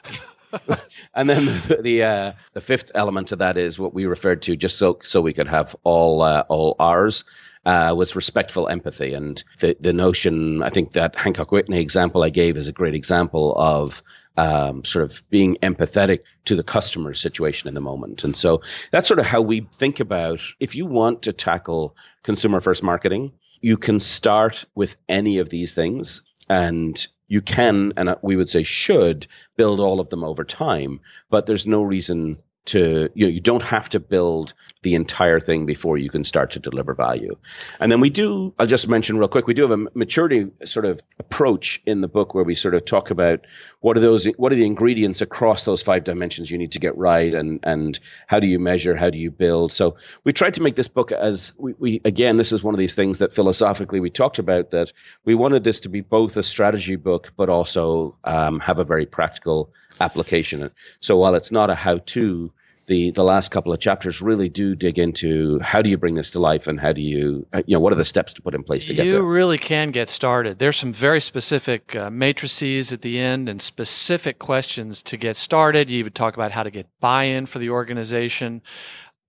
and 1.14 1.28
then 1.28 1.46
the 1.46 1.78
the, 1.82 2.02
uh, 2.02 2.32
the, 2.52 2.60
fifth 2.60 2.90
element 2.94 3.28
to 3.28 3.36
that 3.36 3.56
is 3.56 3.78
what 3.78 3.94
we 3.94 4.06
referred 4.06 4.42
to 4.42 4.56
just 4.56 4.78
so 4.78 4.98
so 5.04 5.20
we 5.20 5.32
could 5.32 5.48
have 5.48 5.74
all 5.84 6.22
uh, 6.22 6.44
all 6.48 6.76
ours 6.78 7.24
uh, 7.64 7.94
was 7.96 8.16
respectful 8.16 8.68
empathy 8.68 9.12
and 9.12 9.42
the 9.60 9.76
the 9.80 9.92
notion 9.92 10.62
I 10.62 10.70
think 10.70 10.92
that 10.92 11.16
Hancock 11.16 11.52
Whitney 11.52 11.80
example 11.80 12.22
I 12.22 12.30
gave 12.30 12.56
is 12.56 12.68
a 12.68 12.72
great 12.72 12.94
example 12.94 13.54
of 13.56 14.02
um, 14.36 14.84
sort 14.84 15.04
of 15.04 15.22
being 15.30 15.56
empathetic 15.62 16.20
to 16.44 16.54
the 16.54 16.62
customer's 16.62 17.20
situation 17.20 17.68
in 17.68 17.74
the 17.74 17.80
moment. 17.80 18.22
And 18.22 18.36
so 18.36 18.60
that's 18.92 19.08
sort 19.08 19.20
of 19.20 19.26
how 19.26 19.40
we 19.40 19.66
think 19.72 20.00
about 20.00 20.40
if 20.60 20.74
you 20.74 20.84
want 20.84 21.22
to 21.22 21.32
tackle 21.32 21.96
consumer 22.22 22.60
first 22.60 22.82
marketing, 22.82 23.32
you 23.62 23.76
can 23.76 23.98
start 23.98 24.64
with 24.74 24.96
any 25.08 25.38
of 25.38 25.48
these 25.48 25.74
things 25.74 26.20
and 26.48 27.06
you 27.28 27.40
can 27.40 27.92
and 27.96 28.14
we 28.22 28.36
would 28.36 28.50
say 28.50 28.62
should 28.62 29.26
build 29.56 29.80
all 29.80 30.00
of 30.00 30.08
them 30.10 30.22
over 30.24 30.44
time 30.44 31.00
but 31.30 31.46
there's 31.46 31.66
no 31.66 31.82
reason 31.82 32.36
to 32.66 33.08
you 33.14 33.24
know 33.24 33.30
you 33.30 33.40
don't 33.40 33.62
have 33.62 33.88
to 33.88 34.00
build 34.00 34.54
the 34.82 34.94
entire 34.94 35.40
thing 35.40 35.66
before 35.66 35.98
you 35.98 36.10
can 36.10 36.24
start 36.24 36.50
to 36.52 36.60
deliver 36.60 36.94
value. 36.94 37.36
And 37.80 37.90
then 37.90 38.00
we 38.00 38.10
do 38.10 38.54
i'll 38.58 38.66
just 38.66 38.88
mention 38.88 39.18
real 39.18 39.28
quick 39.28 39.46
we 39.46 39.54
do 39.54 39.62
have 39.62 39.70
a 39.70 39.86
maturity 39.94 40.50
sort 40.64 40.84
of 40.84 41.00
approach 41.18 41.82
in 41.86 42.00
the 42.00 42.08
book 42.08 42.34
where 42.34 42.44
we 42.44 42.54
sort 42.54 42.74
of 42.74 42.84
talk 42.84 43.10
about 43.10 43.46
what 43.80 43.96
are 43.96 44.00
those 44.00 44.26
what 44.36 44.52
are 44.52 44.56
the 44.56 44.66
ingredients 44.66 45.20
across 45.20 45.64
those 45.64 45.82
five 45.82 46.04
dimensions 46.04 46.50
you 46.50 46.58
need 46.58 46.72
to 46.72 46.78
get 46.78 46.96
right 46.96 47.34
and 47.34 47.60
and 47.62 47.98
how 48.26 48.38
do 48.38 48.46
you 48.46 48.58
measure 48.58 48.94
how 48.94 49.10
do 49.10 49.18
you 49.18 49.30
build. 49.30 49.72
So 49.72 49.96
we 50.24 50.32
tried 50.32 50.54
to 50.54 50.62
make 50.62 50.76
this 50.76 50.88
book 50.88 51.12
as 51.12 51.52
we, 51.58 51.74
we 51.78 52.00
again 52.04 52.36
this 52.36 52.52
is 52.52 52.62
one 52.62 52.74
of 52.74 52.78
these 52.78 52.94
things 52.94 53.18
that 53.18 53.34
philosophically 53.34 54.00
we 54.00 54.10
talked 54.10 54.38
about 54.38 54.70
that 54.70 54.92
we 55.24 55.34
wanted 55.34 55.64
this 55.64 55.80
to 55.80 55.88
be 55.88 56.00
both 56.00 56.36
a 56.36 56.42
strategy 56.42 56.96
book 56.96 57.32
but 57.36 57.48
also 57.48 58.16
um, 58.24 58.60
have 58.60 58.78
a 58.78 58.84
very 58.84 59.06
practical 59.06 59.72
application. 60.00 60.70
So 61.00 61.16
while 61.16 61.34
it's 61.34 61.52
not 61.52 61.70
a 61.70 61.74
how 61.74 61.98
to 61.98 62.52
the 62.86 63.10
the 63.12 63.24
last 63.24 63.50
couple 63.50 63.72
of 63.72 63.80
chapters 63.80 64.22
really 64.22 64.48
do 64.48 64.74
dig 64.74 64.98
into 64.98 65.58
how 65.60 65.82
do 65.82 65.90
you 65.90 65.96
bring 65.96 66.14
this 66.14 66.30
to 66.32 66.38
life 66.38 66.66
and 66.66 66.80
how 66.80 66.92
do 66.92 67.00
you 67.00 67.46
uh, 67.52 67.62
you 67.66 67.76
know 67.76 67.80
what 67.80 67.92
are 67.92 67.96
the 67.96 68.04
steps 68.04 68.34
to 68.34 68.42
put 68.42 68.54
in 68.54 68.62
place 68.62 68.84
to 68.84 68.90
you 68.90 68.96
get 68.96 69.10
there. 69.10 69.20
You 69.20 69.26
really 69.26 69.58
can 69.58 69.90
get 69.90 70.08
started. 70.08 70.58
There's 70.58 70.76
some 70.76 70.92
very 70.92 71.20
specific 71.20 71.96
uh, 71.96 72.10
matrices 72.10 72.92
at 72.92 73.02
the 73.02 73.18
end 73.18 73.48
and 73.48 73.60
specific 73.60 74.38
questions 74.38 75.02
to 75.04 75.16
get 75.16 75.36
started. 75.36 75.90
You 75.90 75.98
even 75.98 76.12
talk 76.12 76.34
about 76.34 76.52
how 76.52 76.62
to 76.62 76.70
get 76.70 76.86
buy-in 77.00 77.46
for 77.46 77.58
the 77.58 77.70
organization, 77.70 78.62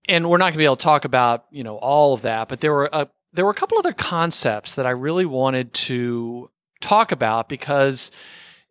and 0.08 0.30
we're 0.30 0.38
not 0.38 0.46
going 0.46 0.54
to 0.54 0.60
be 0.60 0.66
able 0.66 0.78
to 0.78 0.84
talk 0.84 1.06
about 1.06 1.46
you 1.52 1.64
know 1.64 1.78
all 1.78 2.14
of 2.14 2.22
that, 2.22 2.50
but 2.50 2.60
there 2.60 2.74
were 2.74 2.90
a 2.94 3.08
there 3.34 3.46
were 3.46 3.52
a 3.52 3.56
couple 3.56 3.78
other 3.78 3.94
concepts 3.94 4.76
that 4.76 4.86
I 4.86 4.92
really 4.92 5.26
wanted 5.26 5.74
to 5.74 6.50
talk 6.80 7.12
about 7.12 7.50
because 7.50 8.12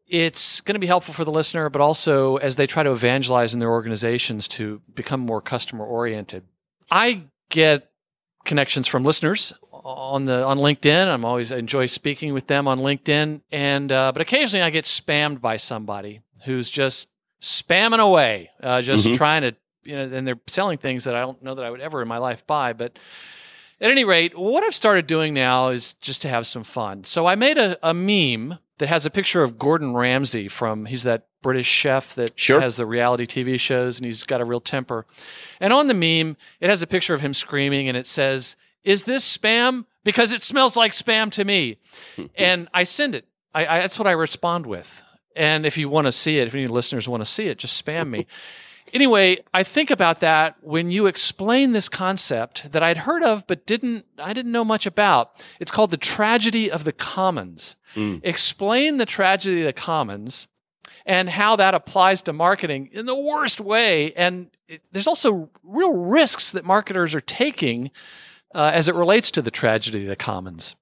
it's 0.06 0.60
going 0.60 0.74
to 0.74 0.80
be 0.80 0.86
helpful 0.86 1.14
for 1.14 1.24
the 1.24 1.32
listener, 1.32 1.68
but 1.68 1.80
also 1.80 2.36
as 2.36 2.56
they 2.56 2.66
try 2.66 2.82
to 2.82 2.92
evangelize 2.92 3.54
in 3.54 3.60
their 3.60 3.70
organizations 3.70 4.46
to 4.48 4.80
become 4.94 5.20
more 5.20 5.40
customer 5.40 5.84
oriented. 5.84 6.44
I 6.90 7.24
get 7.50 7.90
connections 8.44 8.86
from 8.86 9.04
listeners 9.04 9.52
on 9.72 10.24
the 10.24 10.44
on 10.44 10.58
LinkedIn. 10.58 11.06
I'm 11.06 11.24
always 11.24 11.52
I 11.52 11.58
enjoy 11.58 11.86
speaking 11.86 12.32
with 12.32 12.46
them 12.46 12.68
on 12.68 12.80
LinkedIn, 12.80 13.40
and 13.50 13.92
uh, 13.92 14.12
but 14.12 14.22
occasionally 14.22 14.62
I 14.62 14.70
get 14.70 14.84
spammed 14.84 15.40
by 15.40 15.56
somebody 15.56 16.20
who's 16.44 16.70
just 16.70 17.08
spamming 17.40 18.00
away, 18.00 18.50
uh, 18.62 18.82
just 18.82 19.06
mm-hmm. 19.06 19.16
trying 19.16 19.42
to 19.42 19.56
you 19.82 19.96
know, 19.96 20.04
and 20.04 20.26
they're 20.26 20.40
selling 20.46 20.78
things 20.78 21.04
that 21.04 21.14
I 21.14 21.20
don't 21.20 21.42
know 21.42 21.56
that 21.56 21.64
I 21.64 21.70
would 21.70 21.80
ever 21.80 22.02
in 22.02 22.08
my 22.08 22.18
life 22.18 22.46
buy, 22.46 22.72
but. 22.72 22.98
At 23.78 23.90
any 23.90 24.04
rate, 24.04 24.34
what 24.34 24.64
I've 24.64 24.74
started 24.74 25.06
doing 25.06 25.34
now 25.34 25.68
is 25.68 25.92
just 26.00 26.22
to 26.22 26.28
have 26.28 26.46
some 26.46 26.64
fun. 26.64 27.04
So 27.04 27.26
I 27.26 27.34
made 27.34 27.58
a, 27.58 27.76
a 27.86 27.92
meme 27.92 28.58
that 28.78 28.88
has 28.88 29.06
a 29.06 29.10
picture 29.10 29.42
of 29.42 29.58
Gordon 29.58 29.94
Ramsay 29.94 30.48
from 30.48 30.86
he's 30.86 31.04
that 31.04 31.26
British 31.42 31.66
chef 31.66 32.14
that 32.16 32.38
sure. 32.38 32.60
has 32.60 32.76
the 32.76 32.86
reality 32.86 33.24
TV 33.24 33.58
shows 33.58 33.98
and 33.98 34.06
he's 34.06 34.24
got 34.24 34.40
a 34.40 34.44
real 34.44 34.60
temper. 34.60 35.06
And 35.60 35.72
on 35.72 35.86
the 35.86 35.94
meme, 35.94 36.36
it 36.60 36.68
has 36.68 36.82
a 36.82 36.86
picture 36.86 37.14
of 37.14 37.20
him 37.20 37.34
screaming 37.34 37.88
and 37.88 37.96
it 37.96 38.06
says, 38.06 38.56
"Is 38.84 39.04
this 39.04 39.36
spam? 39.36 39.86
Because 40.04 40.32
it 40.32 40.42
smells 40.42 40.76
like 40.76 40.92
spam 40.92 41.30
to 41.32 41.44
me." 41.44 41.78
and 42.36 42.68
I 42.74 42.84
send 42.84 43.14
it. 43.14 43.26
I, 43.54 43.66
I, 43.66 43.80
that's 43.80 43.98
what 43.98 44.08
I 44.08 44.12
respond 44.12 44.66
with. 44.66 45.02
And 45.34 45.66
if 45.66 45.76
you 45.76 45.88
want 45.88 46.06
to 46.06 46.12
see 46.12 46.38
it, 46.38 46.46
if 46.46 46.54
any 46.54 46.66
listeners 46.66 47.08
want 47.08 47.20
to 47.20 47.30
see 47.30 47.46
it, 47.46 47.58
just 47.58 47.84
spam 47.84 48.08
me. 48.08 48.26
anyway, 48.92 49.38
I 49.52 49.62
think 49.62 49.90
about 49.90 50.20
that 50.20 50.56
when 50.60 50.90
you 50.90 51.06
explain 51.06 51.72
this 51.72 51.88
concept 51.88 52.72
that 52.72 52.82
I'd 52.82 52.98
heard 52.98 53.22
of 53.22 53.46
but 53.46 53.66
didn't 53.66 54.06
I 54.18 54.32
didn't 54.32 54.52
know 54.52 54.64
much 54.64 54.86
about. 54.86 55.44
It's 55.60 55.70
called 55.70 55.90
the 55.90 55.96
tragedy 55.96 56.70
of 56.70 56.84
the 56.84 56.92
commons. 56.92 57.76
Mm. 57.94 58.20
Explain 58.22 58.98
the 58.98 59.06
tragedy 59.06 59.60
of 59.60 59.66
the 59.66 59.72
commons 59.72 60.46
and 61.04 61.30
how 61.30 61.56
that 61.56 61.74
applies 61.74 62.20
to 62.22 62.32
marketing 62.32 62.90
in 62.92 63.06
the 63.06 63.14
worst 63.14 63.60
way. 63.60 64.12
And 64.14 64.50
it, 64.68 64.82
there's 64.92 65.06
also 65.06 65.50
real 65.62 65.96
risks 65.96 66.52
that 66.52 66.64
marketers 66.64 67.14
are 67.14 67.20
taking 67.20 67.90
uh, 68.54 68.70
as 68.74 68.88
it 68.88 68.94
relates 68.94 69.30
to 69.32 69.42
the 69.42 69.50
tragedy 69.50 70.02
of 70.02 70.08
the 70.08 70.16
commons. 70.16 70.74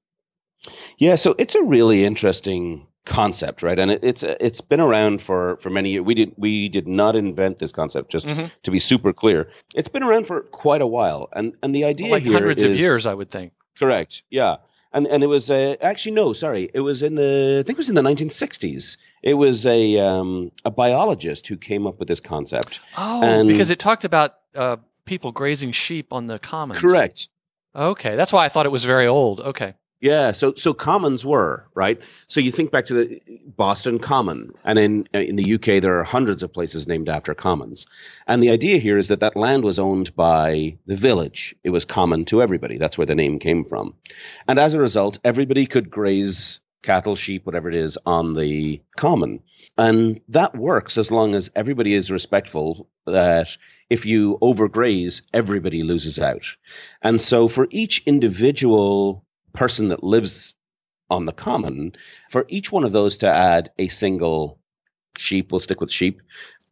Yeah, 0.97 1.17
so 1.17 1.35
it's 1.39 1.55
a 1.55 1.63
really 1.63 2.05
interesting 2.05 2.87
concept, 3.05 3.63
right? 3.63 3.79
And 3.79 3.91
it, 3.91 4.01
it's 4.03 4.23
it's 4.23 4.61
been 4.61 4.81
around 4.81 5.21
for 5.21 5.57
for 5.59 5.71
many 5.71 5.91
years. 5.91 6.05
We 6.05 6.15
did 6.15 6.33
we 6.37 6.69
did 6.69 6.87
not 6.87 7.17
invent 7.17 7.59
this 7.59 7.73
concept. 7.73 8.11
Just 8.11 8.27
mm-hmm. 8.27 8.47
to 8.63 8.71
be 8.71 8.79
super 8.79 9.13
clear, 9.13 9.49
it's 9.75 9.89
been 9.89 10.03
around 10.03 10.27
for 10.27 10.43
quite 10.43 10.81
a 10.81 10.87
while. 10.87 11.29
And 11.33 11.55
and 11.63 11.75
the 11.75 11.85
idea 11.85 12.11
well, 12.11 12.21
like 12.21 12.31
hundreds 12.31 12.63
is, 12.63 12.73
of 12.73 12.79
years, 12.79 13.07
I 13.07 13.15
would 13.15 13.31
think. 13.31 13.53
Correct. 13.79 14.23
Yeah. 14.31 14.57
And 14.93 15.09
and 15.09 15.25
it 15.25 15.27
was 15.27 15.51
uh, 15.51 15.75
actually 15.81 16.13
no, 16.13 16.33
sorry, 16.33 16.71
it 16.73 16.81
was 16.81 17.03
in 17.03 17.17
the 17.17 17.59
I 17.61 17.63
think 17.65 17.77
it 17.77 17.79
was 17.79 17.89
in 17.89 17.97
the 17.97 18.03
1960s. 18.03 18.97
It 19.23 19.35
was 19.35 19.67
a 19.67 19.99
um, 19.99 20.53
a 20.65 20.71
biologist 20.71 21.47
who 21.49 21.57
came 21.57 21.87
up 21.87 21.99
with 21.99 22.07
this 22.07 22.21
concept. 22.21 22.81
Oh, 22.97 23.23
and 23.23 23.49
because 23.49 23.71
it 23.71 23.81
talked 23.81 24.05
about 24.05 24.37
uh, 24.55 24.77
people 25.05 25.33
grazing 25.33 25.73
sheep 25.73 26.13
on 26.13 26.29
the 26.29 26.39
commons. 26.39 26.81
Correct. 26.81 27.29
Okay, 27.75 28.15
that's 28.15 28.33
why 28.33 28.45
I 28.45 28.49
thought 28.49 28.67
it 28.67 28.73
was 28.73 28.85
very 28.85 29.07
old. 29.09 29.41
Okay. 29.41 29.75
Yeah, 30.05 30.33
so 30.33 30.53
so 30.55 30.75
commons 30.75 31.25
were 31.25 31.65
right. 31.73 31.99
So 32.29 32.39
you 32.41 32.51
think 32.51 32.71
back 32.71 32.85
to 32.87 32.95
the 32.95 33.23
Boston 33.57 33.99
Common, 33.99 34.53
and 34.63 34.79
in 34.79 35.09
in 35.15 35.37
the 35.37 35.55
UK 35.55 35.81
there 35.81 35.99
are 35.99 36.05
hundreds 36.05 36.43
of 36.43 36.53
places 36.53 36.87
named 36.87 37.09
after 37.09 37.33
commons. 37.33 37.87
And 38.27 38.43
the 38.43 38.51
idea 38.51 38.77
here 38.77 38.99
is 38.99 39.09
that 39.09 39.21
that 39.21 39.35
land 39.35 39.65
was 39.65 39.79
owned 39.79 40.15
by 40.15 40.77
the 40.85 40.95
village. 40.95 41.57
It 41.65 41.71
was 41.71 41.87
common 41.87 42.27
to 42.27 42.43
everybody. 42.43 42.77
That's 42.77 42.99
where 42.99 43.07
the 43.07 43.15
name 43.15 43.39
came 43.39 43.65
from. 43.65 43.95
And 44.47 44.59
as 44.59 44.75
a 44.75 44.79
result, 44.79 45.21
everybody 45.25 45.65
could 45.65 45.89
graze 45.89 46.61
cattle, 46.83 47.17
sheep, 47.17 47.47
whatever 47.47 47.71
it 47.71 47.75
is, 47.75 47.97
on 48.05 48.35
the 48.35 48.83
common. 48.99 49.41
And 49.79 50.21
that 50.29 50.55
works 50.55 50.99
as 50.99 51.11
long 51.11 51.35
as 51.35 51.51
everybody 51.57 51.95
is 51.95 52.11
respectful 52.11 52.91
that 53.07 53.57
if 53.89 54.05
you 54.05 54.37
overgraze, 54.43 55.23
everybody 55.33 55.83
loses 55.83 56.19
out. 56.19 56.45
And 57.01 57.23
so 57.23 57.49
for 57.49 57.69
each 57.71 58.03
individual 58.05 59.25
person 59.55 59.89
that 59.89 60.05
lives 60.05 60.55
on 61.11 61.25
the 61.25 61.33
common, 61.33 61.95
for 62.31 62.45
each 62.49 62.71
one 62.71 62.85
of 62.85 62.93
those 62.93 63.19
to 63.19 63.29
add 63.29 63.71
a 63.79 63.89
single 63.89 64.59
sheep, 65.17 65.53
we'll 65.53 65.61
stick 65.61 65.81
with 65.81 65.91
sheep, 65.91 66.21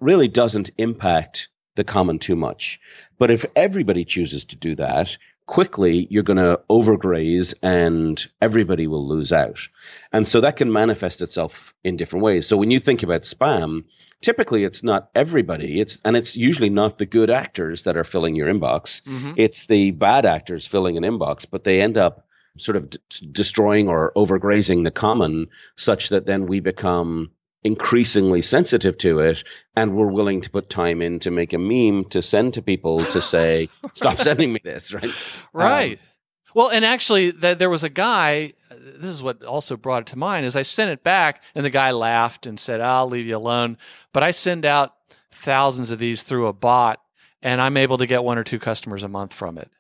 really 0.00 0.28
doesn't 0.28 0.70
impact 0.78 1.48
the 1.76 1.84
common 1.84 2.18
too 2.18 2.36
much. 2.36 2.80
But 3.18 3.30
if 3.30 3.46
everybody 3.56 4.04
chooses 4.04 4.44
to 4.46 4.56
do 4.56 4.74
that, 4.76 5.16
quickly 5.46 6.06
you're 6.10 6.22
going 6.22 6.36
to 6.36 6.60
overgraze 6.68 7.54
and 7.62 8.24
everybody 8.40 8.86
will 8.86 9.06
lose 9.06 9.32
out. 9.32 9.68
And 10.12 10.26
so 10.26 10.40
that 10.40 10.56
can 10.56 10.72
manifest 10.72 11.22
itself 11.22 11.74
in 11.82 11.96
different 11.96 12.24
ways. 12.24 12.46
So 12.46 12.56
when 12.56 12.70
you 12.70 12.78
think 12.78 13.02
about 13.02 13.22
spam, 13.22 13.84
typically 14.22 14.64
it's 14.64 14.82
not 14.82 15.10
everybody 15.14 15.80
it's 15.80 15.98
and 16.04 16.16
it's 16.16 16.36
usually 16.36 16.70
not 16.70 16.96
the 16.96 17.06
good 17.06 17.28
actors 17.28 17.82
that 17.82 17.96
are 17.96 18.04
filling 18.04 18.34
your 18.34 18.48
inbox 18.48 19.02
mm-hmm. 19.02 19.32
it's 19.36 19.66
the 19.66 19.90
bad 19.90 20.24
actors 20.24 20.64
filling 20.64 20.96
an 20.96 21.02
inbox 21.02 21.44
but 21.50 21.64
they 21.64 21.82
end 21.82 21.98
up 21.98 22.24
sort 22.58 22.76
of 22.76 22.90
d- 22.90 22.98
destroying 23.32 23.88
or 23.88 24.12
overgrazing 24.16 24.84
the 24.84 24.90
common 24.90 25.46
such 25.76 26.10
that 26.10 26.26
then 26.26 26.46
we 26.46 26.60
become 26.60 27.30
increasingly 27.64 28.42
sensitive 28.42 28.98
to 28.98 29.20
it 29.20 29.44
and 29.76 29.94
we're 29.94 30.10
willing 30.10 30.40
to 30.40 30.50
put 30.50 30.68
time 30.68 31.00
in 31.00 31.18
to 31.20 31.30
make 31.30 31.52
a 31.52 31.58
meme 31.58 32.04
to 32.06 32.20
send 32.20 32.54
to 32.54 32.62
people 32.62 33.04
to 33.04 33.20
say 33.20 33.68
stop 33.94 34.18
sending 34.18 34.52
me 34.52 34.60
this 34.64 34.92
right? 34.92 35.10
Right. 35.52 35.98
Um, 35.98 36.06
well 36.54 36.68
and 36.70 36.84
actually 36.84 37.32
th- 37.32 37.58
there 37.58 37.70
was 37.70 37.84
a 37.84 37.88
guy 37.88 38.52
this 38.70 39.10
is 39.10 39.22
what 39.22 39.42
also 39.44 39.76
brought 39.76 40.02
it 40.02 40.06
to 40.08 40.18
mind 40.18 40.44
is 40.44 40.56
i 40.56 40.62
sent 40.62 40.90
it 40.90 41.02
back 41.04 41.40
and 41.54 41.64
the 41.64 41.70
guy 41.70 41.92
laughed 41.92 42.46
and 42.46 42.58
said 42.58 42.80
i'll 42.80 43.08
leave 43.08 43.26
you 43.26 43.36
alone. 43.36 43.78
But 44.12 44.22
i 44.24 44.32
send 44.32 44.66
out 44.66 44.94
thousands 45.30 45.90
of 45.90 45.98
these 45.98 46.22
through 46.22 46.48
a 46.48 46.52
bot 46.52 47.00
and 47.42 47.60
i'm 47.60 47.76
able 47.76 47.98
to 47.98 48.06
get 48.06 48.24
one 48.24 48.38
or 48.38 48.44
two 48.44 48.58
customers 48.58 49.04
a 49.04 49.08
month 49.08 49.32
from 49.32 49.56
it 49.56 49.70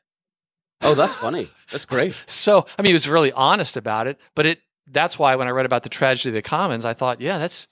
Oh, 0.82 0.94
that's 0.94 1.14
funny. 1.14 1.48
That's 1.70 1.84
great. 1.84 2.14
so, 2.26 2.66
I 2.78 2.82
mean, 2.82 2.90
he 2.90 2.94
was 2.94 3.08
really 3.08 3.32
honest 3.32 3.76
about 3.76 4.06
it, 4.06 4.18
but 4.34 4.46
it 4.46 4.60
that's 4.86 5.18
why 5.18 5.36
when 5.36 5.48
I 5.48 5.50
read 5.50 5.66
about 5.66 5.84
the 5.84 5.88
tragedy 5.88 6.30
of 6.30 6.34
the 6.34 6.42
commons, 6.42 6.84
I 6.84 6.92
thought, 6.92 7.20
yeah, 7.20 7.38
that's 7.38 7.68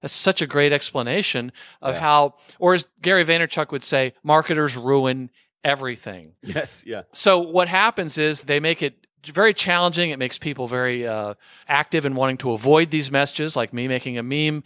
that's 0.00 0.12
such 0.12 0.42
a 0.42 0.46
great 0.46 0.72
explanation 0.72 1.52
of 1.82 1.94
yeah. 1.94 2.00
how 2.00 2.34
or 2.58 2.74
as 2.74 2.86
Gary 3.02 3.24
Vaynerchuk 3.24 3.72
would 3.72 3.82
say, 3.82 4.14
marketers 4.22 4.76
ruin 4.76 5.30
everything. 5.64 6.34
Yes, 6.42 6.84
yeah. 6.86 7.02
So 7.12 7.38
what 7.38 7.68
happens 7.68 8.18
is 8.18 8.42
they 8.42 8.60
make 8.60 8.82
it 8.82 9.06
very 9.26 9.52
challenging. 9.52 10.10
It 10.10 10.18
makes 10.18 10.38
people 10.38 10.66
very 10.66 11.06
uh, 11.06 11.34
active 11.66 12.06
in 12.06 12.14
wanting 12.14 12.38
to 12.38 12.52
avoid 12.52 12.90
these 12.90 13.10
messages, 13.10 13.56
like 13.56 13.72
me 13.72 13.88
making 13.88 14.18
a 14.18 14.22
meme. 14.22 14.62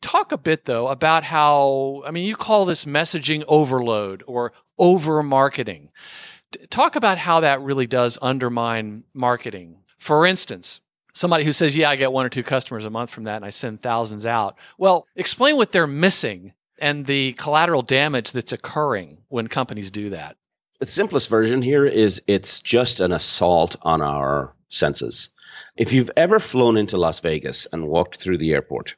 Talk 0.00 0.30
a 0.30 0.38
bit 0.38 0.66
though 0.66 0.88
about 0.88 1.24
how 1.24 2.02
I 2.06 2.10
mean 2.10 2.26
you 2.26 2.36
call 2.36 2.64
this 2.64 2.84
messaging 2.84 3.44
overload 3.48 4.22
or 4.26 4.52
over 4.78 5.22
marketing. 5.22 5.90
Talk 6.70 6.96
about 6.96 7.18
how 7.18 7.40
that 7.40 7.60
really 7.60 7.86
does 7.86 8.18
undermine 8.20 9.04
marketing. 9.14 9.78
For 9.98 10.26
instance, 10.26 10.80
somebody 11.12 11.44
who 11.44 11.52
says, 11.52 11.76
Yeah, 11.76 11.90
I 11.90 11.96
get 11.96 12.12
one 12.12 12.26
or 12.26 12.30
two 12.30 12.42
customers 12.42 12.84
a 12.84 12.90
month 12.90 13.10
from 13.10 13.24
that 13.24 13.36
and 13.36 13.44
I 13.44 13.50
send 13.50 13.80
thousands 13.80 14.26
out. 14.26 14.56
Well, 14.78 15.06
explain 15.16 15.56
what 15.56 15.72
they're 15.72 15.86
missing 15.86 16.54
and 16.80 17.06
the 17.06 17.34
collateral 17.34 17.82
damage 17.82 18.32
that's 18.32 18.52
occurring 18.52 19.18
when 19.28 19.46
companies 19.46 19.90
do 19.90 20.10
that. 20.10 20.36
The 20.80 20.86
simplest 20.86 21.28
version 21.28 21.60
here 21.60 21.84
is 21.84 22.22
it's 22.26 22.58
just 22.60 23.00
an 23.00 23.12
assault 23.12 23.76
on 23.82 24.00
our 24.00 24.54
senses. 24.70 25.28
If 25.76 25.92
you've 25.92 26.10
ever 26.16 26.40
flown 26.40 26.76
into 26.76 26.96
Las 26.96 27.20
Vegas 27.20 27.66
and 27.72 27.88
walked 27.88 28.16
through 28.16 28.38
the 28.38 28.52
airport, 28.52 28.96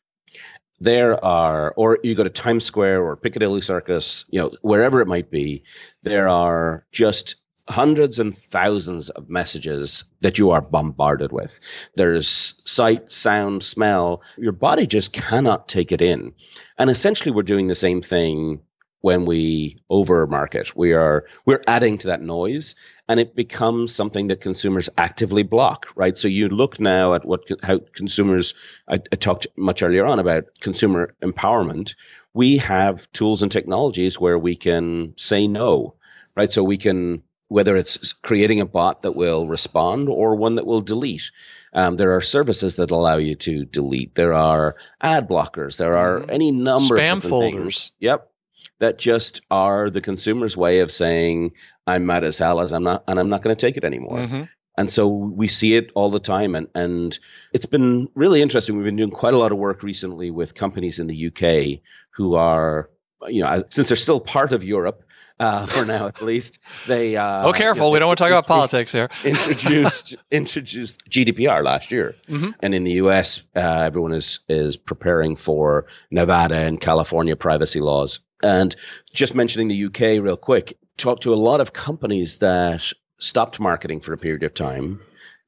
there 0.78 1.22
are, 1.24 1.72
or 1.76 1.98
you 2.02 2.14
go 2.14 2.24
to 2.24 2.30
Times 2.30 2.64
Square 2.64 3.04
or 3.04 3.16
Piccadilly 3.16 3.60
Circus, 3.60 4.24
you 4.30 4.40
know, 4.40 4.52
wherever 4.62 5.00
it 5.00 5.08
might 5.08 5.30
be, 5.30 5.62
there 6.02 6.28
are 6.28 6.86
just 6.92 7.36
hundreds 7.68 8.18
and 8.18 8.36
thousands 8.36 9.08
of 9.10 9.28
messages 9.30 10.04
that 10.20 10.38
you 10.38 10.50
are 10.50 10.60
bombarded 10.60 11.32
with. 11.32 11.60
There's 11.94 12.54
sight, 12.64 13.12
sound, 13.12 13.62
smell. 13.62 14.22
Your 14.36 14.52
body 14.52 14.86
just 14.86 15.12
cannot 15.12 15.68
take 15.68 15.92
it 15.92 16.02
in. 16.02 16.32
And 16.78 16.90
essentially, 16.90 17.30
we're 17.30 17.42
doing 17.42 17.68
the 17.68 17.74
same 17.74 18.02
thing 18.02 18.60
when 19.00 19.24
we 19.24 19.76
overmarket. 19.90 20.74
We 20.76 20.92
are 20.92 21.24
we're 21.44 21.62
adding 21.66 21.98
to 21.98 22.06
that 22.08 22.22
noise, 22.22 22.74
and 23.08 23.20
it 23.20 23.34
becomes 23.36 23.94
something 23.94 24.28
that 24.28 24.40
consumers 24.40 24.88
actively 24.98 25.42
block. 25.42 25.86
Right. 25.94 26.16
So 26.16 26.28
you 26.28 26.48
look 26.48 26.80
now 26.80 27.14
at 27.14 27.24
what 27.24 27.42
how 27.62 27.80
consumers. 27.94 28.54
I, 28.88 29.00
I 29.12 29.16
talked 29.16 29.46
much 29.56 29.82
earlier 29.82 30.04
on 30.04 30.18
about 30.18 30.44
consumer 30.60 31.14
empowerment. 31.22 31.94
We 32.34 32.56
have 32.58 33.10
tools 33.12 33.42
and 33.42 33.52
technologies 33.52 34.18
where 34.18 34.38
we 34.38 34.56
can 34.56 35.14
say 35.16 35.46
no 35.46 35.94
right? 36.34 36.52
So 36.52 36.62
we 36.62 36.78
can 36.78 37.22
whether 37.52 37.76
it's 37.76 38.14
creating 38.14 38.60
a 38.60 38.66
bot 38.66 39.02
that 39.02 39.12
will 39.12 39.46
respond 39.46 40.08
or 40.08 40.34
one 40.34 40.54
that 40.54 40.66
will 40.66 40.80
delete. 40.80 41.30
Um, 41.74 41.96
there 41.96 42.16
are 42.16 42.20
services 42.20 42.76
that 42.76 42.90
allow 42.90 43.18
you 43.18 43.34
to 43.36 43.66
delete. 43.66 44.14
There 44.14 44.32
are 44.32 44.76
ad 45.02 45.28
blockers. 45.28 45.76
There 45.76 45.96
are 45.96 46.20
mm-hmm. 46.20 46.30
any 46.30 46.50
number 46.50 46.96
of 46.96 47.00
spam 47.00 47.18
of 47.18 47.24
folders. 47.24 47.78
Things, 47.78 47.92
yep, 48.00 48.30
that 48.78 48.98
just 48.98 49.42
are 49.50 49.90
the 49.90 50.00
consumer's 50.00 50.56
way 50.56 50.80
of 50.80 50.90
saying 50.90 51.52
I'm 51.86 52.06
mad 52.06 52.24
as 52.24 52.38
hell 52.38 52.60
as 52.60 52.72
I'm 52.72 52.84
not, 52.84 53.04
and 53.06 53.20
I'm 53.20 53.28
not 53.28 53.42
going 53.42 53.54
to 53.54 53.60
take 53.60 53.76
it 53.76 53.84
anymore. 53.84 54.18
Mm-hmm. 54.18 54.42
And 54.78 54.90
so 54.90 55.06
we 55.06 55.48
see 55.48 55.74
it 55.74 55.90
all 55.94 56.10
the 56.10 56.18
time, 56.18 56.54
and 56.54 56.66
and 56.74 57.18
it's 57.52 57.66
been 57.66 58.08
really 58.14 58.40
interesting. 58.40 58.76
We've 58.76 58.86
been 58.86 58.96
doing 58.96 59.10
quite 59.10 59.34
a 59.34 59.38
lot 59.38 59.52
of 59.52 59.58
work 59.58 59.82
recently 59.82 60.30
with 60.30 60.54
companies 60.54 60.98
in 60.98 61.08
the 61.08 61.26
UK 61.26 61.82
who 62.10 62.34
are 62.34 62.88
you 63.28 63.42
know, 63.42 63.62
since 63.70 63.88
they're 63.88 63.96
still 63.96 64.20
part 64.20 64.52
of 64.52 64.64
Europe, 64.64 65.04
uh, 65.42 65.66
for 65.66 65.84
now 65.84 66.06
at 66.06 66.22
least. 66.22 66.58
They 66.86 67.16
uh, 67.16 67.48
oh, 67.48 67.52
careful! 67.52 67.86
You 67.86 67.88
know, 67.88 67.92
we 67.92 67.98
don't 67.98 68.08
want 68.08 68.18
to 68.18 68.24
talk 68.24 68.30
about 68.30 68.46
politics 68.46 68.92
here. 68.92 69.10
introduced 69.24 70.16
introduced 70.30 71.02
GDPR 71.10 71.64
last 71.64 71.90
year, 71.90 72.14
mm-hmm. 72.28 72.50
and 72.60 72.74
in 72.74 72.84
the 72.84 72.92
U.S., 72.92 73.42
uh, 73.56 73.60
everyone 73.60 74.12
is 74.12 74.40
is 74.48 74.76
preparing 74.76 75.36
for 75.36 75.86
Nevada 76.10 76.56
and 76.56 76.80
California 76.80 77.36
privacy 77.36 77.80
laws. 77.80 78.20
And 78.42 78.74
just 79.12 79.34
mentioning 79.34 79.68
the 79.68 79.84
UK 79.86 80.22
real 80.22 80.36
quick, 80.36 80.78
talked 80.96 81.22
to 81.24 81.34
a 81.34 81.36
lot 81.36 81.60
of 81.60 81.72
companies 81.72 82.38
that 82.38 82.92
stopped 83.18 83.60
marketing 83.60 84.00
for 84.00 84.12
a 84.12 84.18
period 84.18 84.42
of 84.42 84.54
time 84.54 85.00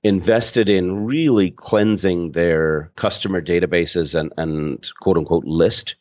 invested 0.05 0.69
in 0.69 1.07
really 1.07 1.51
cleansing 1.51 2.33
their 2.33 2.93
customer 2.95 3.41
databases 3.41 4.15
and, 4.15 4.33
and 4.37 4.91
quote 5.01 5.17
unquote 5.17 5.45
list 5.45 5.97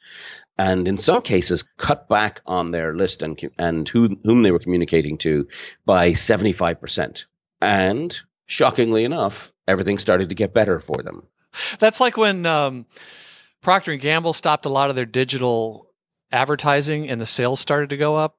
and 0.57 0.87
in 0.87 0.97
some 0.97 1.21
cases 1.21 1.63
cut 1.77 2.07
back 2.07 2.41
on 2.45 2.71
their 2.71 2.95
list 2.95 3.21
and 3.21 3.39
and 3.57 3.87
who, 3.89 4.17
whom 4.23 4.43
they 4.43 4.51
were 4.51 4.59
communicating 4.59 5.17
to 5.19 5.47
by 5.85 6.11
75%. 6.11 7.25
And 7.61 8.19
shockingly 8.45 9.03
enough, 9.03 9.51
everything 9.67 9.97
started 9.97 10.29
to 10.29 10.35
get 10.35 10.53
better 10.53 10.79
for 10.79 11.01
them. 11.01 11.23
That's 11.79 11.99
like 11.99 12.17
when 12.17 12.45
um, 12.45 12.85
Procter 13.61 13.91
and 13.91 14.01
Gamble 14.01 14.33
stopped 14.33 14.65
a 14.65 14.69
lot 14.69 14.89
of 14.89 14.95
their 14.95 15.05
digital 15.05 15.87
advertising 16.31 17.09
and 17.09 17.21
the 17.21 17.25
sales 17.25 17.59
started 17.59 17.89
to 17.89 17.97
go 17.97 18.15
up. 18.15 18.37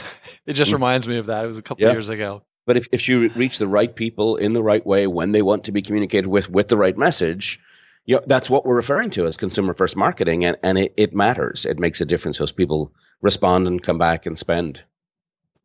it 0.46 0.54
just 0.54 0.70
mm. 0.70 0.74
reminds 0.74 1.06
me 1.06 1.16
of 1.16 1.26
that. 1.26 1.44
It 1.44 1.46
was 1.46 1.58
a 1.58 1.62
couple 1.62 1.84
yep. 1.84 1.94
years 1.94 2.08
ago. 2.08 2.42
But 2.66 2.76
if, 2.76 2.88
if 2.90 3.08
you 3.08 3.28
reach 3.30 3.58
the 3.58 3.68
right 3.68 3.94
people 3.94 4.36
in 4.36 4.52
the 4.52 4.62
right 4.62 4.84
way 4.84 5.06
when 5.06 5.30
they 5.30 5.42
want 5.42 5.64
to 5.64 5.72
be 5.72 5.82
communicated 5.82 6.26
with 6.26 6.50
with 6.50 6.66
the 6.66 6.76
right 6.76 6.96
message, 6.98 7.60
you 8.06 8.14
know, 8.16 8.22
that's 8.26 8.48
what 8.48 8.64
we're 8.64 8.76
referring 8.76 9.10
to 9.10 9.26
as 9.26 9.36
consumer 9.36 9.74
first 9.74 9.96
marketing, 9.96 10.44
and, 10.44 10.56
and 10.62 10.78
it, 10.78 10.94
it 10.96 11.14
matters. 11.14 11.66
It 11.66 11.78
makes 11.78 12.00
a 12.00 12.06
difference 12.06 12.40
as 12.40 12.52
people 12.52 12.92
respond 13.20 13.66
and 13.66 13.82
come 13.82 13.98
back 13.98 14.26
and 14.26 14.38
spend. 14.38 14.82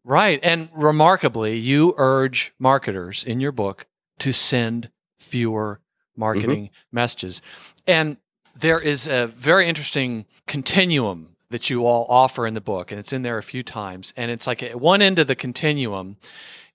Right. 0.04 0.40
And 0.42 0.70
remarkably, 0.74 1.58
you 1.58 1.94
urge 1.98 2.54
marketers 2.58 3.24
in 3.24 3.40
your 3.40 3.52
book 3.52 3.86
to 4.20 4.32
send 4.32 4.90
fewer 5.20 5.80
marketing 6.16 6.66
mm-hmm. 6.66 6.96
messages. 6.96 7.42
And 7.86 8.18
there 8.56 8.80
is 8.80 9.08
a 9.08 9.28
very 9.28 9.68
interesting 9.68 10.26
continuum 10.48 11.36
that 11.52 11.70
you 11.70 11.86
all 11.86 12.06
offer 12.10 12.48
in 12.48 12.56
the 12.56 12.62
book, 12.62 12.92
and 12.92 13.00
it's 13.00 13.14
in 13.14 13.22
there 13.22 13.38
a 13.38 13.44
few 13.44 13.62
times. 13.62 14.14
And 14.18 14.32
it's 14.32 14.48
like 14.48 14.64
at 14.64 14.80
one 14.80 15.02
end 15.02 15.20
of 15.20 15.28
the 15.28 15.36
continuum 15.36 16.18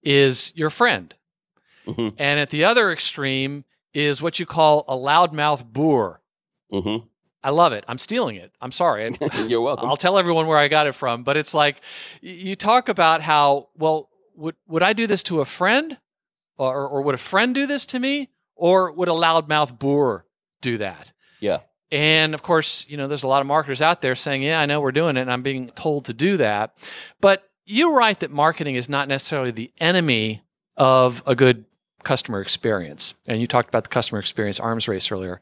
is 0.03 0.53
your 0.55 0.71
friend. 0.71 1.13
Mm-hmm. 1.87 2.15
And 2.19 2.41
at 2.41 2.51
the 2.51 2.65
other 2.65 2.93
extreme 2.93 3.65
is 3.97 4.21
what 4.21 4.39
you 4.39 4.45
call 4.45 4.85
a 4.89 4.95
loudmouth 4.95 5.65
boor. 5.65 6.21
Mm-hmm. 6.71 7.07
I 7.43 7.49
love 7.49 7.73
it. 7.73 7.83
I'm 7.89 7.97
stealing 7.97 8.37
it. 8.37 8.53
I'm 8.61 8.71
sorry. 8.71 9.17
You're 9.47 9.63
welcome. 9.63 9.89
I'll 9.89 9.97
tell 9.97 10.19
everyone 10.19 10.47
where 10.47 10.59
I 10.59 10.69
got 10.69 10.87
it 10.87 10.93
from. 10.93 11.23
But 11.23 11.39
it's 11.39 11.55
like 11.55 11.81
you 12.21 12.57
talk 12.57 12.91
about 12.91 13.23
how, 13.23 13.69
well, 13.75 14.11
would, 14.35 14.55
would 14.69 14.83
I 14.83 14.93
do 14.93 15.07
this 15.07 15.23
to 15.25 15.41
a 15.41 15.47
friend? 15.47 15.97
Or, 16.59 16.87
or 16.87 17.01
would 17.03 17.15
a 17.15 17.19
friend 17.19 17.55
do 17.55 17.67
this 17.67 17.87
to 17.87 17.99
me? 17.99 18.29
Or 18.55 18.93
would 18.93 19.09
a 19.09 19.13
loudmouth 19.13 19.79
boor 19.79 20.27
do 20.61 20.77
that? 20.77 21.13
Yeah. 21.41 21.61
And 21.91 22.35
of 22.35 22.43
course, 22.43 22.85
you 22.89 22.99
know, 22.99 23.09
there's 23.09 23.23
a 23.23 23.29
lot 23.29 23.41
of 23.41 23.47
marketers 23.47 23.81
out 23.81 24.03
there 24.03 24.15
saying, 24.15 24.43
yeah, 24.43 24.61
I 24.61 24.67
know 24.67 24.83
we're 24.83 24.93
doing 24.93 25.17
it 25.17 25.21
and 25.21 25.33
I'm 25.33 25.43
being 25.43 25.69
told 25.69 26.05
to 26.07 26.13
do 26.13 26.37
that. 26.37 26.77
But 27.23 27.49
you 27.65 27.97
write 27.97 28.21
that 28.21 28.31
marketing 28.31 28.75
is 28.75 28.91
not 28.91 29.09
necessarily 29.09 29.53
the 29.53 29.73
enemy 29.79 30.43
of 30.77 31.23
a 31.27 31.35
good 31.35 31.65
customer 32.07 32.41
experience. 32.41 33.15
And 33.27 33.41
you 33.41 33.49
talked 33.49 33.69
about 33.69 33.83
the 33.83 33.91
customer 33.91 34.21
experience 34.21 34.61
arms 34.61 34.87
race 34.87 35.11
earlier. 35.11 35.41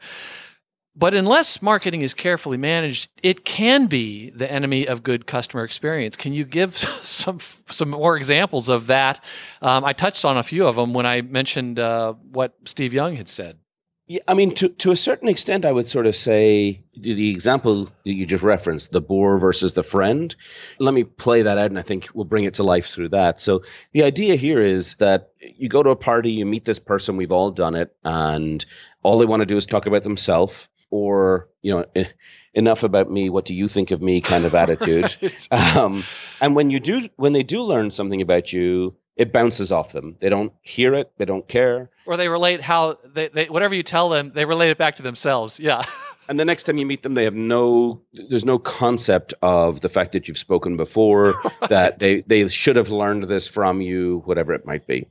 But 0.97 1.13
unless 1.13 1.61
marketing 1.61 2.01
is 2.01 2.15
carefully 2.15 2.57
managed, 2.57 3.11
it 3.23 3.45
can 3.45 3.87
be 3.87 4.31
the 4.31 4.51
enemy 4.51 4.89
of 4.89 5.03
good 5.03 5.27
customer 5.27 5.63
experience. 5.63 6.17
Can 6.17 6.33
you 6.33 6.45
give 6.47 6.77
some 7.03 7.39
some 7.67 7.91
more 7.91 8.17
examples 8.17 8.71
of 8.71 8.87
that? 8.87 9.23
Um, 9.61 9.85
I 9.85 9.93
touched 9.93 10.25
on 10.25 10.39
a 10.39 10.43
few 10.43 10.67
of 10.67 10.77
them 10.77 10.95
when 10.95 11.05
I 11.05 11.21
mentioned 11.21 11.79
uh, 11.79 12.15
what 12.33 12.55
Steve 12.65 12.95
Young 12.95 13.15
had 13.17 13.29
said. 13.29 13.59
Yeah, 14.07 14.21
I 14.29 14.35
mean, 14.35 14.55
to 14.57 14.69
to 14.69 14.91
a 14.91 14.97
certain 14.97 15.29
extent, 15.29 15.65
I 15.65 15.73
would 15.73 15.89
sort 15.89 16.07
of 16.07 16.15
say 16.15 16.83
the 16.95 17.31
example 17.31 17.87
that 17.87 18.15
you 18.15 18.27
just 18.27 18.43
referenced, 18.43 18.93
the 18.93 19.01
boor 19.01 19.39
versus 19.39 19.73
the 19.73 19.83
friend. 19.83 20.35
Let 20.79 20.93
me 20.93 21.05
play 21.05 21.41
that 21.41 21.57
out, 21.57 21.71
and 21.71 21.79
I 21.79 21.83
think 21.83 22.09
we'll 22.13 22.27
bring 22.27 22.45
it 22.45 22.55
to 22.55 22.63
life 22.63 22.89
through 22.89 23.09
that. 23.11 23.41
So 23.41 23.63
the 23.93 24.03
idea 24.03 24.37
here 24.37 24.61
is 24.61 24.97
that 24.97 25.31
you 25.41 25.71
go 25.71 25.83
to 25.83 25.89
a 25.89 25.97
party, 25.97 26.33
you 26.33 26.45
meet 26.45 26.67
this 26.67 26.79
person, 26.79 27.17
we've 27.17 27.33
all 27.33 27.51
done 27.51 27.75
it, 27.75 27.97
and 28.05 28.65
all 29.03 29.17
they 29.17 29.25
want 29.25 29.41
to 29.41 29.47
do 29.47 29.57
is 29.57 29.65
talk 29.65 29.87
about 29.87 30.03
themselves, 30.03 30.69
or 30.91 31.49
you 31.63 31.73
know, 31.73 32.05
enough 32.53 32.83
about 32.83 33.11
me. 33.11 33.31
What 33.31 33.47
do 33.47 33.55
you 33.55 33.69
think 33.69 33.91
of 33.91 34.03
me? 34.03 34.21
Kind 34.21 34.45
of 34.45 34.55
attitude. 34.55 35.17
right. 35.23 35.53
um, 35.53 36.05
and 36.43 36.55
when 36.55 36.69
you 36.69 36.79
do, 36.79 37.09
when 37.17 37.33
they 37.33 37.43
do 37.43 37.63
learn 37.63 37.91
something 37.91 38.21
about 38.21 38.53
you, 38.53 38.95
it 39.17 39.33
bounces 39.33 39.71
off 39.71 39.93
them. 39.93 40.17
They 40.21 40.29
don't 40.29 40.53
hear 40.63 40.95
it. 40.95 41.13
They 41.19 41.25
don't 41.25 41.47
care. 41.47 41.91
Or 42.07 42.17
they 42.17 42.29
relate 42.29 42.61
how 42.61 42.99
they, 43.05 43.29
they 43.29 43.47
whatever 43.47 43.75
you 43.75 43.83
tell 43.83 44.09
them, 44.09 44.31
they 44.35 44.45
relate 44.45 44.71
it 44.71 44.79
back 44.79 44.97
to 44.97 45.03
themselves. 45.03 45.61
Yeah. 45.61 45.83
and 46.29 46.39
the 46.39 46.45
next 46.45 46.65
time 46.65 46.79
you 46.79 46.87
meet 46.87 47.03
them, 47.03 47.15
they 47.15 47.25
have 47.25 47.35
no. 47.35 48.01
There's 48.13 48.45
no 48.45 48.59
concept 48.59 49.33
of 49.43 49.81
the 49.81 49.89
fact 49.89 50.13
that 50.13 50.27
you've 50.27 50.39
spoken 50.39 50.77
before. 50.77 51.35
right. 51.45 51.71
That 51.71 51.99
they 52.01 52.23
they 52.23 52.49
should 52.49 52.77
have 52.77 52.89
learned 52.89 53.25
this 53.25 53.47
from 53.47 53.81
you, 53.81 54.23
whatever 54.25 54.53
it 54.53 54.67
might 54.67 54.87
be. 54.87 55.07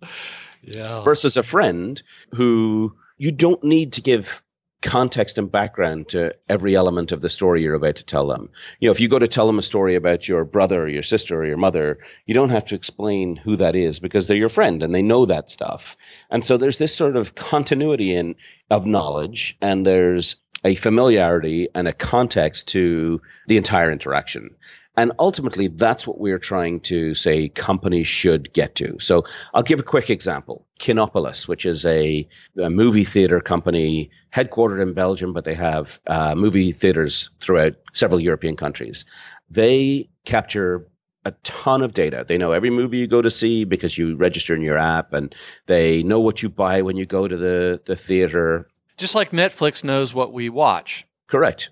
Yeah. 0.62 1.04
Versus 1.04 1.38
a 1.38 1.44
friend 1.44 2.02
who 2.34 2.94
you 3.18 3.32
don't 3.32 3.64
need 3.64 3.94
to 3.94 4.02
give 4.02 4.43
context 4.84 5.38
and 5.38 5.52
background 5.52 6.10
to 6.10 6.36
every 6.50 6.76
element 6.76 7.12
of 7.12 7.22
the 7.22 7.30
story 7.30 7.64
you're 7.64 7.74
about 7.74 7.96
to 7.96 8.04
tell 8.04 8.28
them. 8.28 8.50
You 8.80 8.88
know, 8.88 8.92
if 8.92 9.00
you 9.00 9.08
go 9.08 9.18
to 9.18 9.28
tell 9.28 9.48
them 9.48 9.58
a 9.58 9.64
story 9.64 9.96
about 9.96 10.28
your 10.28 10.44
brother 10.44 10.84
or 10.84 10.90
your 10.90 11.04
sister 11.04 11.40
or 11.40 11.46
your 11.46 11.58
mother, 11.58 11.98
you 12.26 12.34
don't 12.34 12.50
have 12.50 12.66
to 12.66 12.76
explain 12.76 13.38
who 13.38 13.56
that 13.56 13.76
is 13.76 14.00
because 14.00 14.28
they're 14.28 14.38
your 14.38 14.50
friend 14.50 14.84
and 14.84 14.94
they 14.94 15.02
know 15.02 15.26
that 15.26 15.50
stuff. 15.50 15.96
And 16.30 16.46
so 16.46 16.58
there's 16.58 16.78
this 16.78 16.96
sort 16.96 17.16
of 17.16 17.36
continuity 17.36 18.14
in 18.14 18.36
of 18.70 18.86
knowledge 18.86 19.58
and 19.62 19.86
there's 19.86 20.36
a 20.66 20.76
familiarity 20.76 21.70
and 21.74 21.88
a 21.88 21.94
context 21.94 22.68
to 22.70 23.22
the 23.48 23.58
entire 23.58 23.92
interaction. 23.92 24.54
And 24.96 25.12
ultimately, 25.18 25.68
that's 25.70 26.06
what 26.06 26.20
we're 26.20 26.40
trying 26.40 26.80
to 26.82 27.16
say 27.16 27.50
companies 27.50 28.08
should 28.08 28.54
get 28.54 28.76
to. 28.76 29.00
So 29.00 29.24
I'll 29.54 29.64
give 29.64 29.80
a 29.80 29.84
quick 29.84 30.12
example. 30.12 30.68
Kinepolis, 30.80 31.48
which 31.48 31.66
is 31.66 31.84
a, 31.86 32.28
a 32.62 32.70
movie 32.70 33.04
theater 33.04 33.40
company 33.40 34.12
headquartered 34.36 34.82
in 34.82 34.94
Belgium, 34.94 35.34
but 35.34 35.46
they 35.46 35.56
have 35.56 36.00
uh, 36.08 36.36
movie 36.36 36.72
theaters 36.72 37.30
throughout 37.40 37.74
several 37.94 38.22
European 38.22 38.56
countries. 38.56 39.04
They 39.50 40.10
capture 40.26 40.88
a 41.26 41.32
ton 41.44 41.82
of 41.82 41.94
data. 41.94 42.26
They 42.28 42.38
know 42.38 42.52
every 42.52 42.70
movie 42.70 42.98
you 42.98 43.08
go 43.08 43.22
to 43.22 43.32
see 43.32 43.64
because 43.64 43.98
you 43.98 44.16
register 44.16 44.54
in 44.54 44.62
your 44.62 44.78
app, 44.78 45.14
and 45.14 45.34
they 45.66 46.04
know 46.04 46.20
what 46.20 46.44
you 46.44 46.50
buy 46.50 46.82
when 46.82 46.98
you 46.98 47.06
go 47.06 47.28
to 47.28 47.38
the, 47.38 47.82
the 47.86 47.96
theater. 47.96 48.68
Just 48.98 49.16
like 49.16 49.32
Netflix 49.32 49.84
knows 49.84 50.14
what 50.14 50.34
we 50.34 50.50
watch. 50.50 51.08
Correct. 51.28 51.70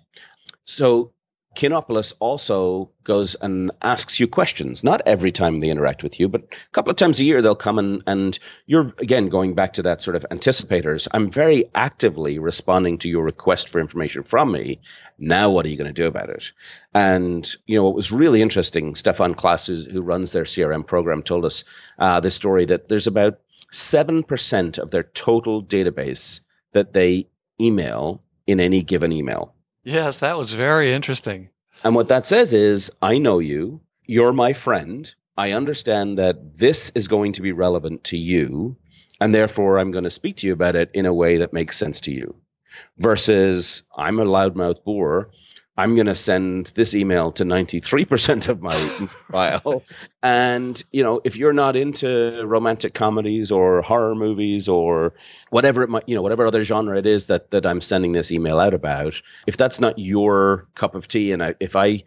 So 0.65 1.11
Kinepolis 1.56 2.14
also 2.20 2.89
goes 3.04 3.36
and 3.36 3.72
asks 3.82 4.20
you 4.20 4.28
questions. 4.28 4.86
Not 4.86 5.02
every 5.06 5.34
time 5.34 5.60
they 5.60 5.70
interact 5.70 6.02
with 6.02 6.18
you, 6.18 6.30
but 6.30 6.43
a 6.43 6.72
couple 6.72 6.91
of 6.91 6.95
times 6.95 7.20
a 7.20 7.26
year 7.26 7.41
they'll 7.41 7.56
come 7.56 7.78
and, 7.78 8.02
and 8.08 8.39
you're 8.68 8.93
again 8.99 9.28
going 9.28 9.54
back 9.54 9.74
to 9.74 9.82
that 9.82 10.02
sort 10.02 10.16
of 10.16 10.26
anticipators. 10.32 11.10
I'm 11.12 11.30
very 11.30 11.70
actively 11.76 12.39
responding 12.39 12.97
to 12.99 13.10
your 13.10 13.24
request 13.24 13.68
for 13.68 13.82
information 13.82 14.24
from 14.24 14.52
me. 14.54 14.80
Now, 15.20 15.49
what 15.49 15.66
are 15.66 15.70
you 15.70 15.78
going 15.78 15.93
to 15.93 16.02
do 16.02 16.08
about 16.08 16.30
it? 16.30 16.52
And 16.93 17.54
you 17.66 17.76
know, 17.76 17.84
what 17.84 17.95
was 17.95 18.14
really 18.14 18.41
interesting, 18.41 18.95
Stefan 18.95 19.36
Klaas, 19.36 19.68
who 19.68 20.02
runs 20.02 20.32
their 20.32 20.45
CRM 20.45 20.88
program, 20.88 21.22
told 21.22 21.43
us 21.43 21.66
uh, 21.99 22.22
this 22.22 22.36
story 22.36 22.66
that 22.66 22.88
there's 22.88 23.08
about 23.08 23.39
seven 23.72 24.24
percent 24.24 24.78
of 24.78 24.91
their 24.91 25.04
total 25.04 25.62
database 25.62 26.39
that 26.72 26.93
they 26.93 27.28
email 27.60 28.24
in 28.47 28.62
any 28.62 28.82
given 28.84 29.12
email. 29.12 29.54
Yes, 29.84 30.18
that 30.20 30.38
was 30.38 30.54
very 30.54 30.94
interesting. 30.94 31.50
And 31.84 31.96
what 31.96 32.08
that 32.10 32.28
says 32.28 32.54
is, 32.54 32.92
I 33.02 33.18
know 33.18 33.40
you, 33.40 33.82
you're 34.06 34.34
my 34.34 34.54
friend. 34.54 35.12
I 35.38 35.52
understand 35.52 36.18
that 36.18 36.58
this 36.58 36.92
is 36.94 37.08
going 37.08 37.34
to 37.34 37.42
be 37.42 37.52
relevant 37.52 38.04
to 38.06 38.18
you, 38.18 38.78
and 39.20 39.34
therefore 39.34 39.80
I'm 39.80 39.92
going 39.92 40.04
to 40.04 40.12
speak 40.12 40.38
to 40.38 40.48
you 40.48 40.54
about 40.54 40.76
it 40.76 40.92
in 40.94 41.06
a 41.06 41.14
way 41.14 41.38
that 41.38 41.54
makes 41.54 41.78
sense 41.78 42.02
to 42.02 42.12
you. 42.12 42.36
Versus, 42.98 43.84
I'm 43.98 44.20
a 44.20 44.26
loudmouth 44.26 44.84
boor 44.84 45.32
I'm 45.78 45.95
going 45.95 46.07
to 46.07 46.15
send 46.15 46.72
this 46.76 46.93
email 46.93 47.32
to 47.32 47.45
93% 47.45 48.49
of 48.49 48.61
my 48.61 48.76
file. 49.32 49.84
And, 50.22 50.82
you 50.91 51.01
know, 51.01 51.22
if 51.24 51.38
you're 51.38 51.53
not 51.53 51.76
into 51.76 52.45
romantic 52.45 52.93
comedies 52.93 53.51
or 53.51 53.82
horror 53.82 54.13
movies 54.13 54.67
or 54.67 55.13
whatever 55.49 55.82
it 55.84 55.89
might, 55.89 56.03
you 56.07 56.15
know, 56.15 56.22
whatever 56.22 56.45
other 56.45 56.63
genre 56.63 56.97
it 56.97 57.05
is 57.05 57.28
that, 57.28 57.51
that 57.51 57.65
I'm 57.65 57.80
sending 57.80 58.11
this 58.11 58.32
email 58.32 58.59
out 58.59 58.74
about, 58.74 59.22
if 59.47 59.55
that's 59.55 59.80
not 59.80 59.97
your 59.97 60.67
cup 60.76 60.93
of 60.93 61.07
tea 61.07 61.32
and 61.32 61.41
I, 61.41 61.55
if 61.59 61.76
I 61.76 62.03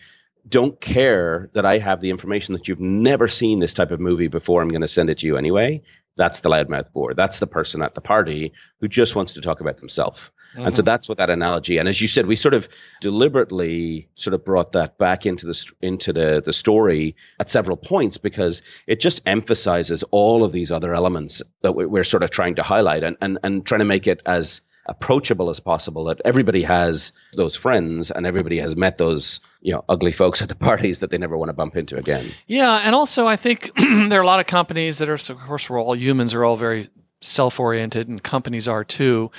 don't 0.48 0.80
care 0.80 1.50
that 1.54 1.64
I 1.64 1.78
have 1.78 2.00
the 2.00 2.10
information 2.10 2.52
that 2.54 2.68
you've 2.68 2.80
never 2.80 3.28
seen 3.28 3.60
this 3.60 3.74
type 3.74 3.90
of 3.90 4.00
movie 4.00 4.28
before, 4.28 4.60
I'm 4.60 4.68
going 4.68 4.82
to 4.82 4.88
send 4.88 5.10
it 5.10 5.18
to 5.18 5.26
you 5.26 5.36
anyway. 5.36 5.82
That's 6.16 6.40
the 6.40 6.48
loudmouth 6.48 6.92
boor. 6.92 7.12
That's 7.12 7.40
the 7.40 7.46
person 7.46 7.82
at 7.82 7.94
the 7.94 8.00
party 8.00 8.52
who 8.80 8.86
just 8.86 9.16
wants 9.16 9.32
to 9.32 9.40
talk 9.40 9.60
about 9.60 9.78
themselves. 9.78 10.30
Mm-hmm. 10.52 10.66
And 10.66 10.76
so 10.76 10.80
mm-hmm. 10.80 10.86
that's 10.86 11.08
what 11.08 11.18
that 11.18 11.30
analogy. 11.30 11.78
And 11.78 11.88
as 11.88 12.00
you 12.00 12.06
said, 12.06 12.26
we 12.26 12.36
sort 12.36 12.54
of 12.54 12.68
deliberately 13.00 14.08
sort 14.14 14.34
of 14.34 14.44
brought 14.44 14.72
that 14.72 14.96
back 14.98 15.26
into 15.26 15.46
the 15.46 15.72
into 15.80 16.12
the 16.12 16.40
the 16.44 16.52
story 16.52 17.16
at 17.40 17.50
several 17.50 17.76
points 17.76 18.18
because 18.18 18.62
it 18.86 19.00
just 19.00 19.22
emphasizes 19.26 20.04
all 20.12 20.44
of 20.44 20.52
these 20.52 20.70
other 20.70 20.94
elements 20.94 21.42
that 21.62 21.72
we're 21.72 22.04
sort 22.04 22.22
of 22.22 22.30
trying 22.30 22.54
to 22.54 22.62
highlight 22.62 23.02
and 23.02 23.16
and 23.20 23.38
and 23.42 23.66
trying 23.66 23.80
to 23.80 23.84
make 23.84 24.06
it 24.06 24.20
as 24.26 24.60
approachable 24.86 25.50
as 25.50 25.60
possible 25.60 26.04
that 26.04 26.20
everybody 26.24 26.62
has 26.62 27.12
those 27.34 27.56
friends 27.56 28.10
and 28.10 28.26
everybody 28.26 28.58
has 28.58 28.76
met 28.76 28.98
those 28.98 29.40
you 29.60 29.72
know 29.72 29.84
ugly 29.88 30.12
folks 30.12 30.42
at 30.42 30.48
the 30.48 30.54
parties 30.68 31.00
that 31.00 31.10
they 31.10 31.18
never 31.18 31.36
want 31.36 31.48
to 31.48 31.54
bump 31.54 31.76
into 31.76 31.96
again. 31.96 32.26
Yeah 32.46 32.80
and 32.84 32.94
also 32.94 33.26
i 33.26 33.36
think 33.36 33.70
there 33.76 34.18
are 34.18 34.22
a 34.22 34.26
lot 34.26 34.40
of 34.40 34.46
companies 34.46 34.98
that 34.98 35.08
are 35.08 35.14
of 35.14 35.38
course 35.46 35.70
we're 35.70 35.80
all 35.80 35.96
humans 35.96 36.34
are 36.34 36.44
all 36.44 36.56
very 36.56 36.90
self-oriented 37.24 38.08
and 38.08 38.22
companies 38.22 38.68
are 38.68 38.84
too. 38.84 39.30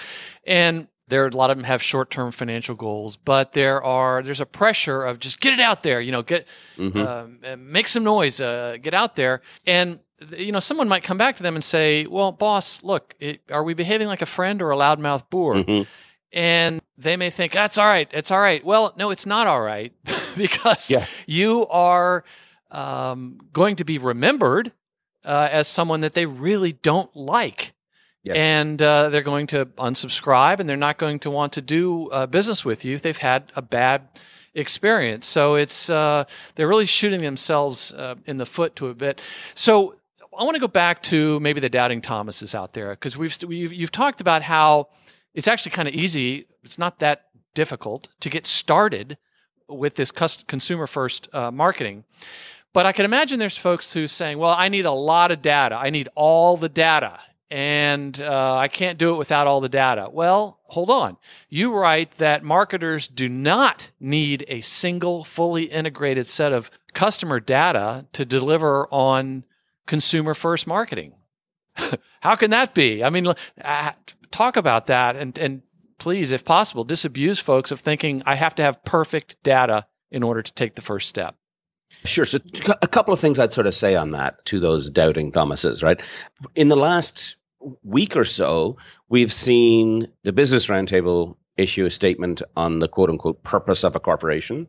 And 0.45 0.87
there 1.07 1.23
are 1.23 1.27
a 1.27 1.37
lot 1.37 1.51
of 1.51 1.57
them 1.57 1.65
have 1.65 1.83
short-term 1.83 2.31
financial 2.31 2.75
goals 2.75 3.15
but 3.15 3.53
there 3.53 3.83
are 3.83 4.23
there's 4.23 4.41
a 4.41 4.45
pressure 4.45 5.03
of 5.03 5.19
just 5.19 5.39
get 5.39 5.53
it 5.53 5.59
out 5.59 5.83
there 5.83 6.01
you 6.01 6.11
know 6.11 6.23
get 6.23 6.47
mm-hmm. 6.77 6.99
uh, 6.99 7.55
make 7.57 7.87
some 7.87 8.03
noise 8.03 8.41
uh, 8.41 8.77
get 8.81 8.93
out 8.93 9.15
there. 9.15 9.41
And 9.65 9.99
you 10.37 10.51
know 10.51 10.59
someone 10.59 10.87
might 10.87 11.03
come 11.03 11.17
back 11.17 11.35
to 11.35 11.43
them 11.43 11.55
and 11.55 11.63
say 11.63 12.05
well 12.05 12.31
boss 12.31 12.83
look 12.83 13.15
it, 13.19 13.41
are 13.51 13.63
we 13.63 13.73
behaving 13.73 14.07
like 14.07 14.21
a 14.21 14.25
friend 14.25 14.61
or 14.61 14.71
a 14.71 14.75
loudmouth 14.75 15.29
boor 15.29 15.55
mm-hmm. 15.55 15.83
and 16.31 16.81
they 16.97 17.17
may 17.17 17.29
think 17.29 17.51
that's 17.51 17.77
all 17.77 17.87
right 17.87 18.09
it's 18.11 18.31
all 18.31 18.39
right 18.39 18.63
well 18.63 18.93
no 18.97 19.09
it's 19.09 19.25
not 19.25 19.47
all 19.47 19.61
right 19.61 19.93
because 20.37 20.89
yeah. 20.89 21.05
you 21.25 21.67
are 21.67 22.23
um, 22.71 23.39
going 23.53 23.75
to 23.75 23.85
be 23.85 23.97
remembered 23.97 24.71
uh, 25.23 25.49
as 25.51 25.67
someone 25.67 26.01
that 26.01 26.13
they 26.13 26.25
really 26.25 26.73
don't 26.73 27.13
like 27.15 27.73
Yes. 28.25 28.37
And 28.37 28.81
uh, 28.81 29.09
they're 29.09 29.21
going 29.21 29.45
to 29.47 29.67
unsubscribe 29.67 30.59
and 30.59 30.67
they're 30.67 30.75
not 30.75 30.97
going 30.97 31.19
to 31.19 31.29
want 31.29 31.53
to 31.53 31.61
do 31.61 32.09
uh, 32.09 32.25
business 32.25 32.65
with 32.65 32.83
you 32.83 32.95
if 32.95 33.03
they've 33.03 33.15
had 33.15 33.51
a 33.55 33.61
bad 33.61 34.01
experience. 34.55 35.27
So 35.27 35.53
it's 35.53 35.91
uh, 35.91 36.25
they're 36.55 36.67
really 36.67 36.87
shooting 36.87 37.21
themselves 37.21 37.93
uh, 37.93 38.15
in 38.25 38.37
the 38.37 38.47
foot 38.47 38.75
to 38.77 38.87
a 38.87 38.95
bit. 38.95 39.21
So 39.53 39.95
I 40.37 40.43
want 40.43 40.55
to 40.55 40.59
go 40.59 40.67
back 40.67 41.01
to 41.03 41.39
maybe 41.39 41.59
the 41.59 41.69
doubting 41.69 42.01
Thomases 42.01 42.55
out 42.55 42.73
there 42.73 42.91
because 42.91 43.17
we've, 43.17 43.37
we've 43.47 43.73
you've 43.73 43.91
talked 43.91 44.21
about 44.21 44.43
how 44.43 44.89
it's 45.33 45.47
actually 45.47 45.71
kind 45.71 45.87
of 45.87 45.93
easy. 45.93 46.47
It's 46.63 46.77
not 46.77 46.99
that 46.99 47.25
difficult 47.53 48.09
to 48.21 48.29
get 48.29 48.45
started 48.45 49.17
with 49.67 49.95
this 49.95 50.11
consumer 50.11 50.87
first 50.87 51.33
uh, 51.33 51.51
marketing. 51.51 52.03
But 52.73 52.85
I 52.85 52.91
can 52.91 53.05
imagine 53.05 53.39
there's 53.39 53.57
folks 53.57 53.93
who's 53.93 54.11
saying, 54.11 54.37
"Well, 54.37 54.53
I 54.57 54.67
need 54.67 54.85
a 54.85 54.91
lot 54.91 55.31
of 55.31 55.41
data. 55.41 55.75
I 55.75 55.89
need 55.89 56.09
all 56.15 56.57
the 56.57 56.69
data." 56.69 57.19
and 57.51 58.19
uh, 58.19 58.57
I 58.57 58.67
can't 58.67 58.97
do 58.97 59.13
it 59.13 59.17
without 59.17 59.47
all 59.47 59.61
the 59.61 59.69
data. 59.69 60.09
Well, 60.11 60.59
hold 60.63 60.89
on. 60.89 61.17
You 61.47 61.73
write 61.73 62.17
that 62.17 62.43
marketers 62.43 63.07
do 63.07 63.29
not 63.29 63.91
need 63.99 64.45
a 64.47 64.61
single, 64.61 65.23
fully 65.23 65.65
integrated 65.65 66.27
set 66.27 66.51
of 66.51 66.71
customer 66.93 67.39
data 67.39 68.07
to 68.13 68.25
deliver 68.25 68.87
on 68.91 69.45
consumer 69.85 70.33
first 70.33 70.67
marketing. 70.67 71.13
How 72.21 72.35
can 72.35 72.51
that 72.51 72.73
be? 72.73 73.03
I 73.03 73.09
mean, 73.09 73.27
uh, 73.61 73.91
talk 74.31 74.57
about 74.57 74.87
that 74.87 75.15
and, 75.15 75.37
and 75.37 75.61
please, 75.97 76.31
if 76.31 76.43
possible, 76.43 76.83
disabuse 76.83 77.39
folks 77.39 77.71
of 77.71 77.79
thinking 77.79 78.21
I 78.25 78.35
have 78.35 78.55
to 78.55 78.63
have 78.63 78.83
perfect 78.83 79.35
data 79.43 79.85
in 80.11 80.23
order 80.23 80.41
to 80.41 80.53
take 80.53 80.75
the 80.75 80.81
first 80.81 81.09
step. 81.09 81.35
Sure. 82.03 82.25
So, 82.25 82.39
a 82.81 82.87
couple 82.87 83.13
of 83.13 83.19
things 83.19 83.39
I'd 83.39 83.53
sort 83.53 83.67
of 83.67 83.73
say 83.73 83.95
on 83.95 84.11
that 84.11 84.43
to 84.45 84.59
those 84.59 84.89
doubting 84.89 85.31
Thomases, 85.31 85.81
right? 85.81 86.01
In 86.55 86.67
the 86.67 86.75
last 86.75 87.37
week 87.83 88.15
or 88.15 88.25
so, 88.25 88.77
we've 89.09 89.33
seen 89.33 90.07
the 90.23 90.31
Business 90.31 90.67
Roundtable 90.67 91.35
issue 91.57 91.85
a 91.85 91.89
statement 91.89 92.41
on 92.55 92.79
the 92.79 92.87
quote 92.87 93.09
unquote 93.09 93.43
purpose 93.43 93.83
of 93.83 93.95
a 93.95 93.99
corporation, 93.99 94.67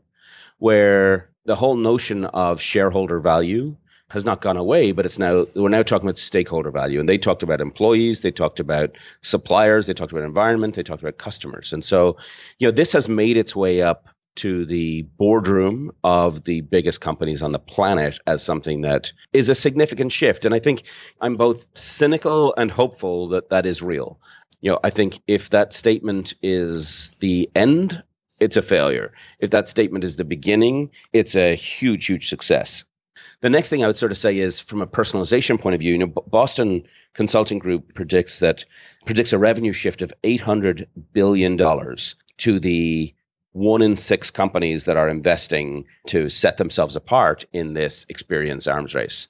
where 0.59 1.31
the 1.45 1.57
whole 1.57 1.77
notion 1.77 2.25
of 2.27 2.61
shareholder 2.61 3.19
value 3.19 3.77
has 4.11 4.25
not 4.25 4.41
gone 4.41 4.57
away, 4.57 4.93
but 4.93 5.05
it's 5.05 5.19
now 5.19 5.47
we're 5.55 5.69
now 5.69 5.83
talking 5.83 6.09
about 6.09 6.19
stakeholder 6.19 6.71
value. 6.71 7.01
And 7.01 7.09
they 7.09 7.19
talked 7.19 7.43
about 7.43 7.61
employees, 7.61 8.21
they 8.21 8.31
talked 8.31 8.61
about 8.61 8.97
suppliers, 9.23 9.87
they 9.87 9.95
talked 9.95 10.13
about 10.13 10.25
environment, 10.25 10.75
they 10.75 10.83
talked 10.83 11.03
about 11.03 11.19
customers. 11.19 11.73
And 11.73 11.85
so, 11.85 12.17
you 12.59 12.69
know, 12.69 12.73
this 12.73 12.93
has 12.93 13.09
made 13.09 13.37
its 13.37 13.57
way 13.57 13.83
up 13.83 14.09
to 14.37 14.65
the 14.67 15.03
boardroom 15.19 15.91
of 16.05 16.45
the 16.45 16.61
biggest 16.61 17.01
companies 17.01 17.43
on 17.43 17.53
the 17.53 17.59
planet 17.59 18.19
as 18.27 18.43
something 18.43 18.83
that 18.83 19.13
is 19.33 19.49
a 19.49 19.55
significant 19.55 20.13
shift. 20.13 20.45
And 20.45 20.55
I 20.55 20.59
think 20.59 20.85
I'm 21.21 21.37
both 21.37 21.67
cynical 21.75 22.55
and 22.57 22.71
hopeful 22.71 23.29
that 23.29 23.49
that 23.49 23.67
is 23.67 23.83
real. 23.83 24.21
You 24.61 24.73
know, 24.73 24.79
I 24.85 24.91
think 24.91 25.21
if 25.27 25.51
that 25.51 25.75
statement 25.75 26.35
is 26.43 27.13
the 27.21 27.51
end, 27.55 28.03
it's 28.39 28.57
a 28.57 28.63
failure. 28.63 29.13
If 29.41 29.51
that 29.51 29.69
statement 29.69 30.05
is 30.05 30.17
the 30.17 30.25
beginning, 30.25 30.91
it's 31.13 31.35
a 31.35 31.55
huge, 31.55 32.07
huge 32.07 32.29
success. 32.29 32.85
The 33.41 33.51
next 33.51 33.69
thing 33.69 33.85
I 33.85 33.87
would 33.87 33.99
sort 33.99 34.13
of 34.13 34.19
say 34.19 34.39
is 34.39 34.61
from 34.61 34.81
a 34.81 34.87
personalization 34.87 35.61
point 35.61 35.75
of 35.75 35.81
view, 35.81 35.93
you 35.93 35.99
know, 35.99 36.07
Boston 36.07 36.85
Consulting 37.15 37.59
Group 37.59 37.95
predicts 37.95 38.39
that 38.39 38.65
predicts 39.05 39.33
a 39.33 39.39
revenue 39.39 39.73
shift 39.73 40.01
of 40.01 40.13
800 40.25 40.89
billion 41.13 41.57
dollars 41.57 42.15
to 42.39 42.59
the 42.59 43.15
one 43.53 43.81
in 43.81 43.97
six 43.97 44.31
companies 44.31 44.85
that 44.85 44.99
are 44.99 45.09
investing 45.09 45.87
to 46.07 46.29
set 46.29 46.59
themselves 46.59 46.95
apart 46.95 47.45
in 47.55 47.73
this 47.73 48.05
experience 48.11 48.67
arms 48.67 48.95
race. 48.95 49.29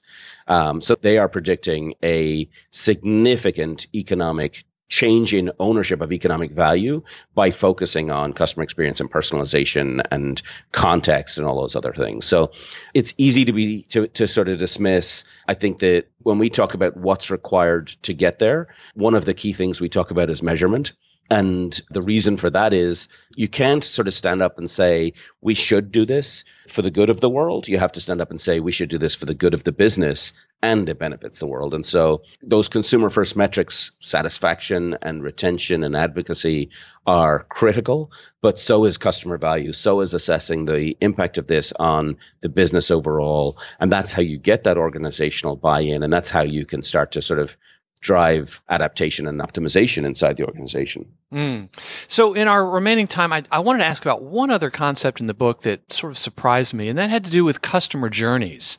Um, 0.48 0.82
so 0.82 0.96
they 0.96 1.16
are 1.16 1.28
predicting 1.28 1.94
a 2.02 2.48
significant 2.72 3.86
economic 3.94 4.64
change 4.88 5.34
in 5.34 5.50
ownership 5.58 6.00
of 6.00 6.12
economic 6.12 6.52
value 6.52 7.02
by 7.34 7.50
focusing 7.50 8.10
on 8.10 8.32
customer 8.32 8.62
experience 8.62 9.00
and 9.00 9.10
personalization 9.10 10.00
and 10.10 10.42
context 10.72 11.38
and 11.38 11.46
all 11.46 11.60
those 11.60 11.76
other 11.76 11.92
things. 11.92 12.24
So 12.24 12.50
it's 12.94 13.14
easy 13.18 13.44
to 13.44 13.52
be 13.52 13.82
to, 13.84 14.06
to 14.08 14.28
sort 14.28 14.48
of 14.48 14.58
dismiss. 14.58 15.24
I 15.48 15.54
think 15.54 15.80
that 15.80 16.06
when 16.22 16.38
we 16.38 16.50
talk 16.50 16.74
about 16.74 16.96
what's 16.96 17.30
required 17.30 17.88
to 18.02 18.14
get 18.14 18.38
there, 18.38 18.68
one 18.94 19.14
of 19.14 19.24
the 19.24 19.34
key 19.34 19.52
things 19.52 19.80
we 19.80 19.88
talk 19.88 20.10
about 20.10 20.30
is 20.30 20.42
measurement. 20.42 20.92
And 21.28 21.80
the 21.90 22.02
reason 22.02 22.36
for 22.36 22.50
that 22.50 22.72
is 22.72 23.08
you 23.34 23.48
can't 23.48 23.82
sort 23.82 24.06
of 24.06 24.14
stand 24.14 24.42
up 24.42 24.58
and 24.58 24.70
say, 24.70 25.12
we 25.40 25.54
should 25.54 25.90
do 25.90 26.06
this 26.06 26.44
for 26.68 26.82
the 26.82 26.90
good 26.90 27.10
of 27.10 27.20
the 27.20 27.30
world. 27.30 27.66
You 27.66 27.78
have 27.78 27.92
to 27.92 28.00
stand 28.00 28.20
up 28.20 28.30
and 28.30 28.40
say, 28.40 28.60
we 28.60 28.70
should 28.70 28.88
do 28.88 28.98
this 28.98 29.16
for 29.16 29.26
the 29.26 29.34
good 29.34 29.52
of 29.52 29.64
the 29.64 29.72
business 29.72 30.32
and 30.62 30.88
it 30.88 30.98
benefits 30.98 31.38
the 31.38 31.46
world. 31.46 31.74
And 31.74 31.84
so 31.84 32.22
those 32.42 32.68
consumer 32.68 33.10
first 33.10 33.36
metrics, 33.36 33.90
satisfaction 34.00 34.96
and 35.02 35.22
retention 35.22 35.84
and 35.84 35.94
advocacy 35.94 36.70
are 37.06 37.44
critical, 37.50 38.10
but 38.40 38.58
so 38.58 38.84
is 38.84 38.98
customer 38.98 39.38
value. 39.38 39.72
So 39.72 40.00
is 40.00 40.14
assessing 40.14 40.64
the 40.64 40.96
impact 41.00 41.38
of 41.38 41.46
this 41.46 41.72
on 41.78 42.16
the 42.40 42.48
business 42.48 42.90
overall. 42.90 43.58
And 43.80 43.92
that's 43.92 44.12
how 44.12 44.22
you 44.22 44.38
get 44.38 44.64
that 44.64 44.78
organizational 44.78 45.56
buy 45.56 45.80
in. 45.80 46.02
And 46.02 46.12
that's 46.12 46.30
how 46.30 46.42
you 46.42 46.64
can 46.64 46.82
start 46.82 47.12
to 47.12 47.22
sort 47.22 47.38
of 47.38 47.56
drive 48.00 48.60
adaptation 48.68 49.26
and 49.26 49.40
optimization 49.40 50.04
inside 50.04 50.36
the 50.36 50.44
organization. 50.44 51.06
Mm. 51.32 51.68
So, 52.06 52.34
in 52.34 52.46
our 52.46 52.68
remaining 52.68 53.06
time, 53.06 53.32
I, 53.32 53.42
I, 53.50 53.58
wanted 53.58 53.80
to 53.80 53.86
ask 53.86 54.02
about 54.02 54.22
one 54.22 54.50
other 54.50 54.70
concept 54.70 55.18
in 55.18 55.26
the 55.26 55.34
book 55.34 55.62
that 55.62 55.92
sort 55.92 56.12
of 56.12 56.18
surprised 56.18 56.74
me, 56.74 56.88
and 56.88 56.98
that 56.98 57.10
had 57.10 57.24
to 57.24 57.30
do 57.30 57.44
with 57.44 57.62
customer 57.62 58.08
journeys. 58.08 58.78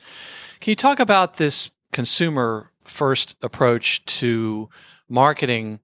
Can 0.60 0.72
you 0.72 0.76
talk 0.76 1.00
about 1.00 1.38
this 1.38 1.72
consumer 1.92 2.72
first 2.84 3.36
approach 3.42 4.04
to 4.06 4.70
marketing 5.10 5.80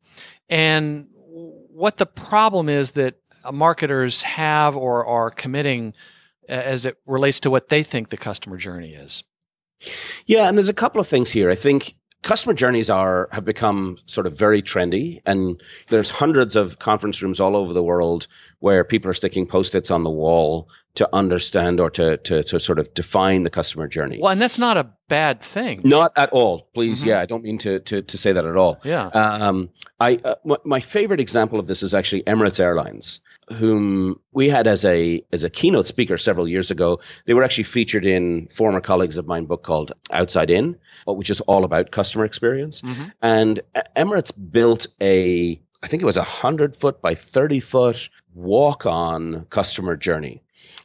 and 0.50 1.08
what 1.16 1.98
the 1.98 2.06
problem 2.06 2.70
is 2.70 2.92
that 2.92 3.16
marketers 3.52 4.22
have 4.22 4.78
or 4.78 5.06
are 5.06 5.30
committing 5.30 5.94
as 6.48 6.86
it 6.86 6.98
relates 7.06 7.40
to 7.42 7.50
what 7.50 7.70
they 7.70 7.84
think 7.84 8.10
the 8.10 8.18
customer 8.18 8.58
journey 8.58 8.94
is? 8.94 9.24
Yeah, 10.26 10.48
and 10.48 10.58
there's 10.58 10.70
a 10.70 10.74
couple 10.74 11.02
of 11.02 11.08
things 11.08 11.30
here. 11.30 11.50
I 11.50 11.56
think 11.56 11.96
customer 12.22 12.54
journeys 12.54 12.90
are 12.90 13.28
have 13.32 13.44
become 13.44 13.98
sort 14.06 14.26
of 14.26 14.38
very 14.38 14.62
trendy 14.62 15.22
and 15.26 15.62
there's 15.90 16.10
hundreds 16.10 16.56
of 16.56 16.80
conference 16.80 17.22
rooms 17.22 17.40
all 17.40 17.56
over 17.56 17.74
the 17.74 17.84
world 17.84 18.28
where 18.60 18.84
people 18.84 19.12
are 19.12 19.14
sticking 19.14 19.46
post-its 19.46 19.92
on 19.92 20.04
the 20.04 20.10
wall 20.10 20.70
to 20.96 21.10
understand 21.14 21.80
or 21.80 21.90
to 21.90 22.18
to, 22.18 22.44
to 22.44 22.60
sort 22.60 22.80
of 22.80 22.94
define 22.94 23.44
the 23.44 23.50
customer 23.50 23.88
journey 23.88 24.20
well 24.22 24.32
and 24.32 24.42
that's 24.42 24.60
not 24.60 24.78
a 24.78 24.90
bad 25.08 25.42
thing 25.42 25.82
not 25.84 26.12
at 26.16 26.30
all 26.30 26.70
please 26.74 27.02
mm-hmm. 27.02 27.10
yeah 27.10 27.20
i 27.20 27.26
don't 27.26 27.44
mean 27.44 27.58
to, 27.58 27.80
to 27.82 28.02
to 28.02 28.18
say 28.18 28.32
that 28.32 28.46
at 28.46 28.58
all 28.58 28.80
yeah 28.84 29.08
um 29.08 29.70
i 30.00 30.16
uh, 30.24 30.36
my 30.64 30.80
favorite 30.80 31.20
example 31.20 31.60
of 31.60 31.68
this 31.68 31.84
is 31.84 31.94
actually 31.94 32.24
emirates 32.24 32.60
airlines 32.60 33.20
whom 33.52 34.20
we 34.32 34.50
had 34.50 34.68
as 34.68 34.86
a 34.86 35.24
as 35.32 35.44
a 35.44 35.50
keynote 35.50 35.88
speaker 35.88 36.18
several 36.18 36.48
years 36.48 36.72
ago. 36.72 37.00
They 37.26 37.34
were 37.34 37.44
actually 37.44 37.66
featured 37.66 38.06
in 38.06 38.48
former 38.48 38.82
colleagues 38.82 39.18
of 39.18 39.28
mine 39.28 39.46
book 39.46 39.64
called 39.64 39.92
Outside 40.12 40.50
In, 40.50 40.76
which 41.06 41.30
is 41.30 41.42
all 41.42 41.64
about 41.64 41.92
customer 41.92 42.26
experience. 42.26 42.82
Mm-hmm. 42.82 43.04
And 43.22 43.62
Emirates 43.96 44.32
built 44.52 44.88
a 45.02 45.60
I 45.82 45.88
think 45.88 46.02
it 46.02 46.06
was 46.06 46.18
a 46.18 46.24
hundred 46.24 46.76
foot 46.76 47.02
by 47.02 47.16
thirty 47.16 47.60
foot 47.60 48.10
walk 48.34 48.86
on 48.86 49.46
customer 49.50 49.96
journey. 49.96 50.43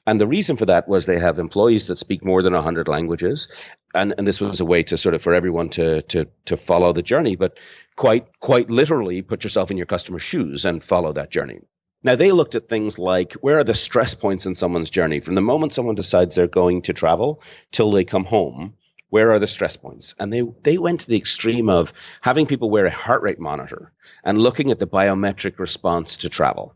And 0.08 0.18
the 0.18 0.26
reason 0.26 0.56
for 0.56 0.64
that 0.64 0.88
was 0.88 1.04
they 1.04 1.18
have 1.18 1.38
employees 1.38 1.86
that 1.88 1.98
speak 1.98 2.24
more 2.24 2.42
than 2.42 2.54
100 2.54 2.88
languages. 2.88 3.46
And, 3.94 4.14
and 4.16 4.26
this 4.26 4.40
was 4.40 4.58
a 4.58 4.64
way 4.64 4.82
to 4.84 4.96
sort 4.96 5.14
of 5.14 5.20
for 5.20 5.34
everyone 5.34 5.68
to, 5.68 6.00
to, 6.00 6.26
to 6.46 6.56
follow 6.56 6.94
the 6.94 7.02
journey, 7.02 7.36
but 7.36 7.58
quite, 7.96 8.26
quite 8.40 8.70
literally 8.70 9.20
put 9.20 9.44
yourself 9.44 9.70
in 9.70 9.76
your 9.76 9.84
customer's 9.84 10.22
shoes 10.22 10.64
and 10.64 10.82
follow 10.82 11.12
that 11.12 11.30
journey. 11.30 11.60
Now, 12.02 12.14
they 12.14 12.32
looked 12.32 12.54
at 12.54 12.70
things 12.70 12.98
like 12.98 13.34
where 13.34 13.58
are 13.58 13.64
the 13.64 13.74
stress 13.74 14.14
points 14.14 14.46
in 14.46 14.54
someone's 14.54 14.88
journey? 14.88 15.20
From 15.20 15.34
the 15.34 15.42
moment 15.42 15.74
someone 15.74 15.94
decides 15.94 16.34
they're 16.34 16.46
going 16.46 16.80
to 16.82 16.94
travel 16.94 17.42
till 17.70 17.90
they 17.90 18.04
come 18.04 18.24
home, 18.24 18.72
where 19.10 19.30
are 19.30 19.38
the 19.38 19.46
stress 19.46 19.76
points? 19.76 20.14
And 20.18 20.32
they, 20.32 20.42
they 20.62 20.78
went 20.78 21.00
to 21.00 21.08
the 21.08 21.18
extreme 21.18 21.68
of 21.68 21.92
having 22.22 22.46
people 22.46 22.70
wear 22.70 22.86
a 22.86 22.90
heart 22.90 23.20
rate 23.20 23.40
monitor 23.40 23.92
and 24.24 24.38
looking 24.38 24.70
at 24.70 24.78
the 24.78 24.86
biometric 24.86 25.58
response 25.58 26.16
to 26.16 26.30
travel. 26.30 26.74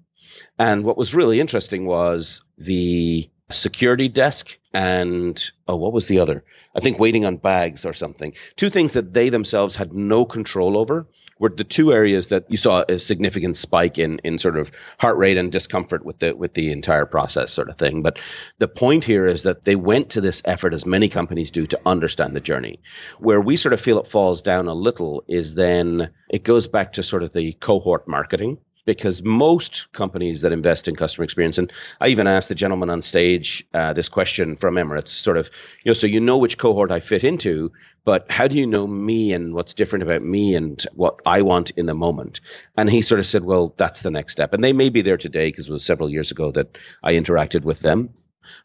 And 0.63 0.85
what 0.85 0.97
was 0.97 1.13
really 1.13 1.41
interesting 1.41 1.87
was 1.87 2.41
the 2.57 3.29
security 3.51 4.09
desk 4.09 4.57
and 4.73 5.51
oh 5.67 5.75
what 5.75 5.93
was 5.93 6.07
the 6.07 6.21
other? 6.21 6.45
I 6.77 6.81
think 6.81 7.01
waiting 7.01 7.27
on 7.27 7.37
bags 7.39 7.85
or 7.85 7.93
something. 7.93 8.33
Two 8.55 8.71
things 8.71 8.93
that 8.93 9.13
they 9.13 9.29
themselves 9.29 9.75
had 9.75 9.93
no 9.93 10.25
control 10.25 10.79
over 10.79 11.09
were 11.41 11.49
the 11.49 11.65
two 11.65 11.93
areas 11.93 12.29
that 12.29 12.45
you 12.49 12.57
saw 12.57 12.85
a 12.89 13.01
significant 13.01 13.57
spike 13.57 13.99
in 13.99 14.21
in 14.21 14.39
sort 14.39 14.57
of 14.57 14.71
heart 14.99 15.17
rate 15.17 15.37
and 15.37 15.51
discomfort 15.51 16.05
with 16.05 16.21
the 16.21 16.37
with 16.37 16.55
the 16.55 16.71
entire 16.71 17.07
process 17.07 17.53
sort 17.53 17.69
of 17.69 17.77
thing. 17.77 18.01
But 18.01 18.21
the 18.59 18.69
point 18.69 19.03
here 19.03 19.27
is 19.27 19.43
that 19.43 19.65
they 19.65 19.75
went 19.75 20.11
to 20.11 20.21
this 20.21 20.43
effort 20.45 20.75
as 20.75 20.87
many 20.87 21.09
companies 21.09 21.51
do 21.51 21.67
to 21.67 21.81
understand 21.87 22.37
the 22.37 22.41
journey. 22.41 22.79
Where 23.19 23.41
we 23.41 23.57
sort 23.57 23.73
of 23.73 23.81
feel 23.81 23.99
it 23.99 24.07
falls 24.07 24.41
down 24.41 24.69
a 24.69 24.75
little 24.75 25.25
is 25.27 25.57
then 25.57 26.09
it 26.31 26.45
goes 26.45 26.69
back 26.69 26.93
to 26.93 27.03
sort 27.03 27.25
of 27.25 27.33
the 27.33 27.55
cohort 27.55 28.07
marketing 28.07 28.59
because 28.85 29.23
most 29.23 29.91
companies 29.93 30.41
that 30.41 30.53
invest 30.53 30.89
in 30.89 30.97
customer 30.97 31.25
experience, 31.25 31.59
and 31.59 31.73
I 32.01 32.09
even 32.09 32.27
asked 32.27 32.49
the 32.49 32.55
gentleman 32.55 32.91
on 32.91 33.03
stage 33.03 33.65
uh, 33.75 33.93
this 33.93 34.09
question 34.09 34.57
from 34.57 34.75
Emirates, 34.75 35.09
sort 35.09 35.37
of, 35.37 35.51
you 35.85 35.91
know, 35.91 35.95
so 35.95 36.07
you 36.07 36.21
know 36.21 36.37
which 36.37 36.59
cohort 36.59 36.91
I 36.91 37.01
fit 37.01 37.25
into, 37.25 37.71
but 38.05 38.31
how 38.31 38.49
do 38.49 38.57
you 38.57 38.67
know 38.67 38.87
me 38.87 39.33
and 39.33 39.55
what's 39.55 39.75
different 39.75 40.03
about 40.03 40.23
me 40.23 40.55
and 40.55 40.85
what 40.95 41.21
I 41.25 41.43
want 41.43 41.71
in 41.71 41.87
the 41.87 41.95
moment? 41.95 42.41
And 42.77 42.91
he 42.91 43.01
sort 43.01 43.21
of 43.21 43.27
said, 43.27 43.45
well, 43.45 43.75
that's 43.77 44.03
the 44.03 44.11
next 44.11 44.33
step. 44.33 44.53
And 44.53 44.65
they 44.65 44.73
may 44.73 44.89
be 44.89 45.03
there 45.03 45.17
today 45.17 45.49
because 45.49 45.69
it 45.69 45.73
was 45.73 45.85
several 45.85 46.11
years 46.11 46.31
ago 46.31 46.51
that 46.53 46.77
I 47.05 47.13
interacted 47.13 47.63
with 47.63 47.81
them. 47.81 48.11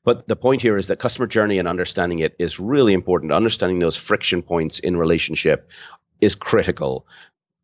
But 0.04 0.28
the 0.28 0.36
point 0.36 0.62
here 0.62 0.76
is 0.76 0.88
that 0.88 1.00
customer 1.00 1.28
journey 1.28 1.60
and 1.60 1.68
understanding 1.68 2.20
it 2.20 2.36
is 2.40 2.60
really 2.60 2.94
important. 2.94 3.32
Understanding 3.32 3.78
those 3.78 3.96
friction 3.96 4.42
points 4.42 4.80
in 4.80 4.98
relationship 4.98 5.70
is 6.20 6.34
critical 6.34 7.06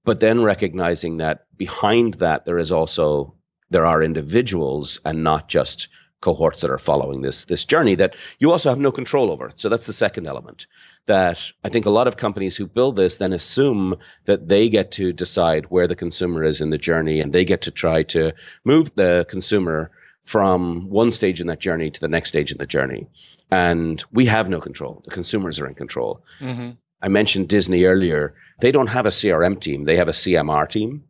but 0.05 0.19
then 0.19 0.43
recognizing 0.43 1.17
that 1.17 1.45
behind 1.57 2.15
that 2.15 2.45
there 2.45 2.57
is 2.57 2.71
also 2.71 3.33
there 3.69 3.85
are 3.85 4.03
individuals 4.03 4.99
and 5.05 5.23
not 5.23 5.49
just 5.49 5.87
cohorts 6.21 6.61
that 6.61 6.71
are 6.71 6.77
following 6.77 7.21
this 7.21 7.45
this 7.45 7.65
journey 7.65 7.95
that 7.95 8.15
you 8.39 8.49
also 8.49 8.69
have 8.69 8.79
no 8.79 8.93
control 8.93 9.29
over. 9.29 9.51
So 9.57 9.67
that's 9.67 9.87
the 9.87 9.93
second 9.93 10.25
element. 10.25 10.67
That 11.05 11.51
I 11.65 11.69
think 11.69 11.85
a 11.85 11.89
lot 11.89 12.07
of 12.07 12.15
companies 12.15 12.55
who 12.55 12.65
build 12.65 12.95
this 12.95 13.17
then 13.17 13.33
assume 13.33 13.95
that 14.23 14.47
they 14.47 14.69
get 14.69 14.91
to 14.93 15.11
decide 15.11 15.65
where 15.65 15.87
the 15.87 15.97
consumer 15.97 16.43
is 16.45 16.61
in 16.61 16.69
the 16.69 16.77
journey 16.77 17.19
and 17.19 17.33
they 17.33 17.43
get 17.43 17.61
to 17.63 17.71
try 17.71 18.03
to 18.03 18.33
move 18.63 18.95
the 18.95 19.25
consumer 19.29 19.91
from 20.23 20.89
one 20.89 21.11
stage 21.11 21.41
in 21.41 21.47
that 21.47 21.59
journey 21.59 21.91
to 21.91 21.99
the 21.99 22.07
next 22.07 22.29
stage 22.29 22.53
in 22.53 22.57
the 22.57 22.65
journey. 22.65 23.07
And 23.51 24.01
we 24.13 24.25
have 24.27 24.49
no 24.49 24.61
control. 24.61 25.01
The 25.03 25.11
consumers 25.11 25.59
are 25.59 25.67
in 25.67 25.75
control. 25.75 26.23
Mm-hmm. 26.39 26.71
I 27.03 27.09
mentioned 27.09 27.49
Disney 27.49 27.83
earlier. 27.83 28.33
They 28.59 28.71
don't 28.71 28.87
have 28.87 29.05
a 29.05 29.09
CRM 29.09 29.59
team, 29.59 29.83
they 29.83 29.97
have 29.97 30.07
a 30.07 30.13
CMR 30.13 30.67
team, 30.69 31.03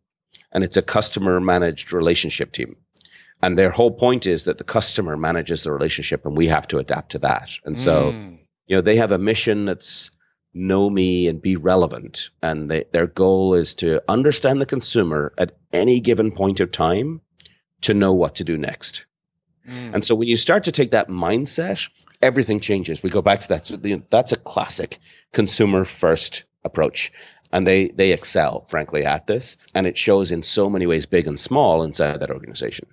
and 0.51 0.63
it's 0.63 0.75
a 0.75 0.81
customer 0.81 1.39
managed 1.39 1.93
relationship 1.93 2.51
team. 2.51 2.75
And 3.43 3.57
their 3.57 3.69
whole 3.69 3.91
point 3.91 4.25
is 4.25 4.45
that 4.45 4.57
the 4.57 4.63
customer 4.63 5.17
manages 5.17 5.63
the 5.63 5.71
relationship 5.71 6.25
and 6.25 6.35
we 6.35 6.47
have 6.47 6.67
to 6.69 6.79
adapt 6.79 7.11
to 7.11 7.19
that. 7.19 7.51
And 7.65 7.77
so, 7.77 8.13
mm. 8.13 8.39
you 8.67 8.75
know, 8.75 8.81
they 8.81 8.95
have 8.95 9.11
a 9.11 9.17
mission 9.17 9.65
that's 9.65 10.11
know 10.53 10.89
me 10.89 11.27
and 11.27 11.41
be 11.41 11.57
relevant. 11.57 12.29
And 12.41 12.71
they, 12.71 12.85
their 12.93 13.07
goal 13.07 13.53
is 13.53 13.73
to 13.75 14.01
understand 14.07 14.61
the 14.61 14.65
consumer 14.65 15.33
at 15.37 15.57
any 15.73 15.99
given 15.99 16.31
point 16.31 16.61
of 16.61 16.71
time 16.71 17.19
to 17.81 17.93
know 17.93 18.13
what 18.13 18.35
to 18.35 18.45
do 18.45 18.57
next. 18.57 19.05
Mm. 19.67 19.95
And 19.95 20.05
so 20.05 20.15
when 20.15 20.29
you 20.29 20.37
start 20.37 20.63
to 20.63 20.71
take 20.71 20.91
that 20.91 21.09
mindset 21.09 21.89
everything 22.23 22.59
changes. 22.59 23.03
We 23.03 23.09
go 23.09 23.21
back 23.21 23.41
to 23.41 23.47
that. 23.49 23.67
So 23.67 23.77
the, 23.77 24.01
that's 24.09 24.31
a 24.31 24.37
classic 24.37 24.97
consumer 25.33 25.83
first 25.83 26.45
approach. 26.63 27.11
And 27.51 27.67
they, 27.67 27.89
they 27.89 28.11
excel, 28.11 28.65
frankly, 28.67 29.05
at 29.05 29.27
this. 29.27 29.57
And 29.75 29.85
it 29.85 29.97
shows 29.97 30.31
in 30.31 30.41
so 30.41 30.69
many 30.69 30.87
ways, 30.87 31.05
big 31.05 31.27
and 31.27 31.39
small, 31.39 31.83
inside 31.83 32.19
that 32.19 32.31
organization. 32.31 32.87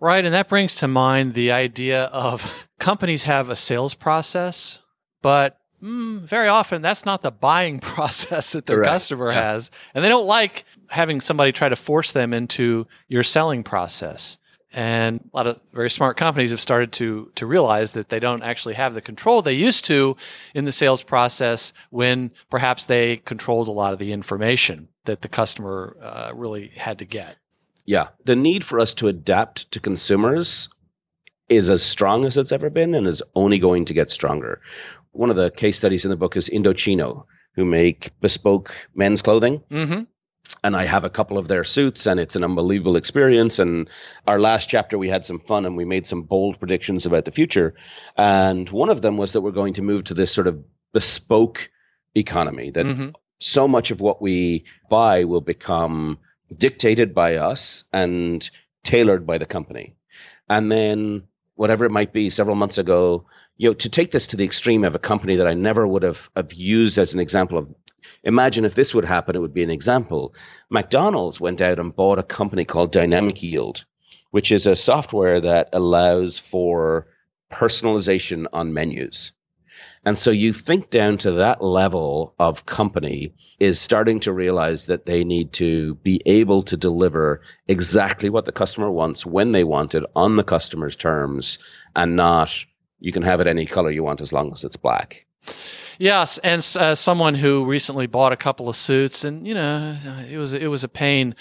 Right. 0.00 0.24
And 0.24 0.34
that 0.34 0.48
brings 0.48 0.74
to 0.76 0.88
mind 0.88 1.34
the 1.34 1.52
idea 1.52 2.04
of 2.06 2.68
companies 2.78 3.24
have 3.24 3.50
a 3.50 3.56
sales 3.56 3.94
process, 3.94 4.80
but 5.22 5.58
mm, 5.80 6.20
very 6.20 6.48
often 6.48 6.82
that's 6.82 7.06
not 7.06 7.22
the 7.22 7.30
buying 7.30 7.78
process 7.94 8.52
that 8.52 8.66
their 8.66 8.82
customer 8.82 9.30
yeah. 9.30 9.52
has. 9.52 9.70
And 9.94 10.04
they 10.04 10.08
don't 10.08 10.26
like 10.26 10.64
having 10.88 11.20
somebody 11.20 11.52
try 11.52 11.68
to 11.68 11.76
force 11.76 12.10
them 12.10 12.32
into 12.34 12.88
your 13.06 13.22
selling 13.22 13.62
process. 13.62 14.38
And 14.72 15.28
a 15.32 15.36
lot 15.36 15.46
of 15.48 15.60
very 15.72 15.90
smart 15.90 16.16
companies 16.16 16.50
have 16.50 16.60
started 16.60 16.92
to 16.92 17.32
to 17.34 17.46
realize 17.46 17.92
that 17.92 18.08
they 18.08 18.20
don't 18.20 18.42
actually 18.42 18.74
have 18.74 18.94
the 18.94 19.00
control 19.00 19.42
they 19.42 19.54
used 19.54 19.84
to 19.86 20.16
in 20.54 20.64
the 20.64 20.72
sales 20.72 21.02
process 21.02 21.72
when 21.90 22.30
perhaps 22.50 22.84
they 22.84 23.16
controlled 23.16 23.66
a 23.66 23.72
lot 23.72 23.92
of 23.92 23.98
the 23.98 24.12
information 24.12 24.88
that 25.06 25.22
the 25.22 25.28
customer 25.28 25.96
uh, 26.00 26.30
really 26.34 26.68
had 26.68 26.98
to 26.98 27.04
get. 27.04 27.36
Yeah, 27.84 28.08
the 28.26 28.36
need 28.36 28.62
for 28.62 28.78
us 28.78 28.94
to 28.94 29.08
adapt 29.08 29.70
to 29.72 29.80
consumers 29.80 30.68
is 31.48 31.68
as 31.68 31.82
strong 31.82 32.24
as 32.24 32.36
it's 32.36 32.52
ever 32.52 32.70
been 32.70 32.94
and 32.94 33.08
is 33.08 33.22
only 33.34 33.58
going 33.58 33.84
to 33.86 33.94
get 33.94 34.12
stronger. 34.12 34.60
One 35.10 35.30
of 35.30 35.36
the 35.36 35.50
case 35.50 35.78
studies 35.78 36.04
in 36.04 36.10
the 36.10 36.16
book 36.16 36.36
is 36.36 36.48
Indochino, 36.48 37.24
who 37.56 37.64
make 37.64 38.12
bespoke 38.20 38.72
men's 38.94 39.22
clothing. 39.22 39.60
Mm-hmm 39.70 40.02
and 40.62 40.76
I 40.76 40.84
have 40.84 41.04
a 41.04 41.10
couple 41.10 41.38
of 41.38 41.48
their 41.48 41.64
suits, 41.64 42.06
and 42.06 42.20
it's 42.20 42.36
an 42.36 42.44
unbelievable 42.44 42.96
experience. 42.96 43.58
And 43.58 43.88
our 44.26 44.38
last 44.38 44.68
chapter, 44.68 44.98
we 44.98 45.08
had 45.08 45.24
some 45.24 45.40
fun 45.40 45.64
and 45.64 45.76
we 45.76 45.84
made 45.84 46.06
some 46.06 46.22
bold 46.22 46.58
predictions 46.58 47.06
about 47.06 47.24
the 47.24 47.30
future. 47.30 47.74
And 48.16 48.68
one 48.70 48.90
of 48.90 49.02
them 49.02 49.16
was 49.16 49.32
that 49.32 49.40
we're 49.40 49.50
going 49.50 49.74
to 49.74 49.82
move 49.82 50.04
to 50.04 50.14
this 50.14 50.32
sort 50.32 50.46
of 50.46 50.62
bespoke 50.92 51.70
economy, 52.14 52.70
that 52.70 52.86
mm-hmm. 52.86 53.10
so 53.38 53.68
much 53.68 53.90
of 53.90 54.00
what 54.00 54.20
we 54.20 54.64
buy 54.88 55.24
will 55.24 55.40
become 55.40 56.18
dictated 56.56 57.14
by 57.14 57.36
us 57.36 57.84
and 57.92 58.50
tailored 58.82 59.26
by 59.26 59.38
the 59.38 59.46
company. 59.46 59.94
And 60.48 60.70
then, 60.70 61.22
whatever 61.60 61.84
it 61.84 61.90
might 61.90 62.10
be, 62.10 62.30
several 62.30 62.56
months 62.56 62.78
ago, 62.78 63.26
you 63.58 63.68
know, 63.68 63.74
to 63.74 63.90
take 63.90 64.12
this 64.12 64.26
to 64.26 64.34
the 64.34 64.44
extreme 64.44 64.82
of 64.82 64.94
a 64.94 64.98
company 64.98 65.36
that 65.36 65.46
I 65.46 65.52
never 65.52 65.86
would 65.86 66.02
have, 66.02 66.30
have 66.34 66.54
used 66.54 66.96
as 66.96 67.12
an 67.12 67.20
example 67.20 67.58
of 67.58 67.68
Imagine 68.24 68.64
if 68.64 68.74
this 68.74 68.94
would 68.94 69.04
happen, 69.04 69.36
it 69.36 69.40
would 69.40 69.52
be 69.52 69.62
an 69.62 69.70
example. 69.70 70.34
McDonald's 70.70 71.38
went 71.38 71.60
out 71.60 71.78
and 71.78 71.94
bought 71.94 72.18
a 72.18 72.22
company 72.22 72.64
called 72.64 72.92
Dynamic 72.92 73.42
Yield, 73.42 73.84
which 74.30 74.50
is 74.50 74.66
a 74.66 74.74
software 74.74 75.38
that 75.38 75.68
allows 75.74 76.38
for 76.38 77.06
personalization 77.52 78.46
on 78.54 78.72
menus. 78.72 79.32
And 80.04 80.18
so 80.18 80.30
you 80.30 80.52
think 80.52 80.90
down 80.90 81.18
to 81.18 81.32
that 81.32 81.62
level 81.62 82.34
of 82.38 82.64
company 82.66 83.34
is 83.58 83.78
starting 83.78 84.18
to 84.20 84.32
realize 84.32 84.86
that 84.86 85.04
they 85.04 85.24
need 85.24 85.52
to 85.54 85.94
be 85.96 86.22
able 86.24 86.62
to 86.62 86.76
deliver 86.76 87.42
exactly 87.68 88.30
what 88.30 88.46
the 88.46 88.52
customer 88.52 88.90
wants 88.90 89.26
when 89.26 89.52
they 89.52 89.64
want 89.64 89.94
it 89.94 90.04
on 90.16 90.36
the 90.36 90.44
customer's 90.44 90.96
terms 90.96 91.58
and 91.94 92.16
not 92.16 92.64
you 93.00 93.12
can 93.12 93.22
have 93.22 93.40
it 93.40 93.46
any 93.46 93.66
color 93.66 93.90
you 93.90 94.04
want 94.04 94.20
as 94.20 94.32
long 94.32 94.52
as 94.52 94.62
it's 94.64 94.76
black. 94.76 95.26
Yes, 95.98 96.38
and 96.38 96.66
uh, 96.78 96.94
someone 96.94 97.34
who 97.34 97.64
recently 97.64 98.06
bought 98.06 98.32
a 98.32 98.36
couple 98.36 98.68
of 98.68 98.76
suits, 98.76 99.24
and 99.24 99.46
you 99.46 99.54
know, 99.54 99.96
it 100.30 100.38
was 100.38 100.54
it 100.54 100.68
was 100.68 100.84
a 100.84 100.88
pain. 100.88 101.34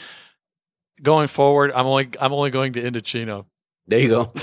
Going 1.02 1.28
forward, 1.28 1.72
I'm 1.74 1.86
only 1.86 2.10
I'm 2.20 2.34
only 2.34 2.50
going 2.50 2.74
to 2.74 2.82
Indochino. 2.82 3.46
There 3.88 4.00
you 4.00 4.10
go. 4.10 4.34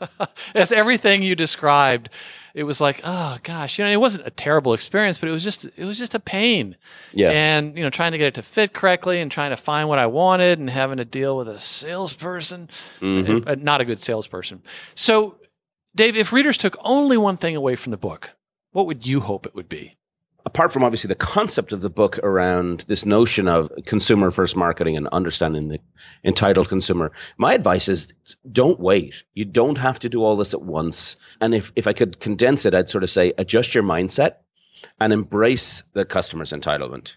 That's 0.54 0.72
everything 0.72 1.22
you 1.22 1.34
described. 1.34 2.08
It 2.54 2.64
was 2.64 2.80
like, 2.80 3.00
oh 3.04 3.38
gosh, 3.42 3.78
you 3.78 3.84
know, 3.84 3.90
it 3.90 4.00
wasn't 4.00 4.26
a 4.26 4.30
terrible 4.30 4.72
experience, 4.72 5.18
but 5.18 5.28
it 5.28 5.32
was 5.32 5.44
just 5.44 5.68
it 5.76 5.84
was 5.84 5.98
just 5.98 6.14
a 6.14 6.20
pain. 6.20 6.76
Yeah. 7.12 7.30
And 7.30 7.76
you 7.76 7.82
know, 7.82 7.90
trying 7.90 8.12
to 8.12 8.18
get 8.18 8.28
it 8.28 8.34
to 8.34 8.42
fit 8.42 8.72
correctly 8.72 9.20
and 9.20 9.30
trying 9.30 9.50
to 9.50 9.56
find 9.56 9.88
what 9.88 9.98
I 9.98 10.06
wanted 10.06 10.58
and 10.58 10.70
having 10.70 10.98
to 10.98 11.04
deal 11.04 11.36
with 11.36 11.48
a 11.48 11.58
salesperson, 11.58 12.68
mm-hmm. 13.00 13.48
Uh, 13.48 13.56
not 13.58 13.80
a 13.80 13.84
good 13.84 13.98
salesperson. 13.98 14.62
So, 14.94 15.36
Dave, 15.94 16.16
if 16.16 16.32
readers 16.32 16.56
took 16.56 16.76
only 16.80 17.16
one 17.16 17.36
thing 17.36 17.56
away 17.56 17.76
from 17.76 17.90
the 17.90 17.98
book, 17.98 18.36
what 18.72 18.86
would 18.86 19.06
you 19.06 19.20
hope 19.20 19.46
it 19.46 19.54
would 19.54 19.68
be? 19.68 19.97
Apart 20.48 20.72
from 20.72 20.82
obviously 20.82 21.08
the 21.08 21.14
concept 21.14 21.74
of 21.74 21.82
the 21.82 21.90
book 21.90 22.16
around 22.22 22.86
this 22.88 23.04
notion 23.04 23.48
of 23.48 23.70
consumer 23.84 24.30
first 24.30 24.56
marketing 24.56 24.96
and 24.96 25.06
understanding 25.08 25.68
the 25.68 25.78
entitled 26.24 26.70
consumer, 26.70 27.12
my 27.36 27.52
advice 27.52 27.86
is 27.86 28.08
don't 28.50 28.80
wait. 28.80 29.24
You 29.34 29.44
don't 29.44 29.76
have 29.76 29.98
to 29.98 30.08
do 30.08 30.24
all 30.24 30.38
this 30.38 30.54
at 30.54 30.62
once. 30.62 31.18
And 31.42 31.54
if, 31.54 31.70
if 31.76 31.86
I 31.86 31.92
could 31.92 32.20
condense 32.20 32.64
it, 32.64 32.74
I'd 32.74 32.88
sort 32.88 33.04
of 33.04 33.10
say 33.10 33.34
adjust 33.36 33.74
your 33.74 33.84
mindset 33.84 34.36
and 34.98 35.12
embrace 35.12 35.82
the 35.92 36.06
customer's 36.06 36.52
entitlement. 36.52 37.16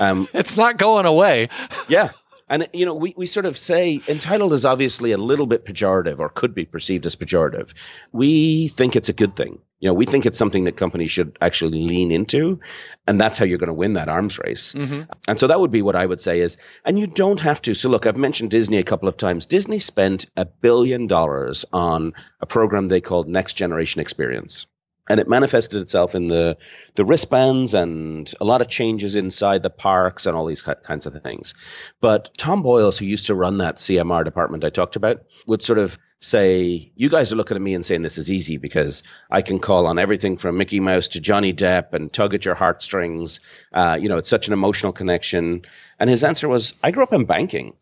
Um, 0.00 0.28
it's 0.34 0.56
not 0.56 0.76
going 0.76 1.06
away. 1.06 1.48
yeah. 1.88 2.10
And 2.48 2.66
you 2.72 2.84
know, 2.84 2.94
we, 2.94 3.14
we 3.16 3.26
sort 3.26 3.46
of 3.46 3.56
say 3.56 4.00
entitled 4.08 4.52
is 4.52 4.64
obviously 4.64 5.12
a 5.12 5.18
little 5.18 5.46
bit 5.46 5.66
pejorative 5.66 6.18
or 6.18 6.30
could 6.30 6.52
be 6.52 6.64
perceived 6.64 7.06
as 7.06 7.14
pejorative. 7.14 7.74
We 8.10 8.66
think 8.68 8.96
it's 8.96 9.08
a 9.08 9.12
good 9.12 9.36
thing. 9.36 9.60
You 9.80 9.88
know, 9.88 9.94
we 9.94 10.06
think 10.06 10.24
it's 10.24 10.38
something 10.38 10.64
that 10.64 10.76
companies 10.76 11.10
should 11.10 11.36
actually 11.40 11.86
lean 11.86 12.10
into, 12.10 12.60
and 13.06 13.20
that's 13.20 13.36
how 13.36 13.44
you're 13.44 13.58
going 13.58 13.68
to 13.68 13.74
win 13.74 13.92
that 13.92 14.08
arms 14.08 14.38
race. 14.38 14.72
Mm-hmm. 14.72 15.02
And 15.28 15.38
so 15.38 15.46
that 15.46 15.60
would 15.60 15.70
be 15.70 15.82
what 15.82 15.96
I 15.96 16.06
would 16.06 16.20
say 16.20 16.40
is, 16.40 16.56
and 16.84 16.98
you 16.98 17.06
don't 17.06 17.40
have 17.40 17.60
to. 17.62 17.74
So 17.74 17.88
look, 17.88 18.06
I've 18.06 18.16
mentioned 18.16 18.50
Disney 18.50 18.78
a 18.78 18.82
couple 18.82 19.08
of 19.08 19.16
times. 19.16 19.44
Disney 19.44 19.78
spent 19.78 20.26
a 20.36 20.46
billion 20.46 21.06
dollars 21.06 21.64
on 21.72 22.14
a 22.40 22.46
program 22.46 22.88
they 22.88 23.00
called 23.00 23.28
Next 23.28 23.54
Generation 23.54 24.00
Experience 24.00 24.66
and 25.08 25.20
it 25.20 25.28
manifested 25.28 25.80
itself 25.80 26.14
in 26.14 26.28
the 26.28 26.56
the 26.94 27.04
wristbands 27.04 27.74
and 27.74 28.32
a 28.40 28.44
lot 28.44 28.60
of 28.60 28.68
changes 28.68 29.14
inside 29.14 29.62
the 29.62 29.70
parks 29.70 30.26
and 30.26 30.36
all 30.36 30.46
these 30.46 30.62
kinds 30.62 31.06
of 31.06 31.22
things. 31.22 31.54
But 32.00 32.30
Tom 32.38 32.62
Boyles, 32.62 32.98
who 32.98 33.04
used 33.04 33.26
to 33.26 33.34
run 33.34 33.58
that 33.58 33.76
CMR 33.76 34.24
department 34.24 34.64
I 34.64 34.70
talked 34.70 34.96
about, 34.96 35.22
would 35.46 35.62
sort 35.62 35.78
of 35.78 35.98
say, 36.20 36.90
"You 36.96 37.08
guys 37.08 37.32
are 37.32 37.36
looking 37.36 37.56
at 37.56 37.62
me 37.62 37.74
and 37.74 37.84
saying 37.84 38.02
this 38.02 38.18
is 38.18 38.30
easy 38.30 38.56
because 38.56 39.02
I 39.30 39.42
can 39.42 39.58
call 39.58 39.86
on 39.86 39.98
everything 39.98 40.36
from 40.36 40.56
Mickey 40.56 40.80
Mouse 40.80 41.08
to 41.08 41.20
Johnny 41.20 41.52
Depp 41.52 41.92
and 41.92 42.12
tug 42.12 42.34
at 42.34 42.44
your 42.44 42.54
heartstrings. 42.54 43.40
Uh, 43.72 43.98
you 44.00 44.08
know, 44.08 44.16
it's 44.16 44.30
such 44.30 44.46
an 44.46 44.52
emotional 44.52 44.92
connection." 44.92 45.62
And 45.98 46.10
his 46.10 46.24
answer 46.24 46.48
was, 46.48 46.74
"I 46.82 46.90
grew 46.90 47.02
up 47.02 47.12
in 47.12 47.24
banking." 47.24 47.74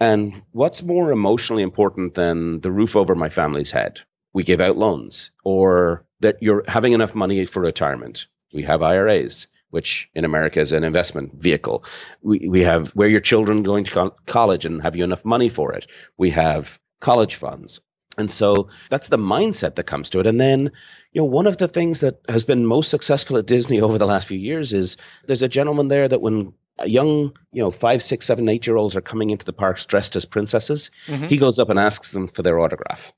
And 0.00 0.42
what's 0.52 0.82
more 0.82 1.12
emotionally 1.12 1.62
important 1.62 2.14
than 2.14 2.60
the 2.60 2.72
roof 2.72 2.96
over 2.96 3.14
my 3.14 3.28
family's 3.28 3.70
head? 3.70 4.00
We 4.34 4.42
give 4.42 4.60
out 4.60 4.76
loans, 4.76 5.30
or 5.44 6.04
that 6.20 6.36
you're 6.42 6.64
having 6.68 6.92
enough 6.92 7.14
money 7.14 7.46
for 7.46 7.62
retirement. 7.62 8.26
We 8.52 8.62
have 8.64 8.82
IRAs. 8.82 9.46
which 9.74 10.08
in 10.14 10.24
America 10.24 10.60
is 10.60 10.70
an 10.70 10.84
investment 10.84 11.34
vehicle. 11.42 11.82
We, 12.22 12.46
we 12.48 12.60
have 12.62 12.90
where 12.90 13.08
your 13.08 13.18
children 13.18 13.64
going 13.64 13.84
to 13.86 13.90
co- 13.90 14.16
college 14.26 14.64
and 14.64 14.80
have 14.82 14.94
you 14.94 15.02
enough 15.02 15.24
money 15.24 15.48
for 15.48 15.72
it. 15.72 15.88
We 16.16 16.30
have 16.30 16.78
college 17.00 17.34
funds. 17.34 17.80
And 18.16 18.30
so 18.30 18.68
that's 18.88 19.08
the 19.08 19.18
mindset 19.18 19.74
that 19.74 19.88
comes 19.88 20.08
to 20.10 20.20
it. 20.20 20.28
And 20.28 20.40
then, 20.40 20.70
you 21.10 21.20
know, 21.20 21.24
one 21.24 21.48
of 21.48 21.56
the 21.56 21.66
things 21.66 21.98
that 22.02 22.20
has 22.28 22.44
been 22.44 22.66
most 22.66 22.88
successful 22.88 23.36
at 23.36 23.46
Disney 23.46 23.80
over 23.80 23.98
the 23.98 24.06
last 24.06 24.28
few 24.28 24.38
years 24.38 24.72
is 24.72 24.96
there's 25.26 25.42
a 25.42 25.48
gentleman 25.48 25.88
there 25.88 26.06
that 26.06 26.22
when 26.22 26.52
young, 26.86 27.36
you 27.50 27.60
know, 27.60 27.72
five, 27.72 28.00
six, 28.00 28.26
seven, 28.26 28.48
eight 28.48 28.68
year 28.68 28.76
olds 28.76 28.94
are 28.94 29.00
coming 29.00 29.30
into 29.30 29.44
the 29.44 29.52
parks 29.52 29.84
dressed 29.86 30.14
as 30.14 30.24
princesses, 30.24 30.92
mm-hmm. 31.08 31.26
he 31.26 31.36
goes 31.36 31.58
up 31.58 31.68
and 31.68 31.80
asks 31.80 32.12
them 32.12 32.28
for 32.28 32.42
their 32.42 32.60
autograph. 32.60 33.12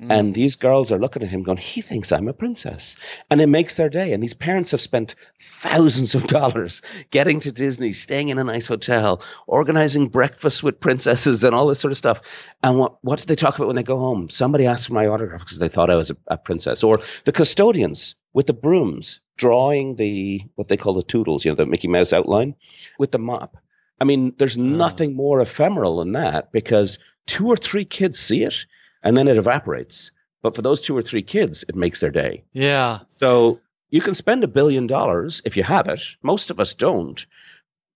Mm. 0.00 0.10
And 0.10 0.34
these 0.34 0.56
girls 0.56 0.90
are 0.90 0.98
looking 0.98 1.22
at 1.22 1.28
him 1.28 1.42
going, 1.42 1.58
he 1.58 1.80
thinks 1.80 2.10
I'm 2.10 2.28
a 2.28 2.32
princess. 2.32 2.96
And 3.30 3.40
it 3.40 3.46
makes 3.46 3.76
their 3.76 3.88
day. 3.88 4.12
And 4.12 4.22
these 4.22 4.34
parents 4.34 4.72
have 4.72 4.80
spent 4.80 5.14
thousands 5.40 6.14
of 6.14 6.26
dollars 6.26 6.82
getting 7.10 7.40
to 7.40 7.52
Disney, 7.52 7.92
staying 7.92 8.28
in 8.28 8.38
a 8.38 8.44
nice 8.44 8.66
hotel, 8.66 9.22
organizing 9.46 10.08
breakfast 10.08 10.62
with 10.62 10.80
princesses 10.80 11.44
and 11.44 11.54
all 11.54 11.66
this 11.66 11.80
sort 11.80 11.92
of 11.92 11.98
stuff. 11.98 12.20
And 12.62 12.78
what, 12.78 12.96
what 13.02 13.20
do 13.20 13.26
they 13.26 13.36
talk 13.36 13.56
about 13.56 13.68
when 13.68 13.76
they 13.76 13.82
go 13.82 13.98
home? 13.98 14.28
Somebody 14.28 14.66
asked 14.66 14.88
for 14.88 14.94
my 14.94 15.06
autograph 15.06 15.40
because 15.40 15.58
they 15.58 15.68
thought 15.68 15.90
I 15.90 15.96
was 15.96 16.10
a, 16.10 16.16
a 16.28 16.38
princess. 16.38 16.82
Or 16.82 16.98
the 17.24 17.32
custodians 17.32 18.14
with 18.32 18.46
the 18.46 18.52
brooms 18.52 19.20
drawing 19.36 19.96
the, 19.96 20.42
what 20.56 20.68
they 20.68 20.76
call 20.76 20.94
the 20.94 21.02
toodles, 21.02 21.44
you 21.44 21.50
know, 21.50 21.56
the 21.56 21.66
Mickey 21.66 21.88
Mouse 21.88 22.12
outline 22.12 22.54
with 22.98 23.12
the 23.12 23.18
mop. 23.18 23.56
I 24.00 24.04
mean, 24.04 24.34
there's 24.38 24.58
oh. 24.58 24.62
nothing 24.62 25.14
more 25.14 25.40
ephemeral 25.40 25.98
than 25.98 26.12
that 26.12 26.52
because 26.52 26.98
two 27.26 27.48
or 27.48 27.56
three 27.56 27.84
kids 27.84 28.18
see 28.18 28.42
it 28.42 28.66
and 29.04 29.16
then 29.16 29.28
it 29.28 29.36
evaporates. 29.36 30.10
But 30.42 30.56
for 30.56 30.62
those 30.62 30.80
two 30.80 30.96
or 30.96 31.02
three 31.02 31.22
kids, 31.22 31.64
it 31.68 31.76
makes 31.76 32.00
their 32.00 32.10
day. 32.10 32.44
Yeah. 32.52 33.00
So 33.08 33.60
you 33.90 34.00
can 34.00 34.14
spend 34.14 34.42
a 34.42 34.48
billion 34.48 34.86
dollars 34.86 35.40
if 35.44 35.56
you 35.56 35.62
have 35.62 35.86
it. 35.88 36.02
Most 36.22 36.50
of 36.50 36.58
us 36.58 36.74
don't, 36.74 37.24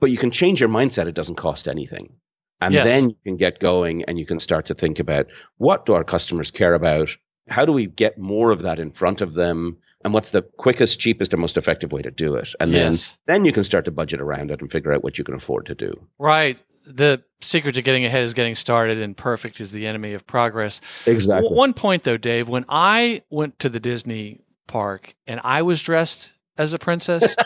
but 0.00 0.10
you 0.10 0.16
can 0.16 0.30
change 0.30 0.60
your 0.60 0.68
mindset. 0.68 1.06
It 1.06 1.14
doesn't 1.14 1.34
cost 1.34 1.66
anything. 1.66 2.12
And 2.60 2.74
yes. 2.74 2.86
then 2.86 3.10
you 3.10 3.16
can 3.24 3.36
get 3.36 3.60
going 3.60 4.04
and 4.04 4.18
you 4.18 4.26
can 4.26 4.40
start 4.40 4.66
to 4.66 4.74
think 4.74 4.98
about 4.98 5.26
what 5.58 5.86
do 5.86 5.94
our 5.94 6.04
customers 6.04 6.50
care 6.50 6.74
about? 6.74 7.10
How 7.48 7.64
do 7.64 7.72
we 7.72 7.86
get 7.86 8.18
more 8.18 8.50
of 8.50 8.62
that 8.62 8.78
in 8.78 8.90
front 8.90 9.20
of 9.20 9.34
them? 9.34 9.78
And 10.04 10.12
what's 10.12 10.30
the 10.30 10.42
quickest, 10.42 11.00
cheapest, 11.00 11.32
and 11.32 11.40
most 11.40 11.56
effective 11.56 11.92
way 11.92 12.02
to 12.02 12.10
do 12.10 12.34
it? 12.34 12.54
And 12.60 12.72
yes. 12.72 13.16
then, 13.26 13.34
then 13.34 13.44
you 13.44 13.52
can 13.52 13.64
start 13.64 13.84
to 13.84 13.90
budget 13.90 14.20
around 14.20 14.50
it 14.50 14.60
and 14.60 14.70
figure 14.70 14.92
out 14.92 15.04
what 15.04 15.18
you 15.18 15.24
can 15.24 15.34
afford 15.34 15.66
to 15.66 15.74
do. 15.74 15.92
Right 16.18 16.62
the 16.88 17.22
secret 17.40 17.74
to 17.74 17.82
getting 17.82 18.04
ahead 18.04 18.22
is 18.22 18.34
getting 18.34 18.54
started, 18.54 18.98
and 18.98 19.16
perfect 19.16 19.60
is 19.60 19.72
the 19.72 19.86
enemy 19.86 20.14
of 20.14 20.26
progress. 20.26 20.80
Exactly. 21.06 21.44
W- 21.44 21.56
one 21.56 21.74
point 21.74 22.02
though, 22.04 22.16
Dave, 22.16 22.48
when 22.48 22.64
I 22.68 23.22
went 23.30 23.58
to 23.60 23.68
the 23.68 23.80
Disney 23.80 24.40
park 24.66 25.14
and 25.26 25.40
I 25.44 25.62
was 25.62 25.82
dressed 25.82 26.34
as 26.56 26.72
a 26.72 26.78
princess, 26.78 27.36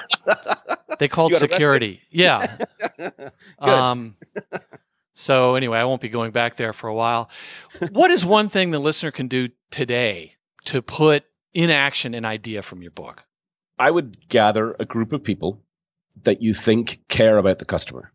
they 0.98 1.08
called 1.08 1.34
security. 1.34 2.00
Yeah. 2.10 2.58
um. 3.58 4.16
So 5.14 5.56
anyway, 5.56 5.78
I 5.78 5.84
won't 5.84 6.00
be 6.00 6.08
going 6.08 6.30
back 6.30 6.56
there 6.56 6.72
for 6.72 6.88
a 6.88 6.94
while. 6.94 7.28
What 7.90 8.10
is 8.10 8.24
one 8.24 8.48
thing 8.48 8.70
the 8.70 8.78
listener 8.78 9.10
can 9.10 9.28
do 9.28 9.50
today 9.70 10.36
to 10.64 10.80
put 10.80 11.24
in 11.52 11.68
action 11.68 12.14
an 12.14 12.24
idea 12.24 12.62
from 12.62 12.80
your 12.80 12.92
book? 12.92 13.24
I 13.78 13.90
would 13.90 14.28
gather 14.28 14.74
a 14.78 14.86
group 14.86 15.12
of 15.12 15.22
people 15.22 15.60
that 16.22 16.40
you 16.40 16.54
think 16.54 17.00
care 17.08 17.36
about 17.36 17.58
the 17.58 17.64
customer 17.64 18.12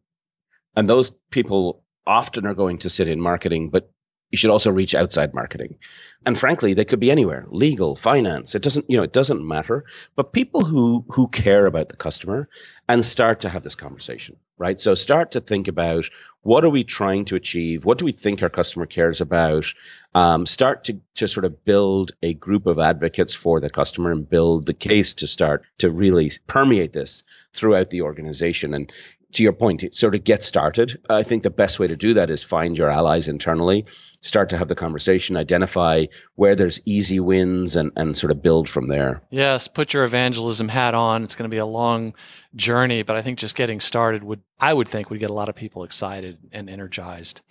and 0.78 0.88
those 0.88 1.12
people 1.32 1.84
often 2.06 2.46
are 2.46 2.54
going 2.54 2.78
to 2.78 2.90
sit 2.90 3.08
in 3.08 3.20
marketing, 3.20 3.70
but 3.70 3.92
you 4.30 4.38
should 4.38 4.52
also 4.52 4.72
reach 4.72 4.94
outside 4.94 5.34
marketing. 5.34 5.78
And 6.26 6.38
frankly, 6.38 6.74
they 6.74 6.86
could 6.86 7.00
be 7.00 7.10
anywhere, 7.10 7.46
legal, 7.50 7.96
finance. 7.96 8.54
It 8.54 8.62
doesn't, 8.62 8.90
you 8.90 8.98
know, 8.98 9.04
it 9.04 9.14
doesn't 9.14 9.48
matter. 9.48 9.86
But 10.16 10.34
people 10.34 10.66
who 10.66 11.06
who 11.10 11.30
care 11.30 11.66
about 11.66 11.90
the 11.90 11.96
customer 11.96 12.50
and 12.90 13.06
start 13.06 13.40
to 13.42 13.50
have 13.50 13.64
this 13.64 13.76
conversation, 13.76 14.36
right? 14.58 14.80
So 14.80 14.96
start 14.96 15.32
to 15.32 15.42
think 15.42 15.68
about 15.68 16.10
what 16.42 16.66
are 16.66 16.70
we 16.70 16.84
trying 16.84 17.26
to 17.26 17.36
achieve? 17.36 17.86
What 17.86 17.98
do 17.98 18.06
we 18.06 18.12
think 18.12 18.44
our 18.44 18.50
customer 18.50 18.86
cares 18.86 19.22
about? 19.22 19.66
Um, 20.14 20.46
start 20.46 20.84
to 20.86 21.00
to 21.16 21.28
sort 21.28 21.46
of 21.46 21.64
build 21.64 22.12
a 22.22 22.34
group 22.34 22.68
of 22.68 22.80
advocates 22.80 23.34
for 23.34 23.62
the 23.62 23.70
customer 23.70 24.12
and 24.12 24.30
build 24.30 24.66
the 24.66 24.74
case 24.74 25.14
to 25.16 25.28
start 25.28 25.64
to 25.78 25.90
really 25.90 26.32
permeate 26.48 26.94
this 26.94 27.24
throughout 27.54 27.90
the 27.90 28.02
organization. 28.02 28.74
And 28.74 28.92
to 29.34 29.44
your 29.44 29.54
point, 29.54 29.84
sort 29.94 30.16
of 30.16 30.24
get 30.24 30.44
started. 30.44 31.00
I 31.10 31.24
think 31.24 31.44
the 31.44 31.50
best 31.50 31.80
way 31.80 31.88
to 31.88 31.96
do 31.96 32.14
that 32.14 32.30
is 32.30 32.44
find 32.44 32.78
your 32.78 32.90
allies 32.90 33.28
internally, 33.28 33.86
start 34.22 34.50
to 34.50 34.58
have 34.58 34.68
the 34.68 34.76
conversation, 34.76 35.36
identify 35.36 36.06
where 36.36 36.56
there's 36.56 36.80
easy 36.86 37.20
wins, 37.20 37.76
and, 37.76 37.92
and 37.96 38.18
sort 38.18 38.32
of 38.32 38.42
build 38.42 38.70
from 38.70 38.88
there. 38.88 39.22
Yes, 39.30 39.68
put 39.68 39.94
your 39.94 40.06
evangelism 40.06 40.70
hat 40.70 40.94
on. 40.94 41.24
It's 41.24 41.36
going 41.36 41.50
to 41.50 41.54
be 41.54 41.58
a 41.58 41.66
long 41.66 42.16
journey, 42.56 43.04
but 43.04 43.16
I 43.16 43.22
think 43.22 43.38
just 43.38 43.56
getting 43.56 43.80
started 43.80 44.24
would, 44.24 44.42
I 44.60 44.74
would 44.74 44.88
think, 44.88 45.10
would 45.10 45.20
get 45.20 45.30
a 45.30 45.34
lot 45.34 45.50
of 45.50 45.56
people 45.56 45.84
excited 45.84 46.38
and 46.52 46.70
energized. 46.70 47.42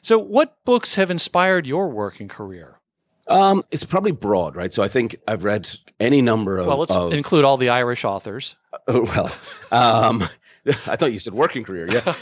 So, 0.00 0.18
what 0.18 0.64
books 0.64 0.96
have 0.96 1.10
inspired 1.10 1.66
your 1.66 1.88
work 1.88 2.20
and 2.20 2.28
career? 2.28 2.80
Um, 3.28 3.64
it's 3.70 3.84
probably 3.84 4.10
broad, 4.10 4.56
right? 4.56 4.74
So 4.74 4.82
I 4.82 4.88
think 4.88 5.16
I've 5.28 5.44
read 5.44 5.70
any 6.00 6.20
number 6.20 6.58
of. 6.58 6.66
Well, 6.66 6.78
let's 6.78 6.94
of, 6.94 7.12
include 7.12 7.44
all 7.44 7.56
the 7.56 7.68
Irish 7.68 8.04
authors. 8.04 8.56
Uh, 8.88 9.00
well, 9.04 9.30
um, 9.70 10.28
I 10.86 10.96
thought 10.96 11.12
you 11.12 11.18
said 11.18 11.34
working 11.34 11.64
career. 11.64 11.88
Yeah. 11.90 12.14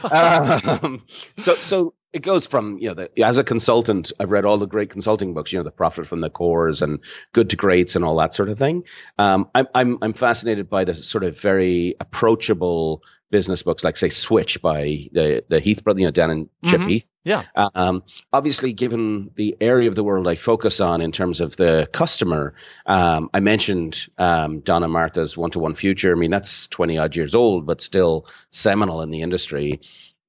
um, 0.83 1.05
so 1.37 1.55
so 1.57 1.95
it 2.13 2.23
goes 2.23 2.47
from 2.47 2.79
you 2.79 2.89
know 2.89 2.95
the, 2.95 3.23
as 3.23 3.39
a 3.39 3.45
consultant, 3.45 4.13
I've 4.19 4.31
read 4.31 4.45
all 4.45 4.59
the 4.59 4.67
great 4.67 4.91
consulting 4.91 5.35
books. 5.35 5.53
You 5.53 5.59
know, 5.59 5.65
the 5.65 5.71
Profit 5.71 6.07
from 6.07 6.21
the 6.21 6.31
Cores 6.31 6.83
and 6.83 7.01
Good 7.33 7.51
to 7.51 7.57
Greats 7.57 7.97
and 7.97 8.05
all 8.05 8.17
that 8.17 8.35
sort 8.35 8.49
of 8.49 8.59
thing. 8.59 8.85
Um, 9.19 9.49
I'm 9.55 9.67
I'm 9.75 9.99
I'm 10.03 10.13
fascinated 10.13 10.69
by 10.71 10.85
the 10.85 10.95
sort 10.95 11.25
of 11.25 11.39
very 11.39 11.97
approachable 12.01 13.03
business 13.31 13.63
books, 13.63 13.85
like 13.85 13.97
say 13.97 14.09
Switch 14.09 14.61
by 14.61 15.09
the 15.13 15.45
the 15.49 15.61
Heath 15.61 15.83
brother, 15.85 16.01
you 16.01 16.07
know, 16.07 16.11
Dan 16.11 16.31
and 16.31 16.49
Chip 16.65 16.81
mm-hmm. 16.81 16.89
Heath. 16.89 17.09
Yeah. 17.25 17.45
Um, 17.55 18.03
obviously, 18.33 18.73
given 18.73 19.31
the 19.37 19.57
area 19.61 19.89
of 19.89 19.95
the 19.95 20.05
world 20.05 20.27
I 20.27 20.37
focus 20.37 20.81
on 20.81 21.01
in 21.01 21.13
terms 21.13 21.41
of 21.41 21.57
the 21.57 21.89
customer, 21.93 22.55
um, 22.87 23.29
I 23.35 23.41
mentioned 23.41 24.09
um, 24.19 24.61
Don 24.61 24.83
and 24.83 24.93
Martha's 24.93 25.37
One 25.37 25.51
to 25.51 25.59
One 25.59 25.75
Future. 25.75 26.13
I 26.13 26.19
mean, 26.19 26.31
that's 26.31 26.67
twenty 26.69 26.99
odd 26.99 27.15
years 27.15 27.35
old, 27.35 27.67
but 27.67 27.83
still 27.83 28.27
seminal 28.51 29.03
in 29.03 29.11
the 29.11 29.23
industry 29.23 29.81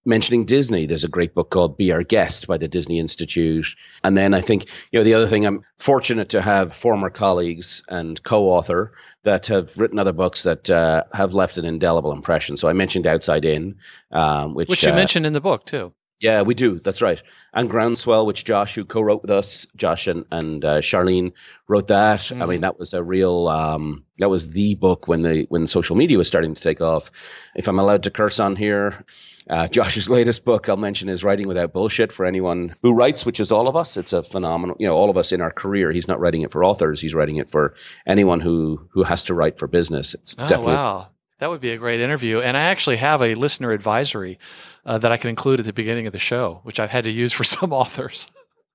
mentioning 0.05 0.45
Disney, 0.45 0.85
there's 0.85 1.03
a 1.03 1.09
great 1.09 1.33
book 1.33 1.49
called 1.49 1.77
Be 1.77 1.91
Our 1.91 2.03
Guest 2.03 2.47
by 2.47 2.57
the 2.57 2.67
Disney 2.67 2.99
Institute. 2.99 3.75
And 4.03 4.17
then 4.17 4.33
I 4.33 4.41
think, 4.41 4.65
you 4.91 4.99
know, 4.99 5.03
the 5.03 5.13
other 5.13 5.27
thing, 5.27 5.45
I'm 5.45 5.63
fortunate 5.77 6.29
to 6.29 6.41
have 6.41 6.75
former 6.75 7.09
colleagues 7.09 7.83
and 7.89 8.21
co 8.23 8.45
author 8.45 8.93
that 9.23 9.47
have 9.47 9.77
written 9.77 9.99
other 9.99 10.13
books 10.13 10.43
that 10.43 10.69
uh, 10.69 11.03
have 11.13 11.33
left 11.33 11.57
an 11.57 11.65
indelible 11.65 12.11
impression. 12.11 12.57
So 12.57 12.67
I 12.67 12.73
mentioned 12.73 13.05
Outside 13.05 13.45
In, 13.45 13.75
um, 14.11 14.55
which, 14.55 14.69
which 14.69 14.83
you 14.83 14.91
uh, 14.91 14.95
mentioned 14.95 15.25
in 15.25 15.33
the 15.33 15.41
book 15.41 15.65
too. 15.65 15.93
Yeah, 16.21 16.43
we 16.43 16.53
do. 16.53 16.79
That's 16.79 17.01
right. 17.01 17.21
And 17.53 17.67
Groundswell, 17.67 18.27
which 18.27 18.45
Josh, 18.45 18.75
who 18.75 18.85
co-wrote 18.85 19.23
with 19.23 19.31
us, 19.31 19.65
Josh 19.75 20.05
and, 20.05 20.23
and 20.31 20.63
uh, 20.63 20.79
Charlene 20.79 21.33
wrote 21.67 21.87
that. 21.87 22.19
Mm. 22.19 22.31
I 22.31 22.33
mean, 22.33 22.47
mm-hmm. 22.47 22.61
that 22.61 22.77
was 22.77 22.93
a 22.93 23.01
real. 23.01 23.47
Um, 23.47 24.05
that 24.19 24.29
was 24.29 24.51
the 24.51 24.75
book 24.75 25.07
when 25.07 25.23
the 25.23 25.47
when 25.49 25.65
social 25.65 25.95
media 25.95 26.19
was 26.19 26.27
starting 26.27 26.53
to 26.53 26.61
take 26.61 26.79
off. 26.79 27.09
If 27.55 27.67
I'm 27.67 27.79
allowed 27.79 28.03
to 28.03 28.11
curse 28.11 28.39
on 28.39 28.55
here, 28.55 29.03
uh, 29.49 29.67
Josh's 29.67 30.09
latest 30.09 30.45
book, 30.45 30.69
I'll 30.69 30.77
mention, 30.77 31.09
is 31.09 31.23
Writing 31.23 31.47
Without 31.47 31.73
Bullshit 31.73 32.11
for 32.11 32.25
anyone 32.25 32.75
who 32.81 32.93
writes, 32.93 33.25
which 33.25 33.39
is 33.39 33.51
all 33.51 33.67
of 33.67 33.75
us. 33.75 33.97
It's 33.97 34.13
a 34.13 34.23
phenomenal, 34.23 34.75
you 34.79 34.87
know, 34.87 34.95
all 34.95 35.09
of 35.09 35.17
us 35.17 35.31
in 35.31 35.41
our 35.41 35.51
career. 35.51 35.91
He's 35.91 36.07
not 36.07 36.19
writing 36.19 36.41
it 36.41 36.51
for 36.51 36.63
authors; 36.63 37.01
he's 37.01 37.13
writing 37.13 37.37
it 37.37 37.49
for 37.49 37.73
anyone 38.05 38.39
who 38.39 38.87
who 38.91 39.03
has 39.03 39.23
to 39.25 39.33
write 39.33 39.57
for 39.57 39.67
business. 39.67 40.13
It's 40.13 40.35
oh, 40.37 40.47
definitely 40.47 40.75
wow. 40.75 41.07
That 41.39 41.49
would 41.49 41.61
be 41.61 41.71
a 41.71 41.77
great 41.77 42.01
interview. 42.01 42.39
And 42.39 42.55
I 42.55 42.61
actually 42.61 42.97
have 42.97 43.19
a 43.23 43.33
listener 43.33 43.71
advisory 43.71 44.37
uh, 44.85 44.99
that 44.99 45.11
I 45.11 45.17
can 45.17 45.31
include 45.31 45.59
at 45.59 45.65
the 45.65 45.73
beginning 45.73 46.05
of 46.05 46.13
the 46.13 46.19
show, 46.19 46.59
which 46.61 46.79
I've 46.79 46.91
had 46.91 47.05
to 47.05 47.11
use 47.11 47.33
for 47.33 47.43
some 47.43 47.73
authors. 47.73 48.29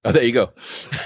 Oh, 0.05 0.13
there 0.13 0.25
you 0.25 0.33
go. 0.33 0.53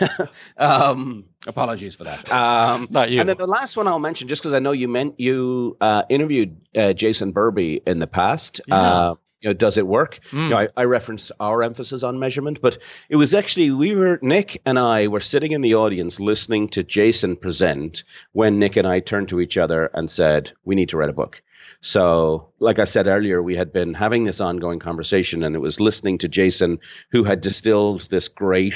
um, 0.57 1.25
apologies 1.47 1.95
for 1.95 2.05
that. 2.05 2.31
Um, 2.31 2.89
Not 2.91 3.11
you. 3.11 3.21
And 3.21 3.29
then 3.29 3.37
the 3.37 3.47
last 3.47 3.77
one 3.77 3.87
I'll 3.89 3.99
mention, 3.99 4.29
just 4.29 4.43
because 4.43 4.53
I 4.53 4.59
know 4.59 4.73
you 4.73 4.89
meant 4.89 5.19
you 5.19 5.77
uh, 5.81 6.03
interviewed 6.09 6.61
uh, 6.77 6.93
Jason 6.93 7.33
Burby 7.33 7.83
in 7.87 7.99
the 7.99 8.07
past. 8.07 8.61
Yeah. 8.67 9.15
You 9.41 9.51
know, 9.51 9.55
does 9.55 9.79
it 9.79 9.87
work? 9.87 10.21
Mm. 10.31 10.43
You 10.45 10.49
know, 10.51 10.59
I, 10.59 10.69
I 10.77 10.85
referenced 10.85 11.33
our 11.41 11.63
emphasis 11.63 12.03
on 12.03 12.19
measurement, 12.19 12.61
but 12.61 12.79
it 13.09 13.17
was 13.17 13.35
actually 13.35 13.71
we 13.71 13.95
were 13.95 14.19
Nick 14.23 14.61
and 14.67 14.79
I 14.79 15.07
were 15.07 15.21
sitting 15.21 15.53
in 15.53 15.63
the 15.63 15.75
audience 15.77 16.21
listening 16.21 16.69
to 16.71 16.83
Jason 16.83 17.37
present 17.37 18.05
when 18.33 18.59
Nick 18.59 18.77
and 18.77 18.87
I 18.87 19.01
turned 19.01 19.31
to 19.31 19.41
each 19.41 19.57
other 19.57 19.91
and 19.95 20.11
said, 20.11 20.53
"We 20.65 20.75
need 20.75 20.91
to 20.91 20.97
write 20.97 21.09
a 21.09 21.15
book." 21.15 21.43
So, 21.83 22.53
like 22.59 22.79
I 22.79 22.85
said 22.85 23.07
earlier, 23.07 23.43
we 23.43 23.57
had 23.57 23.73
been 23.73 23.95
having 23.95 24.25
this 24.25 24.41
ongoing 24.41 24.79
conversation, 24.79 25.43
and 25.43 25.57
it 25.57 25.61
was 25.61 25.81
listening 25.81 26.19
to 26.19 26.29
Jason, 26.29 26.79
who 27.11 27.25
had 27.25 27.41
distilled 27.41 28.03
this 28.11 28.29
great 28.29 28.75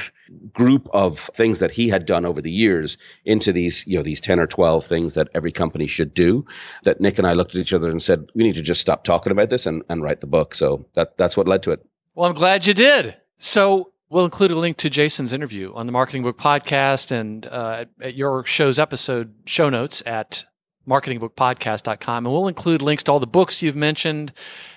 group 0.54 0.88
of 0.94 1.18
things 1.34 1.58
that 1.58 1.70
he 1.70 1.88
had 1.88 2.06
done 2.06 2.24
over 2.24 2.40
the 2.40 2.50
years 2.50 2.96
into 3.26 3.52
these, 3.52 3.86
you 3.86 3.96
know, 3.96 4.02
these 4.02 4.22
10 4.22 4.40
or 4.40 4.46
12 4.46 4.86
things 4.86 5.14
that 5.14 5.28
every 5.34 5.52
company 5.52 5.86
should 5.86 6.14
do. 6.14 6.46
That 6.84 7.00
Nick 7.00 7.18
and 7.18 7.26
I 7.26 7.34
looked 7.34 7.54
at 7.54 7.60
each 7.60 7.74
other 7.74 7.90
and 7.90 8.02
said, 8.02 8.26
we 8.34 8.42
need 8.42 8.54
to 8.54 8.62
just 8.62 8.80
stop 8.80 9.04
talking 9.04 9.32
about 9.32 9.50
this 9.50 9.66
and, 9.66 9.82
and 9.90 10.02
write 10.02 10.22
the 10.22 10.26
book. 10.26 10.54
So 10.54 10.86
that 10.94 11.18
that's 11.18 11.36
what 11.36 11.46
led 11.46 11.62
to 11.64 11.72
it. 11.72 11.84
Well, 12.14 12.28
I'm 12.28 12.34
glad 12.34 12.66
you 12.66 12.74
did. 12.74 13.16
So 13.36 13.90
We'll 14.10 14.26
include 14.26 14.52
a 14.52 14.56
link 14.56 14.76
to 14.76 14.88
Jason's 14.90 15.32
interview 15.32 15.72
on 15.74 15.86
the 15.86 15.92
Marketing 15.92 16.22
Book 16.22 16.38
Podcast 16.38 17.10
and 17.10 17.46
uh, 17.46 17.86
at 18.00 18.14
your 18.14 18.44
show's 18.44 18.78
episode 18.78 19.34
show 19.44 19.68
notes 19.68 20.04
at 20.06 20.44
marketingbookpodcast.com. 20.88 22.26
And 22.26 22.32
we'll 22.32 22.48
include 22.48 22.82
links 22.82 23.02
to 23.04 23.12
all 23.12 23.20
the 23.20 23.26
books 23.26 23.62
you've 23.62 23.76
mentioned 23.76 24.32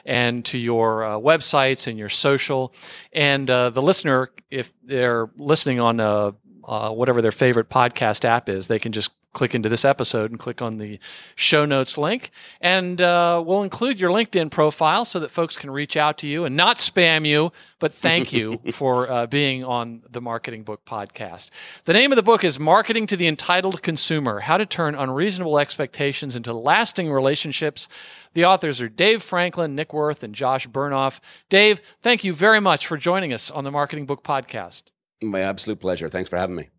and 0.06 0.44
to 0.46 0.58
your 0.58 1.04
uh, 1.04 1.10
websites 1.18 1.88
and 1.88 1.98
your 1.98 2.10
social. 2.10 2.74
And 3.12 3.50
uh, 3.50 3.70
the 3.70 3.82
listener, 3.82 4.32
if 4.50 4.72
they're 4.84 5.30
listening 5.38 5.80
on 5.80 6.00
uh, 6.00 6.32
uh 6.66 6.92
whatever 6.92 7.22
their 7.22 7.32
favorite 7.32 7.70
podcast 7.70 8.26
app 8.26 8.50
is, 8.50 8.68
they 8.68 8.80
can 8.80 8.92
just 8.92 9.12
click 9.38 9.54
into 9.54 9.70
this 9.70 9.86
episode 9.86 10.32
and 10.32 10.40
click 10.40 10.64
on 10.64 10.78
the 10.78 11.00
show 11.36 11.64
notes 11.64 11.96
link. 11.96 12.32
And 12.60 13.00
uh, 13.00 13.44
we'll 13.46 13.62
include 13.62 14.00
your 14.00 14.10
LinkedIn 14.10 14.50
profile 14.50 15.06
so 15.06 15.20
that 15.20 15.30
folks 15.30 15.56
can 15.56 15.70
reach 15.70 15.96
out 15.96 16.18
to 16.20 16.28
you 16.28 16.44
and 16.44 16.56
not 16.56 16.78
spam 16.78 17.24
you, 17.24 17.52
but 17.78 17.94
thank 17.94 18.34
you 18.34 18.60
for 18.72 19.08
uh, 19.08 19.28
being 19.28 19.64
on 19.64 20.02
the 20.10 20.22
Marketing 20.22 20.64
Book 20.64 20.86
podcast. 20.86 21.52
The 21.86 21.94
name 21.94 22.12
of 22.12 22.16
the 22.16 22.24
book 22.24 22.44
is 22.44 22.60
Marketing 22.60 23.06
to 23.06 23.16
the 23.16 23.28
Entitled 23.28 23.84
Consumer 23.84 24.40
How 24.40 24.58
to 24.58 24.66
Turn 24.66 24.96
Unreasonable 24.96 25.60
Expectations 25.60 26.36
into 26.36 26.52
Lasting 26.52 27.12
Relationships. 27.12 27.88
The 28.34 28.44
authors 28.44 28.82
are 28.82 28.90
Dave 28.90 29.22
Frankland, 29.22 29.76
Nick 29.76 29.94
Worth, 29.94 30.24
and 30.24 30.34
Josh 30.34 30.68
Bernoff. 30.68 31.20
Dave, 31.48 31.80
thank 32.02 32.24
you 32.24 32.34
very 32.34 32.60
much 32.60 32.88
for 32.88 32.98
joining 32.98 33.32
us 33.34 33.52
on 33.52 33.64
the 33.64 33.72
Marketing 33.72 34.08
Book 34.08 34.24
podcast. 34.24 34.86
My 35.22 35.42
absolute 35.42 35.80
pleasure. 35.80 36.10
Thanks 36.10 36.32
for 36.32 36.38
having 36.38 36.56
me. 36.56 36.70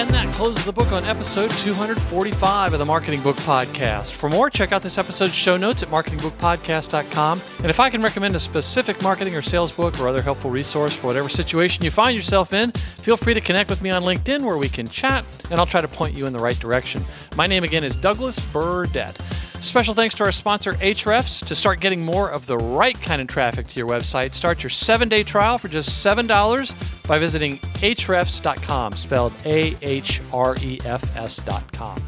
And 0.00 0.08
that 0.14 0.32
closes 0.32 0.64
the 0.64 0.72
book 0.72 0.92
on 0.92 1.04
episode 1.04 1.50
245 1.50 2.72
of 2.72 2.78
the 2.78 2.86
Marketing 2.86 3.20
Book 3.20 3.36
Podcast. 3.36 4.12
For 4.12 4.30
more, 4.30 4.48
check 4.48 4.72
out 4.72 4.80
this 4.80 4.96
episode's 4.96 5.34
show 5.34 5.58
notes 5.58 5.82
at 5.82 5.90
marketingbookpodcast.com. 5.90 7.42
And 7.58 7.66
if 7.66 7.78
I 7.78 7.90
can 7.90 8.00
recommend 8.00 8.34
a 8.34 8.38
specific 8.38 9.02
marketing 9.02 9.36
or 9.36 9.42
sales 9.42 9.76
book 9.76 10.00
or 10.00 10.08
other 10.08 10.22
helpful 10.22 10.50
resource 10.50 10.96
for 10.96 11.08
whatever 11.08 11.28
situation 11.28 11.84
you 11.84 11.90
find 11.90 12.16
yourself 12.16 12.54
in, 12.54 12.72
feel 12.72 13.18
free 13.18 13.34
to 13.34 13.42
connect 13.42 13.68
with 13.68 13.82
me 13.82 13.90
on 13.90 14.02
LinkedIn 14.02 14.40
where 14.40 14.56
we 14.56 14.70
can 14.70 14.88
chat 14.88 15.22
and 15.50 15.60
I'll 15.60 15.66
try 15.66 15.82
to 15.82 15.88
point 15.88 16.14
you 16.14 16.24
in 16.24 16.32
the 16.32 16.40
right 16.40 16.58
direction. 16.58 17.04
My 17.36 17.46
name 17.46 17.62
again 17.62 17.84
is 17.84 17.94
Douglas 17.94 18.40
Burdett. 18.40 19.18
Special 19.60 19.92
thanks 19.92 20.14
to 20.14 20.24
our 20.24 20.32
sponsor, 20.32 20.72
Ahrefs. 20.74 21.44
To 21.46 21.54
start 21.54 21.80
getting 21.80 22.02
more 22.02 22.30
of 22.30 22.46
the 22.46 22.56
right 22.56 22.98
kind 23.00 23.20
of 23.20 23.28
traffic 23.28 23.66
to 23.68 23.78
your 23.78 23.86
website, 23.86 24.32
start 24.32 24.62
your 24.62 24.70
seven 24.70 25.08
day 25.08 25.22
trial 25.22 25.58
for 25.58 25.68
just 25.68 26.04
$7 26.04 26.74
by 27.06 27.18
visiting 27.18 27.58
ahrefs.com, 27.58 28.94
spelled 28.94 29.34
A 29.44 29.76
H 29.82 30.22
R 30.32 30.56
E 30.62 30.78
F 30.84 31.16
S.com. 31.16 32.02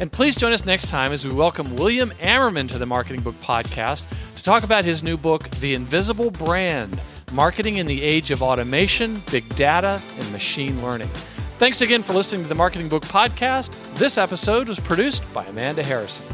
And 0.00 0.10
please 0.10 0.34
join 0.34 0.52
us 0.52 0.66
next 0.66 0.88
time 0.90 1.12
as 1.12 1.24
we 1.24 1.32
welcome 1.32 1.76
William 1.76 2.10
Ammerman 2.20 2.68
to 2.70 2.78
the 2.78 2.86
Marketing 2.86 3.20
Book 3.22 3.38
Podcast 3.40 4.06
to 4.34 4.42
talk 4.42 4.64
about 4.64 4.84
his 4.84 5.02
new 5.02 5.16
book, 5.16 5.48
The 5.50 5.74
Invisible 5.74 6.32
Brand 6.32 7.00
Marketing 7.32 7.76
in 7.76 7.86
the 7.86 8.02
Age 8.02 8.30
of 8.32 8.42
Automation, 8.42 9.22
Big 9.30 9.48
Data, 9.54 10.00
and 10.18 10.32
Machine 10.32 10.82
Learning. 10.82 11.08
Thanks 11.58 11.80
again 11.80 12.02
for 12.02 12.12
listening 12.12 12.42
to 12.42 12.48
the 12.48 12.54
Marketing 12.54 12.88
Book 12.88 13.04
Podcast. 13.04 13.94
This 13.94 14.18
episode 14.18 14.68
was 14.68 14.78
produced 14.80 15.22
by 15.32 15.44
Amanda 15.46 15.82
Harrison. 15.82 16.26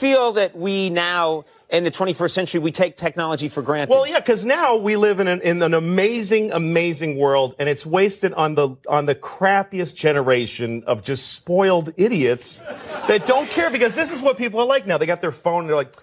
Feel 0.00 0.32
that 0.32 0.56
we 0.56 0.88
now 0.88 1.44
in 1.68 1.84
the 1.84 1.90
21st 1.90 2.30
century 2.30 2.60
we 2.60 2.72
take 2.72 2.96
technology 2.96 3.48
for 3.48 3.62
granted? 3.62 3.90
Well, 3.90 4.08
yeah, 4.08 4.18
because 4.18 4.44
now 4.44 4.76
we 4.76 4.96
live 4.96 5.20
in 5.20 5.28
an, 5.28 5.42
in 5.42 5.62
an 5.62 5.74
amazing, 5.74 6.52
amazing 6.52 7.18
world, 7.18 7.54
and 7.58 7.68
it's 7.68 7.84
wasted 7.84 8.32
on 8.34 8.54
the 8.54 8.76
on 8.88 9.06
the 9.06 9.14
crappiest 9.14 9.94
generation 9.94 10.82
of 10.86 11.02
just 11.02 11.32
spoiled 11.32 11.92
idiots 11.96 12.58
that 13.06 13.26
don't 13.26 13.50
care. 13.50 13.70
Because 13.70 13.94
this 13.94 14.12
is 14.12 14.22
what 14.22 14.36
people 14.36 14.58
are 14.60 14.66
like 14.66 14.86
now. 14.86 14.98
They 14.98 15.06
got 15.06 15.20
their 15.20 15.32
phone, 15.32 15.60
and 15.60 15.68
they're 15.68 15.76
like, 15.76 15.94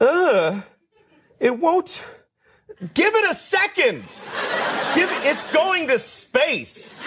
"Ugh, 0.00 0.62
it 1.38 1.58
won't." 1.58 2.02
Give 2.94 3.14
it 3.14 3.30
a 3.30 3.34
second. 3.34 4.02
Give 4.94 5.08
it's 5.22 5.46
going 5.52 5.86
to 5.86 6.00
space. 6.00 7.00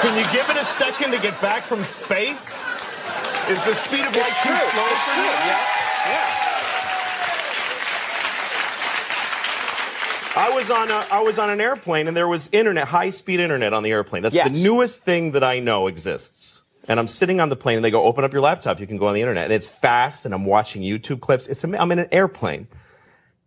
Can 0.00 0.16
you 0.16 0.24
give 0.32 0.48
it 0.48 0.56
a 0.56 0.64
second 0.64 1.10
to 1.10 1.18
get 1.18 1.38
back 1.42 1.64
from 1.64 1.84
space? 1.84 2.64
Is 3.48 3.64
the 3.64 3.74
speed 3.74 4.04
of 4.04 4.16
light 4.16 4.32
too 4.42 4.56
slow 4.56 4.84
for 4.84 5.14
you? 5.20 5.30
Yeah. 5.46 5.62
Yeah. 6.06 6.46
I 10.38 10.50
was 10.52 10.68
on 10.68 10.90
a, 10.90 11.06
I 11.12 11.20
was 11.20 11.38
on 11.38 11.50
an 11.50 11.60
airplane 11.60 12.08
and 12.08 12.16
there 12.16 12.26
was 12.26 12.48
internet, 12.50 12.88
high 12.88 13.10
speed 13.10 13.38
internet 13.38 13.72
on 13.72 13.84
the 13.84 13.90
airplane. 13.90 14.24
That's 14.24 14.34
yes. 14.34 14.52
the 14.52 14.62
newest 14.62 15.02
thing 15.02 15.30
that 15.30 15.44
I 15.44 15.60
know 15.60 15.86
exists. 15.86 16.62
And 16.88 16.98
I'm 16.98 17.06
sitting 17.06 17.40
on 17.40 17.48
the 17.48 17.54
plane 17.56 17.76
and 17.76 17.84
they 17.84 17.90
go, 17.92 18.02
open 18.02 18.24
up 18.24 18.32
your 18.32 18.42
laptop, 18.42 18.80
you 18.80 18.86
can 18.86 18.96
go 18.96 19.06
on 19.06 19.14
the 19.14 19.20
internet. 19.20 19.44
And 19.44 19.52
it's 19.52 19.66
fast 19.68 20.24
and 20.24 20.34
I'm 20.34 20.44
watching 20.44 20.82
YouTube 20.82 21.20
clips. 21.20 21.46
It's 21.46 21.62
I'm 21.62 21.92
in 21.92 22.00
an 22.00 22.08
airplane. 22.10 22.66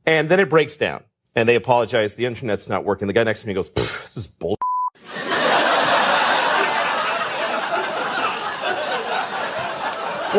And 0.05 0.29
then 0.29 0.39
it 0.39 0.49
breaks 0.49 0.77
down. 0.77 1.03
And 1.35 1.47
they 1.47 1.55
apologize, 1.55 2.15
the 2.15 2.25
internet's 2.25 2.69
not 2.69 2.85
working. 2.85 3.07
The 3.07 3.13
guy 3.13 3.23
next 3.23 3.41
to 3.41 3.47
me 3.47 3.53
goes, 3.53 3.69
this 3.69 4.15
is 4.15 4.27
bull. 4.27 4.58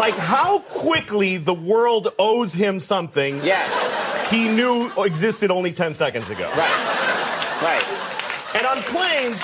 Like 0.01 0.15
how 0.15 0.61
quickly 0.61 1.37
the 1.37 1.53
world 1.53 2.09
owes 2.19 2.55
him 2.55 2.81
something. 2.81 3.37
Yes. 3.45 4.31
He 4.31 4.49
knew 4.49 4.91
existed 4.97 5.51
only 5.51 5.75
10 5.75 5.93
seconds 5.93 6.31
ago. 6.31 6.51
Right. 6.57 7.61
Right. 7.63 7.85
And 8.57 8.67
on 8.67 8.79
planes, 8.85 9.43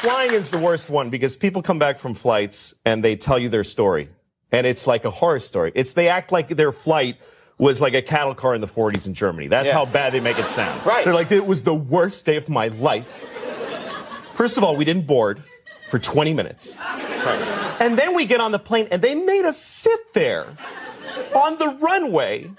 flying 0.00 0.32
is 0.34 0.50
the 0.50 0.58
worst 0.58 0.88
one 0.88 1.10
because 1.10 1.34
people 1.34 1.60
come 1.60 1.80
back 1.80 1.98
from 1.98 2.14
flights 2.14 2.76
and 2.84 3.02
they 3.02 3.16
tell 3.16 3.40
you 3.40 3.48
their 3.48 3.64
story. 3.64 4.08
And 4.52 4.68
it's 4.68 4.86
like 4.86 5.04
a 5.04 5.10
horror 5.10 5.40
story. 5.40 5.72
It's 5.74 5.94
they 5.94 6.06
act 6.06 6.30
like 6.30 6.46
their 6.46 6.70
flight 6.70 7.20
was 7.58 7.80
like 7.80 7.94
a 7.94 8.02
cattle 8.02 8.36
car 8.36 8.54
in 8.54 8.60
the 8.60 8.68
40s 8.68 9.08
in 9.08 9.14
Germany. 9.14 9.48
That's 9.48 9.66
yeah. 9.66 9.74
how 9.74 9.84
bad 9.84 10.12
they 10.12 10.20
make 10.20 10.38
it 10.38 10.46
sound. 10.46 10.86
Right. 10.86 11.04
They're 11.04 11.12
like, 11.12 11.32
it 11.32 11.44
was 11.44 11.64
the 11.64 11.74
worst 11.74 12.24
day 12.24 12.36
of 12.36 12.48
my 12.48 12.68
life. 12.68 13.33
First 14.34 14.56
of 14.56 14.64
all, 14.64 14.76
we 14.76 14.84
didn't 14.84 15.06
board 15.06 15.42
for 15.90 16.00
20 16.00 16.34
minutes. 16.34 16.76
And 17.80 17.96
then 17.96 18.16
we 18.16 18.26
get 18.26 18.40
on 18.40 18.50
the 18.50 18.58
plane 18.58 18.88
and 18.90 19.00
they 19.00 19.14
made 19.14 19.44
us 19.44 19.60
sit 19.60 20.12
there 20.12 20.46
on 21.36 21.56
the 21.58 21.78
runway 21.80 22.50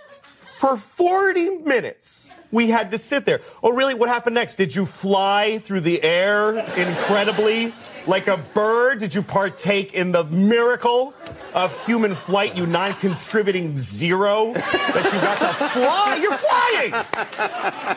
for 0.58 0.78
40 0.78 1.58
minutes. 1.60 2.30
We 2.52 2.70
had 2.70 2.92
to 2.92 2.98
sit 2.98 3.26
there. 3.26 3.42
Oh, 3.62 3.74
really? 3.74 3.94
What 3.94 4.08
happened 4.08 4.36
next? 4.36 4.56
Did 4.56 4.74
you 4.74 4.86
fly 4.86 5.58
through 5.58 5.82
the 5.82 6.02
air 6.02 6.54
incredibly 6.78 7.74
like 8.08 8.28
a 8.28 8.38
bird? 8.38 9.00
Did 9.00 9.14
you 9.14 9.22
partake 9.22 9.94
in 9.94 10.14
the 10.14 10.24
miracle 10.24 11.14
of 11.54 11.86
human 11.86 12.16
flight, 12.16 12.56
you 12.56 12.66
non 12.66 12.94
contributing 12.94 13.76
zero 13.76 14.54
that 14.54 15.12
you 15.12 15.20
got 15.20 15.38
to 15.40 15.70
fly? 15.70 16.20
You're 16.22 16.38
flying! 16.38 16.94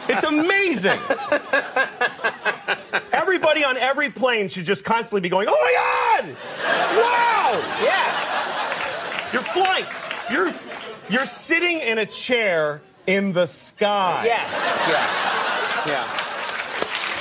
It's 0.09 0.25
amazing 0.25 0.99
everybody 3.29 3.63
on 3.63 3.77
every 3.77 4.09
plane 4.09 4.49
should 4.49 4.65
just 4.65 4.87
constantly 4.87 5.21
be 5.21 5.29
going, 5.29 5.47
oh 5.51 5.53
my 5.53 6.25
God! 6.25 6.35
Wow! 6.97 7.61
Yes! 7.83 9.33
You're 9.35 9.43
flying. 9.43 9.85
You're, 10.33 10.55
you're 11.11 11.27
sitting 11.27 11.79
in 11.81 11.99
a 11.99 12.07
chair 12.07 12.81
in 13.07 13.35
the 13.35 13.47
sky. 13.47 14.23
Yes. 14.25 14.51
Yeah. 14.89 15.93
Yeah. 15.93 16.05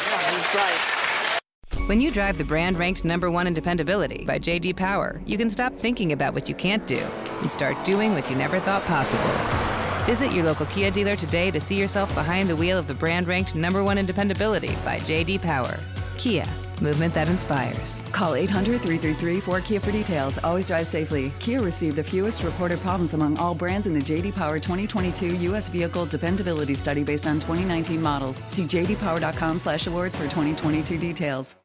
Yeah, 0.06 0.32
he's 0.32 0.56
right. 0.56 1.90
When 1.90 2.00
you 2.00 2.10
drive 2.10 2.38
the 2.38 2.46
brand 2.46 2.80
ranked 2.80 3.04
number 3.04 3.30
one 3.30 3.46
in 3.46 3.54
dependability 3.54 4.24
by 4.24 4.40
JD 4.40 4.78
Power, 4.78 5.22
you 5.26 5.38
can 5.38 5.50
stop 5.50 5.74
thinking 5.74 6.14
about 6.14 6.34
what 6.34 6.48
you 6.48 6.56
can't 6.56 6.88
do 6.88 7.06
and 7.42 7.52
start 7.52 7.84
doing 7.84 8.14
what 8.14 8.30
you 8.30 8.38
never 8.38 8.62
thought 8.62 8.84
possible. 8.86 9.30
Visit 10.06 10.32
your 10.32 10.46
local 10.46 10.68
Kia 10.68 10.90
dealer 10.90 11.18
today 11.18 11.52
to 11.52 11.60
see 11.60 11.76
yourself 11.76 12.16
behind 12.16 12.48
the 12.48 12.56
wheel 12.56 12.78
of 12.78 12.88
the 12.88 12.94
brand 12.94 13.28
ranked 13.28 13.56
number 13.56 13.84
one 13.84 13.98
in 13.98 14.06
dependability 14.06 14.74
by 14.86 15.00
JD 15.00 15.42
Power. 15.42 15.78
Kia, 16.18 16.48
movement 16.82 17.14
that 17.14 17.28
inspires. 17.28 18.04
Call 18.12 18.36
800 18.36 18.82
333 18.82 19.42
4KIA 19.42 19.82
for 19.82 19.92
details. 19.92 20.38
Always 20.44 20.68
drive 20.68 20.88
safely. 20.88 21.34
Kia 21.40 21.62
received 21.62 21.98
the 21.98 22.04
fewest 22.04 22.44
reported 22.44 22.80
problems 22.80 23.14
among 23.14 23.38
all 23.40 23.54
brands 23.54 23.88
in 23.88 23.94
the 23.94 24.00
JD 24.00 24.34
Power 24.34 24.60
2022 24.60 25.36
U.S. 25.50 25.68
Vehicle 25.68 26.06
Dependability 26.06 26.76
Study 26.76 27.04
based 27.04 27.28
on 27.28 27.36
2019 27.36 28.02
models. 28.02 28.42
See 28.48 28.64
jdpower.com 28.64 29.58
slash 29.58 29.88
awards 29.88 30.16
for 30.16 30.24
2022 30.24 30.98
details. 30.98 31.58